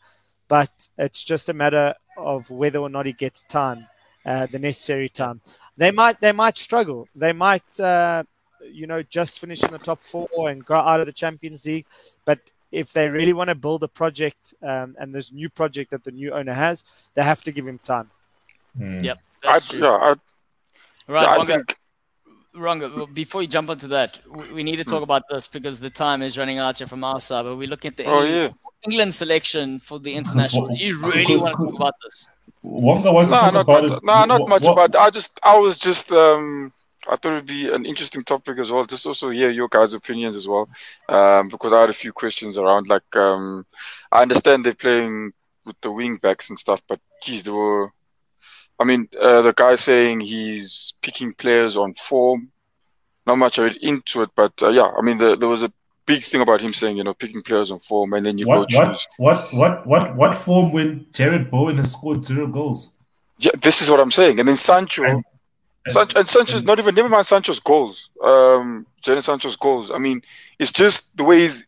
But 0.48 0.88
it's 0.98 1.24
just 1.24 1.50
a 1.50 1.54
matter 1.54 1.96
of 2.18 2.50
whether 2.50 2.80
or 2.80 2.90
not 2.90 3.06
he 3.08 3.14
gets 3.14 3.44
time, 3.44 3.88
uh, 4.26 4.46
the 4.46 4.60
necessary 4.60 5.10
time. 5.10 5.42
They 5.76 5.92
might 5.92 6.22
they 6.22 6.34
might 6.34 6.58
struggle. 6.58 7.08
They 7.16 7.34
might 7.34 7.80
uh, 7.80 8.24
you 8.80 8.88
know 8.88 9.02
just 9.04 9.40
finish 9.40 9.64
in 9.64 9.72
the 9.72 9.80
top 9.80 10.02
four 10.02 10.30
and 10.50 10.64
go 10.64 10.76
out 10.76 11.00
of 11.02 11.08
the 11.08 11.20
Champions 11.24 11.66
League. 11.66 11.88
But 12.26 12.40
if 12.76 12.94
they 12.94 13.08
really 13.08 13.34
want 13.34 13.50
to 13.50 13.56
build 13.56 13.84
a 13.84 13.88
project 13.88 14.54
um, 14.62 14.96
and 15.00 15.16
this 15.16 15.32
new 15.32 15.50
project 15.50 15.92
that 15.92 16.04
the 16.04 16.12
new 16.12 16.32
owner 16.32 16.54
has, 16.54 16.84
they 17.14 17.24
have 17.24 17.42
to 17.44 17.52
give 17.52 17.66
him 17.68 17.80
time. 17.80 18.10
Mm. 18.78 19.02
Yep. 19.04 19.18
I, 19.44 19.60
true. 19.60 19.80
yeah, 19.80 19.98
I, 20.10 20.14
Right, 21.08 21.24
yeah, 21.24 21.42
I 21.42 21.46
think 21.46 21.76
wrong. 22.56 23.10
Before 23.14 23.42
you 23.42 23.48
jump 23.48 23.70
onto 23.70 23.88
that, 23.90 24.20
we 24.28 24.64
need 24.64 24.78
to 24.78 24.84
talk 24.84 25.00
hmm. 25.00 25.04
about 25.04 25.24
this 25.30 25.46
because 25.46 25.80
the 25.80 25.90
time 25.90 26.22
is 26.22 26.38
running 26.38 26.58
out 26.58 26.78
here 26.80 26.88
from 26.88 27.04
our 27.04 27.20
side. 27.20 27.44
But 27.44 27.58
we're 27.58 27.68
looking 27.68 27.90
at 27.90 27.98
the 27.98 28.06
oh, 28.06 28.24
England, 28.24 28.54
yeah. 28.56 28.90
England 28.90 29.14
selection 29.14 29.80
for 29.80 30.00
the 30.00 30.14
internationals. 30.14 30.78
Do 30.78 30.84
you 30.84 31.00
really 31.00 31.38
want 31.38 31.58
to 31.58 31.66
talk 31.66 31.76
about 31.76 31.94
this? 32.04 32.28
Wonga 32.64 33.12
wants 33.12 33.30
no, 33.30 33.38
to 33.38 33.52
not 33.52 33.62
about 33.62 33.84
much, 33.84 33.92
it. 33.92 34.04
No, 34.04 34.26
not 34.26 34.50
much 34.50 34.64
what? 34.64 34.72
about. 34.72 34.96
I 34.96 35.12
just, 35.12 35.40
I 35.44 35.58
was 35.60 35.78
just, 35.78 36.12
um, 36.12 36.74
I 37.08 37.16
thought 37.16 37.34
it'd 37.34 37.46
be 37.46 37.74
an 37.74 37.86
interesting 37.86 38.24
topic 38.24 38.58
as 38.60 38.72
well. 38.72 38.84
Just 38.86 39.06
also 39.06 39.30
hear 39.30 39.50
your 39.50 39.68
guys' 39.68 39.94
opinions 39.94 40.36
as 40.36 40.48
well, 40.48 40.70
um, 41.10 41.50
because 41.50 41.74
I 41.74 41.82
had 41.82 41.90
a 41.90 41.94
few 41.94 42.14
questions 42.14 42.58
around. 42.58 42.88
Like, 42.88 43.16
um, 43.16 43.66
I 44.12 44.22
understand 44.22 44.66
they're 44.66 44.74
playing 44.74 45.34
with 45.66 45.80
the 45.82 45.92
wing 45.92 46.18
backs 46.18 46.50
and 46.50 46.60
stuff, 46.60 46.82
but 46.88 47.00
geez, 47.24 47.44
there 47.44 47.54
were. 47.54 47.92
I 48.80 48.84
mean, 48.84 49.08
uh, 49.20 49.42
the 49.42 49.54
guy 49.54 49.76
saying 49.76 50.20
he's 50.20 50.98
picking 51.02 51.34
players 51.34 51.78
on 51.78 51.94
form. 51.94 52.52
Not 53.26 53.38
much 53.38 53.58
I 53.58 53.64
read 53.64 53.78
into 53.78 54.22
it, 54.22 54.30
but 54.36 54.54
uh, 54.62 54.70
yeah, 54.70 54.92
I 54.98 55.02
mean, 55.02 55.18
the, 55.18 55.36
there 55.36 55.50
was 55.50 55.64
a 55.64 55.72
big 56.06 56.22
thing 56.22 56.42
about 56.42 56.62
him 56.62 56.74
saying, 56.74 56.98
you 56.98 57.04
know, 57.04 57.14
picking 57.14 57.42
players 57.42 57.72
on 57.72 57.80
form, 57.80 58.14
and 58.14 58.26
then 58.26 58.38
you 58.38 58.48
what, 58.48 58.70
go 58.70 58.86
choose. 58.86 59.08
What, 59.18 59.48
what, 59.54 59.88
what, 59.88 60.16
what 60.16 60.36
form 60.36 60.72
when 60.72 61.06
Jarrod 61.12 61.50
Bowen 61.50 61.78
has 61.78 61.94
scored 61.94 62.24
zero 62.24 62.48
goals? 62.48 62.90
Yeah, 63.40 63.52
this 63.62 63.82
is 63.82 63.90
what 63.90 64.00
I'm 64.00 64.12
saying. 64.12 64.40
And 64.40 64.48
then 64.48 64.56
Sancho, 64.56 65.04
and, 65.04 65.24
Sancho, 65.88 66.20
and 66.20 66.28
Sancho's 66.28 66.64
not 66.64 66.80
even 66.80 66.96
never 66.96 67.10
mind 67.10 67.26
Sancho's 67.26 67.60
goals. 67.60 68.10
Um, 68.24 68.86
Jadon 69.04 69.24
Sancho's 69.24 69.58
goals. 69.58 69.92
I 69.92 69.98
mean, 69.98 70.22
it's 70.60 70.72
just 70.72 71.16
the 71.18 71.24
way 71.24 71.42
he's 71.42 71.66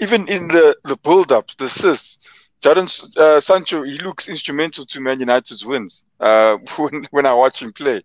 even 0.00 0.28
in 0.28 0.48
the 0.48 0.76
the 0.84 0.96
build 0.96 1.32
ups, 1.32 1.54
the 1.54 1.64
assists. 1.66 2.18
Jadon 2.62 3.16
uh, 3.16 3.40
Sancho, 3.40 3.82
he 3.82 3.98
looks 3.98 4.28
instrumental 4.28 4.84
to 4.86 5.00
Man 5.00 5.18
United's 5.18 5.64
wins 5.64 6.04
uh, 6.20 6.56
when, 6.76 7.06
when 7.10 7.26
I 7.26 7.32
watch 7.34 7.62
him 7.62 7.72
play. 7.72 8.02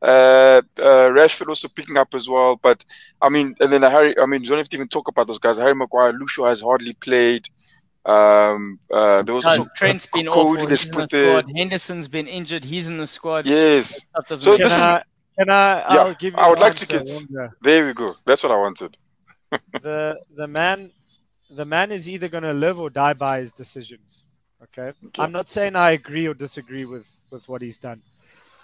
Uh, 0.00 0.62
uh, 0.78 1.10
Rashford 1.10 1.48
also 1.48 1.68
picking 1.68 1.96
up 1.96 2.14
as 2.14 2.28
well, 2.28 2.56
but 2.56 2.84
I 3.20 3.28
mean, 3.28 3.54
and 3.60 3.72
then 3.72 3.82
Harry. 3.82 4.16
I 4.18 4.26
mean, 4.26 4.42
you 4.42 4.48
don't 4.48 4.58
have 4.58 4.68
to 4.70 4.76
even 4.76 4.88
talk 4.88 5.08
about 5.08 5.26
those 5.26 5.38
guys. 5.38 5.58
Harry 5.58 5.74
Maguire, 5.74 6.12
Luke 6.12 6.30
Shaw 6.30 6.46
has 6.48 6.60
hardly 6.60 6.94
played. 6.94 7.48
Um, 8.08 8.78
uh, 8.90 9.20
there 9.22 9.34
was 9.34 9.44
also 9.44 9.68
Trent's 9.76 10.06
been 10.06 10.26
Cody 10.26 10.62
awful. 10.62 10.66
He's 10.66 10.88
in 10.88 10.98
the 10.98 11.06
squad. 11.08 11.52
Henderson's 11.54 12.08
been 12.08 12.26
injured. 12.26 12.64
He's 12.64 12.86
in 12.86 12.96
the 12.96 13.06
squad. 13.06 13.44
Yes. 13.46 14.00
So 14.34 14.56
can, 14.56 14.66
I, 14.66 15.02
can 15.38 15.50
I? 15.50 15.78
Yeah, 15.78 15.84
I'll 15.88 16.14
give 16.14 16.32
you 16.32 16.40
I 16.40 16.48
would 16.48 16.58
like 16.58 16.74
to 16.76 16.86
get. 16.86 17.06
There 17.60 17.86
we 17.86 17.92
go. 17.92 18.14
That's 18.24 18.42
what 18.42 18.50
I 18.52 18.56
wanted. 18.56 18.96
the 19.82 20.18
the 20.34 20.46
man 20.46 20.90
the 21.50 21.66
man 21.66 21.92
is 21.92 22.08
either 22.08 22.28
going 22.28 22.44
to 22.44 22.54
live 22.54 22.80
or 22.80 22.88
die 22.88 23.12
by 23.12 23.40
his 23.40 23.52
decisions. 23.52 24.24
Okay? 24.62 24.92
okay? 25.06 25.22
I'm 25.22 25.32
not 25.32 25.50
saying 25.50 25.76
I 25.76 25.90
agree 25.90 26.26
or 26.26 26.34
disagree 26.34 26.86
with 26.86 27.08
with 27.30 27.46
what 27.46 27.60
he's 27.60 27.78
done, 27.78 28.00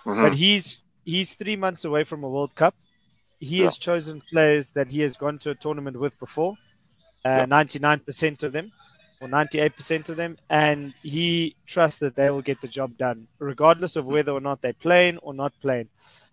mm-hmm. 0.07 0.22
but 0.22 0.32
he's 0.32 0.80
he's 1.05 1.34
three 1.34 1.57
months 1.57 1.84
away 1.84 2.05
from 2.05 2.24
a 2.24 2.30
World 2.30 2.55
Cup. 2.55 2.74
He 3.40 3.59
yeah. 3.59 3.64
has 3.64 3.76
chosen 3.76 4.22
players 4.32 4.70
that 4.70 4.90
he 4.90 5.03
has 5.03 5.18
gone 5.18 5.38
to 5.40 5.51
a 5.51 5.55
tournament 5.55 5.99
with 5.99 6.18
before, 6.18 6.55
uh, 7.26 7.45
99% 7.45 8.42
of 8.42 8.53
them 8.53 8.72
or 9.24 9.28
98% 9.28 10.08
of 10.08 10.16
them, 10.16 10.36
and 10.50 10.94
he 11.02 11.56
trusts 11.66 12.00
that 12.00 12.14
they 12.14 12.30
will 12.30 12.42
get 12.42 12.60
the 12.60 12.68
job 12.68 12.96
done, 12.96 13.26
regardless 13.38 13.96
of 13.96 14.06
whether 14.06 14.32
or 14.32 14.40
not 14.40 14.60
they're 14.60 14.72
playing 14.72 15.18
or 15.18 15.32
not 15.34 15.52
playing. 15.60 15.88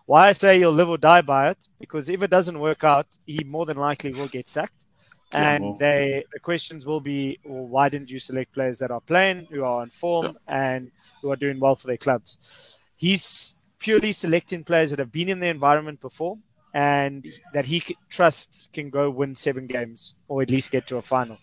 Why 0.06 0.28
I 0.28 0.32
say 0.34 0.60
you'll 0.60 0.74
live 0.74 0.90
or 0.90 0.98
die 0.98 1.22
by 1.22 1.50
it, 1.52 1.68
because 1.80 2.10
if 2.10 2.22
it 2.22 2.30
doesn't 2.30 2.60
work 2.60 2.84
out, 2.84 3.08
he 3.26 3.44
more 3.44 3.66
than 3.66 3.78
likely 3.78 4.14
will 4.14 4.28
get 4.28 4.50
sacked 4.50 4.86
and 5.34 5.80
they 5.80 6.24
the 6.34 6.40
questions 6.40 6.86
will 6.86 7.00
be 7.00 7.40
well, 7.46 7.66
why 7.66 7.90
didn't 7.90 8.10
you 8.10 8.20
select 8.20 8.54
players 8.54 8.80
that 8.80 8.92
are 8.92 9.02
playing 9.02 9.48
who 9.50 9.64
are 9.64 9.82
on 9.82 9.90
form 9.90 10.38
yeah. 10.48 10.66
and 10.68 10.92
who 11.22 11.32
are 11.32 11.36
doing 11.36 11.60
well 11.60 11.76
for 11.76 11.88
their 11.88 11.98
clubs 11.98 12.78
he's 12.98 13.56
purely 13.80 14.12
selecting 14.12 14.64
players 14.64 14.90
that 14.90 15.00
have 15.00 15.12
been 15.12 15.30
in 15.30 15.40
the 15.40 15.48
environment 15.48 16.00
before 16.02 16.38
and 16.74 17.26
that 17.54 17.66
he 17.66 17.84
trusts 18.10 18.70
can 18.74 18.90
go 18.90 19.10
win 19.10 19.36
seven 19.36 19.68
games 19.68 20.16
or 20.28 20.42
at 20.42 20.50
least 20.50 20.72
get 20.72 20.86
to 20.88 20.98
a 20.98 21.02
final 21.02 21.38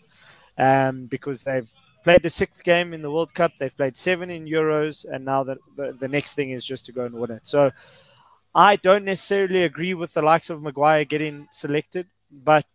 um, 0.59 1.05
because 1.05 1.43
they've 1.43 1.71
played 2.03 2.21
the 2.21 2.29
sixth 2.29 2.63
game 2.63 2.93
in 2.93 3.01
the 3.01 3.11
world 3.11 3.33
cup 3.33 3.51
they've 3.59 3.75
played 3.75 3.95
seven 3.95 4.29
in 4.29 4.45
euros 4.45 5.05
and 5.11 5.25
now 5.25 5.43
the, 5.43 5.57
the, 5.75 5.91
the 5.99 6.07
next 6.07 6.35
thing 6.35 6.51
is 6.51 6.63
just 6.63 6.85
to 6.85 6.91
go 6.91 7.05
and 7.05 7.15
win 7.15 7.31
it 7.31 7.45
so 7.47 7.71
i 8.53 8.75
don't 8.77 9.03
necessarily 9.03 9.63
agree 9.63 9.93
with 9.93 10.13
the 10.13 10.21
likes 10.21 10.49
of 10.49 10.61
maguire 10.61 11.03
getting 11.03 11.47
selected 11.51 12.05
but 12.31 12.67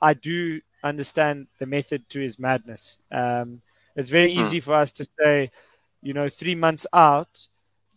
I 0.00 0.14
do 0.14 0.60
understand 0.82 1.48
the 1.58 1.66
method 1.66 2.08
to 2.10 2.20
his 2.20 2.38
madness. 2.38 2.98
Um, 3.10 3.62
it's 3.96 4.08
very 4.08 4.32
hmm. 4.32 4.40
easy 4.40 4.60
for 4.60 4.74
us 4.74 4.92
to 4.92 5.06
say, 5.20 5.50
you 6.02 6.14
know, 6.14 6.28
three 6.28 6.54
months 6.54 6.86
out 6.92 7.48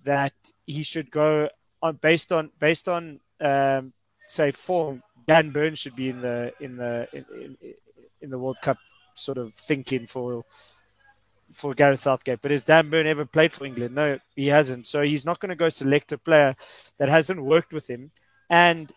that 0.04 0.34
he 0.66 0.84
should 0.84 1.12
go 1.12 1.50
on 1.82 1.96
based 1.98 2.32
on 2.32 2.50
based 2.60 2.88
on 2.88 3.20
um, 3.40 3.94
say 4.28 4.52
form. 4.52 5.04
Dan 5.28 5.52
Burn 5.52 5.76
should 5.76 5.96
be 5.96 6.10
in 6.10 6.22
the 6.22 6.54
in 6.60 6.78
the 6.78 7.08
in, 7.14 7.26
in, 7.36 7.58
in 8.22 8.30
the 8.32 8.40
World 8.40 8.58
Cup 8.62 8.78
sort 9.16 9.38
of 9.38 9.54
thinking 9.54 10.08
for 10.08 10.46
for 11.52 11.74
Gareth 11.74 12.00
Southgate. 12.00 12.42
But 12.42 12.52
has 12.52 12.64
Dan 12.64 12.90
Burn 12.90 13.08
ever 13.08 13.26
played 13.26 13.52
for 13.52 13.66
England? 13.66 13.96
No, 13.96 14.20
he 14.36 14.48
hasn't. 14.48 14.88
So 14.88 15.02
he's 15.02 15.26
not 15.26 15.40
going 15.40 15.50
to 15.50 15.56
go 15.56 15.70
select 15.70 16.12
a 16.12 16.18
player 16.18 16.56
that 16.98 17.10
hasn't 17.10 17.44
worked 17.44 17.74
with 17.74 17.90
him 17.90 18.12
and 18.50 18.92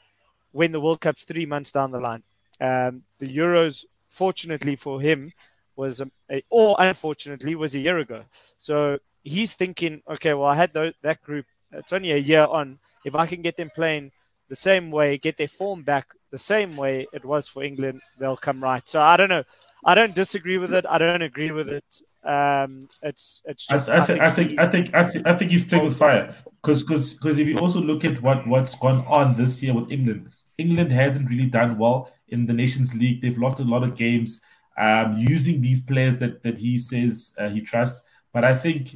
when 0.52 0.70
the 0.70 0.80
World 0.80 1.00
Cup's 1.00 1.24
three 1.24 1.46
months 1.46 1.72
down 1.72 1.90
the 1.90 1.98
line. 1.98 2.22
Um, 2.60 3.02
the 3.18 3.36
Euros, 3.36 3.84
fortunately 4.08 4.76
for 4.76 5.00
him, 5.00 5.32
was 5.76 6.00
a, 6.00 6.08
a, 6.30 6.44
or 6.50 6.76
unfortunately 6.78 7.56
was 7.56 7.74
a 7.74 7.80
year 7.80 7.98
ago. 7.98 8.24
So 8.56 8.98
he's 9.24 9.54
thinking, 9.54 10.02
okay, 10.08 10.34
well, 10.34 10.48
I 10.48 10.54
had 10.54 10.72
th- 10.72 10.94
that 11.02 11.22
group. 11.22 11.46
It's 11.72 11.92
only 11.92 12.12
a 12.12 12.18
year 12.18 12.44
on. 12.44 12.78
If 13.04 13.16
I 13.16 13.26
can 13.26 13.42
get 13.42 13.56
them 13.56 13.70
playing 13.74 14.12
the 14.48 14.54
same 14.54 14.90
way, 14.92 15.18
get 15.18 15.36
their 15.36 15.48
form 15.48 15.82
back 15.82 16.06
the 16.30 16.38
same 16.38 16.76
way 16.76 17.06
it 17.12 17.24
was 17.24 17.46
for 17.46 17.62
England, 17.62 18.00
they'll 18.18 18.36
come 18.36 18.60
right. 18.60 18.86
So 18.88 19.00
I 19.00 19.16
don't 19.16 19.28
know. 19.28 19.44
I 19.84 19.94
don't 19.94 20.14
disagree 20.14 20.58
with 20.58 20.72
it. 20.72 20.86
I 20.88 20.98
don't 20.98 21.22
agree 21.22 21.50
with 21.50 21.68
it. 21.68 21.84
Um, 22.24 22.88
it's 23.02 23.42
it's 23.44 23.66
just. 23.66 23.90
I, 23.90 23.98
I, 23.98 24.04
think, 24.04 24.20
I 24.20 24.30
think 24.30 24.58
I 24.58 24.66
think 24.66 24.94
I 24.94 25.04
think 25.04 25.26
I 25.26 25.34
think 25.34 25.50
he's 25.50 25.64
playing 25.64 25.84
with 25.84 25.98
fire 25.98 26.34
because 26.62 26.82
because 26.82 27.14
because 27.14 27.38
if 27.38 27.46
you 27.46 27.58
also 27.58 27.80
look 27.80 28.04
at 28.04 28.22
what 28.22 28.46
what's 28.46 28.74
gone 28.74 29.04
on 29.06 29.36
this 29.36 29.62
year 29.62 29.74
with 29.74 29.90
England, 29.90 30.30
England 30.56 30.90
hasn't 30.90 31.28
really 31.28 31.46
done 31.46 31.76
well 31.76 32.10
in 32.28 32.46
the 32.46 32.54
Nations 32.54 32.94
League. 32.94 33.20
They've 33.20 33.36
lost 33.36 33.60
a 33.60 33.64
lot 33.64 33.82
of 33.82 33.94
games 33.94 34.40
um, 34.78 35.16
using 35.18 35.60
these 35.60 35.80
players 35.80 36.16
that, 36.16 36.42
that 36.42 36.58
he 36.58 36.78
says 36.78 37.32
uh, 37.38 37.48
he 37.48 37.60
trusts. 37.60 38.00
But 38.32 38.44
I 38.44 38.56
think. 38.56 38.94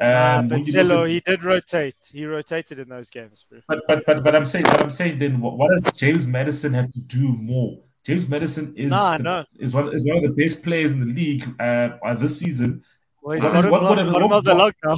Um, 0.00 0.48
but 0.48 0.60
at, 0.60 1.06
he 1.06 1.20
did 1.20 1.44
rotate. 1.44 1.94
He 2.12 2.26
rotated 2.26 2.80
in 2.80 2.88
those 2.88 3.10
games. 3.10 3.46
But 3.68 3.78
but 3.86 4.04
but 4.04 4.24
but 4.24 4.34
I'm 4.34 4.44
saying, 4.44 4.64
but 4.64 4.80
I'm 4.80 4.90
saying, 4.90 5.20
then 5.20 5.40
what, 5.40 5.56
what 5.56 5.70
does 5.70 5.92
James 5.94 6.26
Maddison 6.26 6.74
have 6.74 6.92
to 6.92 7.00
do 7.00 7.28
more? 7.28 7.78
James 8.04 8.28
Maddison 8.28 8.74
is 8.76 8.90
nah, 8.90 9.16
the, 9.16 9.22
no. 9.22 9.44
is 9.58 9.72
one 9.72 9.92
is 9.94 10.04
one 10.04 10.18
of 10.18 10.22
the 10.22 10.30
best 10.30 10.62
players 10.62 10.92
in 10.92 11.00
the 11.00 11.06
league 11.06 11.48
uh, 11.58 12.14
this 12.14 12.38
season. 12.38 12.84
Well, 13.24 13.40
he's 13.40 13.42
the 13.42 14.54
log 14.54 14.74
now. 14.84 14.96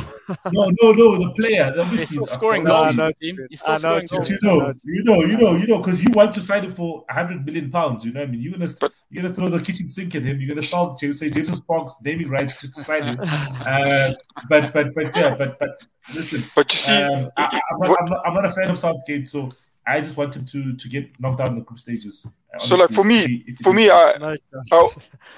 no, 0.51 0.73
no, 0.83 0.91
no, 0.91 1.29
the 1.29 1.33
player. 1.37 1.73
Obviously, 1.79 1.99
he's 1.99 2.09
still 2.09 2.27
scoring 2.27 2.65
goals. 2.65 2.97
No, 2.97 3.13
he's 3.21 3.61
still 3.61 3.79
scoring 3.79 4.07
goals. 4.11 4.29
You 4.29 4.39
know, 4.43 4.75
you 4.83 5.05
know, 5.05 5.23
you 5.23 5.37
know, 5.37 5.55
you 5.55 5.67
know, 5.69 5.79
because 5.79 6.03
you 6.03 6.11
want 6.11 6.35
to 6.35 6.41
sign 6.41 6.65
him 6.65 6.75
for 6.75 7.05
hundred 7.09 7.47
million 7.47 7.71
pounds. 7.71 8.05
You 8.05 8.13
know, 8.13 8.19
what 8.19 8.29
I 8.29 8.33
mean, 8.33 8.43
you're 8.43 8.55
gonna 8.55 8.69
but, 8.81 8.93
you're 9.11 9.23
gonna 9.23 9.33
throw 9.33 9.49
the 9.49 9.61
kitchen 9.61 9.87
sink 9.87 10.17
at 10.17 10.23
him. 10.23 10.41
You're 10.41 10.49
gonna 10.49 10.67
sell 10.67 10.97
James, 10.97 11.21
say 11.21 11.31
James 11.31 11.53
Sparks 11.53 11.99
naming 12.03 12.29
rights 12.29 12.61
just 12.61 12.75
to 12.75 12.83
sign 12.83 13.05
him. 13.05 13.19
uh, 13.23 14.11
but 14.51 14.73
but 14.73 14.93
but 14.93 15.17
yeah, 15.17 15.37
but 15.37 15.57
but 15.61 15.81
listen. 16.13 16.43
But 16.57 16.73
you 16.73 16.79
see, 16.79 17.03
um, 17.05 17.31
I, 17.37 17.61
am 17.71 17.79
not, 17.79 18.01
I'm, 18.01 18.09
not, 18.09 18.27
I'm 18.27 18.35
not 18.35 18.47
a 18.47 18.51
fan 18.51 18.71
of 18.71 18.79
Southgate, 18.79 19.29
so 19.29 19.49
I 19.87 20.01
just 20.01 20.17
wanted 20.17 20.49
to 20.49 20.75
to 20.75 20.89
get 20.89 21.19
knocked 21.21 21.41
out 21.41 21.49
in 21.49 21.57
the 21.57 21.63
group 21.63 21.79
stages. 21.79 22.27
Honestly, 22.53 22.69
so, 22.69 22.77
like 22.77 22.91
for 22.91 23.05
me, 23.05 23.25
if, 23.25 23.43
if 23.47 23.57
for 23.59 23.73
me, 23.73 23.91
I, 23.91 24.37
I, 24.73 24.89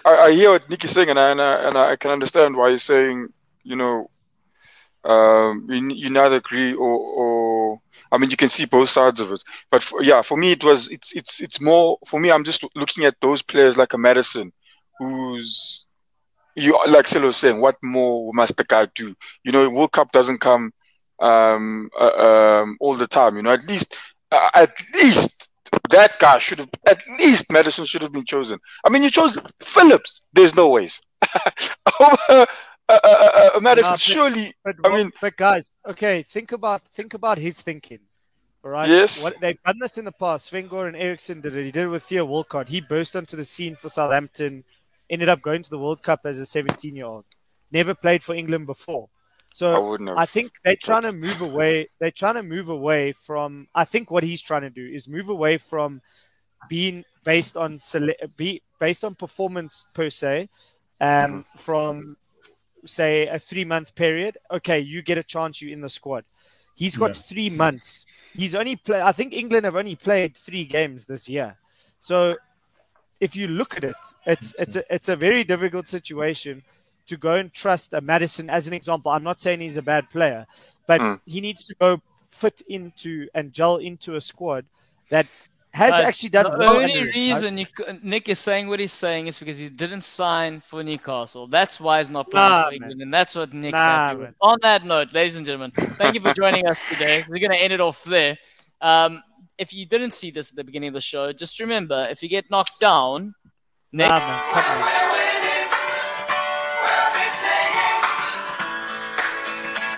I 0.05 0.32
hear 0.32 0.51
what 0.51 0.68
Nicky's 0.70 0.92
saying, 0.92 1.11
and 1.11 1.18
I, 1.18 1.30
and 1.30 1.40
I, 1.40 1.68
and 1.68 1.78
I 1.78 1.96
can 1.96 2.11
understand 2.11 2.57
why 2.57 2.70
he's 2.70 2.82
saying 2.82 3.28
you 3.68 3.76
know, 3.76 4.11
um, 5.05 5.66
you, 5.68 5.88
you 5.90 6.11
neither 6.11 6.36
agree 6.36 6.72
or, 6.74 6.99
or 6.99 7.80
I 8.11 8.18
mean, 8.18 8.30
you 8.30 8.36
can 8.36 8.49
see 8.49 8.64
both 8.64 8.88
sides 8.88 9.20
of 9.20 9.30
it. 9.30 9.42
But 9.70 9.82
for, 9.82 10.03
yeah, 10.03 10.22
for 10.22 10.36
me, 10.36 10.53
it 10.53 10.64
was 10.64 10.90
it's 10.90 11.14
it's 11.14 11.40
it's 11.40 11.61
more 11.61 11.99
for 12.07 12.18
me. 12.18 12.32
I'm 12.32 12.44
just 12.44 12.64
looking 12.74 13.05
at 13.05 13.16
those 13.20 13.42
players 13.42 13.76
like 13.76 13.92
a 13.92 13.99
Maddison, 13.99 14.53
who's 14.99 15.86
you 16.57 16.76
like 16.88 17.07
Silo 17.07 17.30
saying, 17.30 17.61
what 17.61 17.76
more 17.82 18.32
must 18.34 18.57
the 18.57 18.64
guy 18.64 18.86
do? 18.94 19.14
You 19.44 19.53
know, 19.53 19.70
World 19.70 19.92
Cup 19.92 20.11
doesn't 20.11 20.40
come 20.40 20.72
um, 21.20 21.90
uh, 21.99 22.62
um, 22.62 22.76
all 22.80 22.94
the 22.94 23.07
time. 23.07 23.36
You 23.36 23.42
know, 23.42 23.53
at 23.53 23.66
least 23.66 23.96
uh, 24.31 24.51
at 24.55 24.72
least 24.95 25.51
that 25.91 26.18
guy 26.18 26.39
should 26.39 26.59
have 26.61 26.70
at 26.87 27.03
least 27.18 27.51
Maddison 27.51 27.85
should 27.85 28.03
have 28.03 28.12
been 28.12 28.24
chosen. 28.24 28.59
I 28.85 28.91
mean, 28.91 29.03
you 29.03 29.11
chose 29.11 29.39
Phillips. 29.61 30.22
There's 30.33 30.55
no 30.55 30.70
ways. 30.70 31.01
over 32.01 32.18
uh, 32.31 32.47
uh, 32.89 32.99
uh, 33.05 33.51
uh 33.55 33.61
Maddison, 33.61 33.93
but, 33.93 34.01
surely. 34.01 34.55
But, 34.64 34.76
I 34.85 34.97
mean, 34.97 35.12
but 35.20 35.37
guys, 35.37 35.70
okay, 35.87 36.22
think 36.22 36.53
about 36.53 36.87
think 36.89 37.14
about 37.14 37.39
his 37.39 37.61
thinking. 37.62 38.01
All 38.64 38.70
right. 38.70 38.89
Yes. 38.89 39.22
What, 39.22 39.39
they've 39.41 39.62
done 39.62 39.79
this 39.81 39.99
in 39.99 40.05
the 40.05 40.12
past. 40.12 40.47
Sven-Göran 40.47 40.99
Eriksson 40.99 41.41
did 41.41 41.57
it. 41.57 41.64
He 41.64 41.70
did 41.70 41.85
it 41.85 41.89
with 41.89 42.03
Theo 42.03 42.24
Walcott. 42.24 42.68
He 42.68 42.81
burst 42.81 43.14
onto 43.14 43.37
the 43.37 43.45
scene 43.45 43.76
for 43.76 43.89
Southampton. 43.89 44.64
Ended 45.09 45.29
up 45.29 45.41
going 45.41 45.62
to 45.62 45.70
the 45.70 45.79
World 45.79 46.03
Cup 46.03 46.20
as 46.24 46.41
a 46.41 46.45
17-year-old. 46.45 47.24
Never 47.70 47.95
played 47.95 48.22
for 48.22 48.35
England 48.35 48.66
before. 48.66 49.09
So 49.53 49.74
I 49.74 49.78
wouldn't 49.78 50.09
have. 50.09 50.18
I 50.18 50.26
think 50.26 50.53
they're 50.64 50.76
trying 50.76 51.03
to 51.03 51.12
move 51.12 51.40
away. 51.40 51.88
They're 51.99 52.11
trying 52.11 52.34
to 52.34 52.42
move 52.42 52.68
away 52.68 53.12
from. 53.12 53.66
I 53.74 53.84
think 53.84 54.11
what 54.11 54.22
he's 54.22 54.42
trying 54.42 54.62
to 54.62 54.70
do 54.70 54.86
is 54.86 55.09
move 55.09 55.28
away 55.28 55.59
from 55.59 56.01
being 56.68 57.05
based 57.24 57.57
on 57.57 57.78
sele- 57.78 58.14
be 58.36 58.62
based 58.78 59.05
on 59.05 59.14
performance 59.14 59.86
per 59.94 60.11
se, 60.11 60.49
um, 61.01 61.44
from 61.57 62.16
say 62.86 63.26
a 63.26 63.38
three 63.38 63.64
month 63.64 63.94
period. 63.94 64.38
Okay, 64.51 64.78
you 64.80 65.03
get 65.03 65.18
a 65.18 65.22
chance. 65.22 65.61
You 65.62 65.72
in 65.72 65.80
the 65.80 65.88
squad. 65.88 66.24
He's 66.76 66.94
got 66.94 67.16
Yeah. 67.16 67.22
three 67.22 67.51
months. 67.51 68.07
He's 68.34 68.55
only 68.55 68.76
play. 68.76 69.01
I 69.01 69.12
think 69.12 69.32
England 69.32 69.64
have 69.64 69.74
only 69.76 69.96
played 69.96 70.36
three 70.36 70.64
games 70.64 71.07
this 71.07 71.28
year. 71.28 71.57
So 71.99 72.36
if 73.18 73.34
you 73.34 73.49
look 73.49 73.76
at 73.76 73.82
it, 73.82 73.96
it's 74.26 74.55
it's 74.59 74.76
a, 74.76 74.94
it's 74.94 75.09
a 75.09 75.16
very 75.16 75.42
difficult 75.42 75.88
situation 75.88 76.62
to 77.09 77.17
go 77.17 77.35
and 77.35 77.53
trust 77.53 77.93
a 77.95 78.01
Maddison 78.01 78.49
as 78.51 78.69
an 78.69 78.75
example. 78.75 79.11
I'm 79.11 79.25
not 79.25 79.41
saying 79.41 79.61
he's 79.61 79.77
a 79.77 79.83
bad 79.83 80.09
player, 80.11 80.47
but 80.87 81.01
Mm. 81.01 81.21
he 81.27 81.41
needs 81.41 81.65
to 81.65 81.75
go 81.75 82.01
fit 82.29 82.63
into 82.69 83.29
and 83.35 83.53
gel 83.53 83.77
into 83.79 84.15
a 84.17 84.21
squad 84.21 84.65
that 85.11 85.27
has 85.73 85.91
Guys, 85.93 86.09
actually 86.09 86.29
done 86.31 86.45
the 86.51 86.59
well. 86.59 86.77
only 86.77 86.85
under 86.85 86.99
him, 86.99 87.07
right? 87.07 87.15
reason 87.15 87.59
you, 87.59 87.67
Nick 88.03 88.29
is 88.29 88.39
saying 88.39 88.69
what 88.69 88.81
he's 88.81 88.93
saying 88.93 89.27
is 89.27 89.39
because 89.39 89.59
he 89.59 89.69
didn't 89.69 90.01
sign 90.03 90.61
for 90.61 90.83
Newcastle. 90.83 91.47
That's 91.47 91.79
why 91.79 91.99
he's 92.01 92.11
not 92.11 92.31
playing 92.31 92.49
Nah, 92.49 92.65
for 92.65 92.71
man. 92.71 92.75
England, 92.75 93.03
and 93.03 93.15
that's 93.15 93.35
what 93.35 93.53
Nick's 93.53 93.73
Nah, 93.77 94.09
happy 94.09 94.19
with. 94.21 94.35
On 94.41 94.57
that 94.63 94.85
note, 94.85 95.13
ladies 95.13 95.37
and 95.37 95.45
gentlemen, 95.47 95.73
thank 95.99 96.15
you 96.15 96.21
for 96.21 96.33
joining 96.35 96.67
us 96.67 96.87
today. 96.89 97.23
We're 97.29 97.39
going 97.39 97.53
to 97.53 97.63
end 97.63 97.73
it 97.73 97.81
off 97.81 98.03
there. 98.05 98.39
Um, 98.81 99.23
if 99.59 99.73
you 99.73 99.87
didn't 99.87 100.13
see 100.13 100.31
this 100.31 100.51
at 100.51 100.57
the 100.57 100.65
beginning 100.65 100.89
of 100.89 100.95
the 100.95 101.01
show, 101.01 101.33
just 101.33 101.59
remember 101.61 102.07
if 102.11 102.23
you 102.23 102.29
get 102.29 102.51
knocked 102.51 102.79
down, 102.81 103.35
Nick, 103.93 104.09
Nah, 104.09 104.19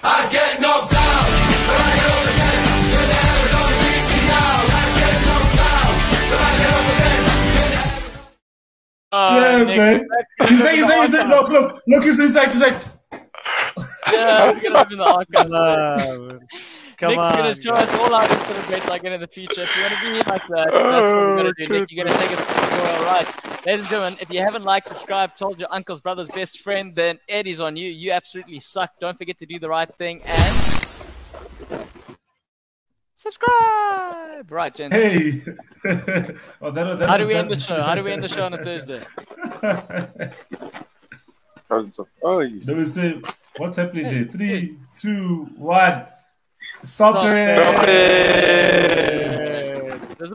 I 0.02 0.28
get 0.30 0.60
knocked 0.60 0.90
down, 0.92 1.24
but 1.68 1.80
I 1.80 1.90
get 1.96 2.08
up 2.10 2.24
again. 2.30 2.60
You're 2.90 3.08
never 3.10 3.46
gonna 3.52 3.76
keep 3.84 4.04
me 4.10 4.18
down. 4.30 4.62
I 4.70 4.84
get 4.96 5.16
knocked 5.26 5.54
down, 5.60 5.90
but 6.30 6.40
I 6.40 6.50
get 6.60 6.70
up 6.72 6.88
again. 6.94 7.24
Oh, 9.12 9.40
Damn, 9.40 9.66
Nick, 9.66 9.76
man. 9.76 10.06
He's 10.48 10.60
like, 10.62 10.74
he's 10.74 10.84
like, 10.84 11.00
he's 11.02 11.14
like, 11.14 11.28
look, 11.28 11.48
look, 11.48 11.82
look, 11.86 12.02
he's 12.04 12.18
inside, 12.18 12.52
he's 12.52 12.62
like, 12.62 12.76
Yeah, 14.12 14.52
we're 14.52 14.60
gonna 14.62 14.78
open 14.80 14.98
the 14.98 15.04
archive. 15.04 15.50
Ah, 15.52 15.96
man. 16.18 16.40
Come 16.96 17.08
Nick's 17.10 17.26
on. 17.26 17.36
gonna 17.36 17.54
show 17.54 17.72
us 17.72 17.90
all 17.94 18.12
how 18.14 18.26
to 18.26 18.34
celebrate 18.46 18.86
like 18.86 19.04
in 19.04 19.20
the 19.20 19.26
future. 19.26 19.62
If 19.62 19.76
you 19.76 19.82
want 19.82 19.94
to 19.94 20.00
be 20.02 20.30
like 20.30 20.46
that, 20.48 20.68
that's 20.70 21.10
what 21.10 21.14
we're 21.16 21.36
gonna 21.36 21.52
do. 21.56 21.66
Nick, 21.80 21.90
you're 21.92 22.04
gonna 22.04 22.18
take 22.18 22.32
us 22.32 22.40
all 22.40 23.04
right. 23.04 23.26
Ladies 23.66 23.80
and 23.80 23.88
gentlemen, 23.90 24.16
if 24.22 24.30
you 24.30 24.40
haven't 24.40 24.64
liked, 24.64 24.88
subscribed, 24.88 25.36
told 25.36 25.60
your 25.60 25.68
uncle's 25.70 26.00
brother's 26.00 26.28
best 26.28 26.60
friend, 26.60 26.94
then 26.94 27.18
Eddie's 27.28 27.60
on 27.60 27.76
you. 27.76 27.90
You 27.90 28.12
absolutely 28.12 28.58
suck. 28.58 28.90
Don't 28.98 29.18
forget 29.18 29.36
to 29.38 29.44
do 29.46 29.58
the 29.58 29.68
right 29.68 29.94
thing 29.96 30.22
and 30.24 31.86
subscribe. 33.14 34.50
Right, 34.50 34.74
gents. 34.74 34.96
hey. 34.96 35.42
oh, 36.62 36.70
that, 36.70 36.98
that 37.00 37.08
How 37.08 37.18
do 37.18 37.26
we 37.26 37.34
that- 37.34 37.40
end 37.40 37.50
the 37.50 37.58
show? 37.58 37.82
How 37.82 37.94
do 37.94 38.02
we 38.02 38.12
end 38.12 38.22
the 38.22 38.28
show 38.28 38.46
on 38.46 38.54
a 38.54 38.64
Thursday? 38.64 39.02
Oh, 42.24 42.40
you 42.40 42.58
Let 42.66 42.76
me 42.78 42.82
see. 42.84 43.22
What's 43.56 43.76
happening 43.76 44.02
there? 44.10 44.24
Three, 44.24 44.76
two, 44.96 45.48
one. 45.56 46.04
Stop, 46.82 47.14
Stop 47.14 47.32
it. 47.36 47.54
Stop 47.54 47.84
it. 47.86 49.79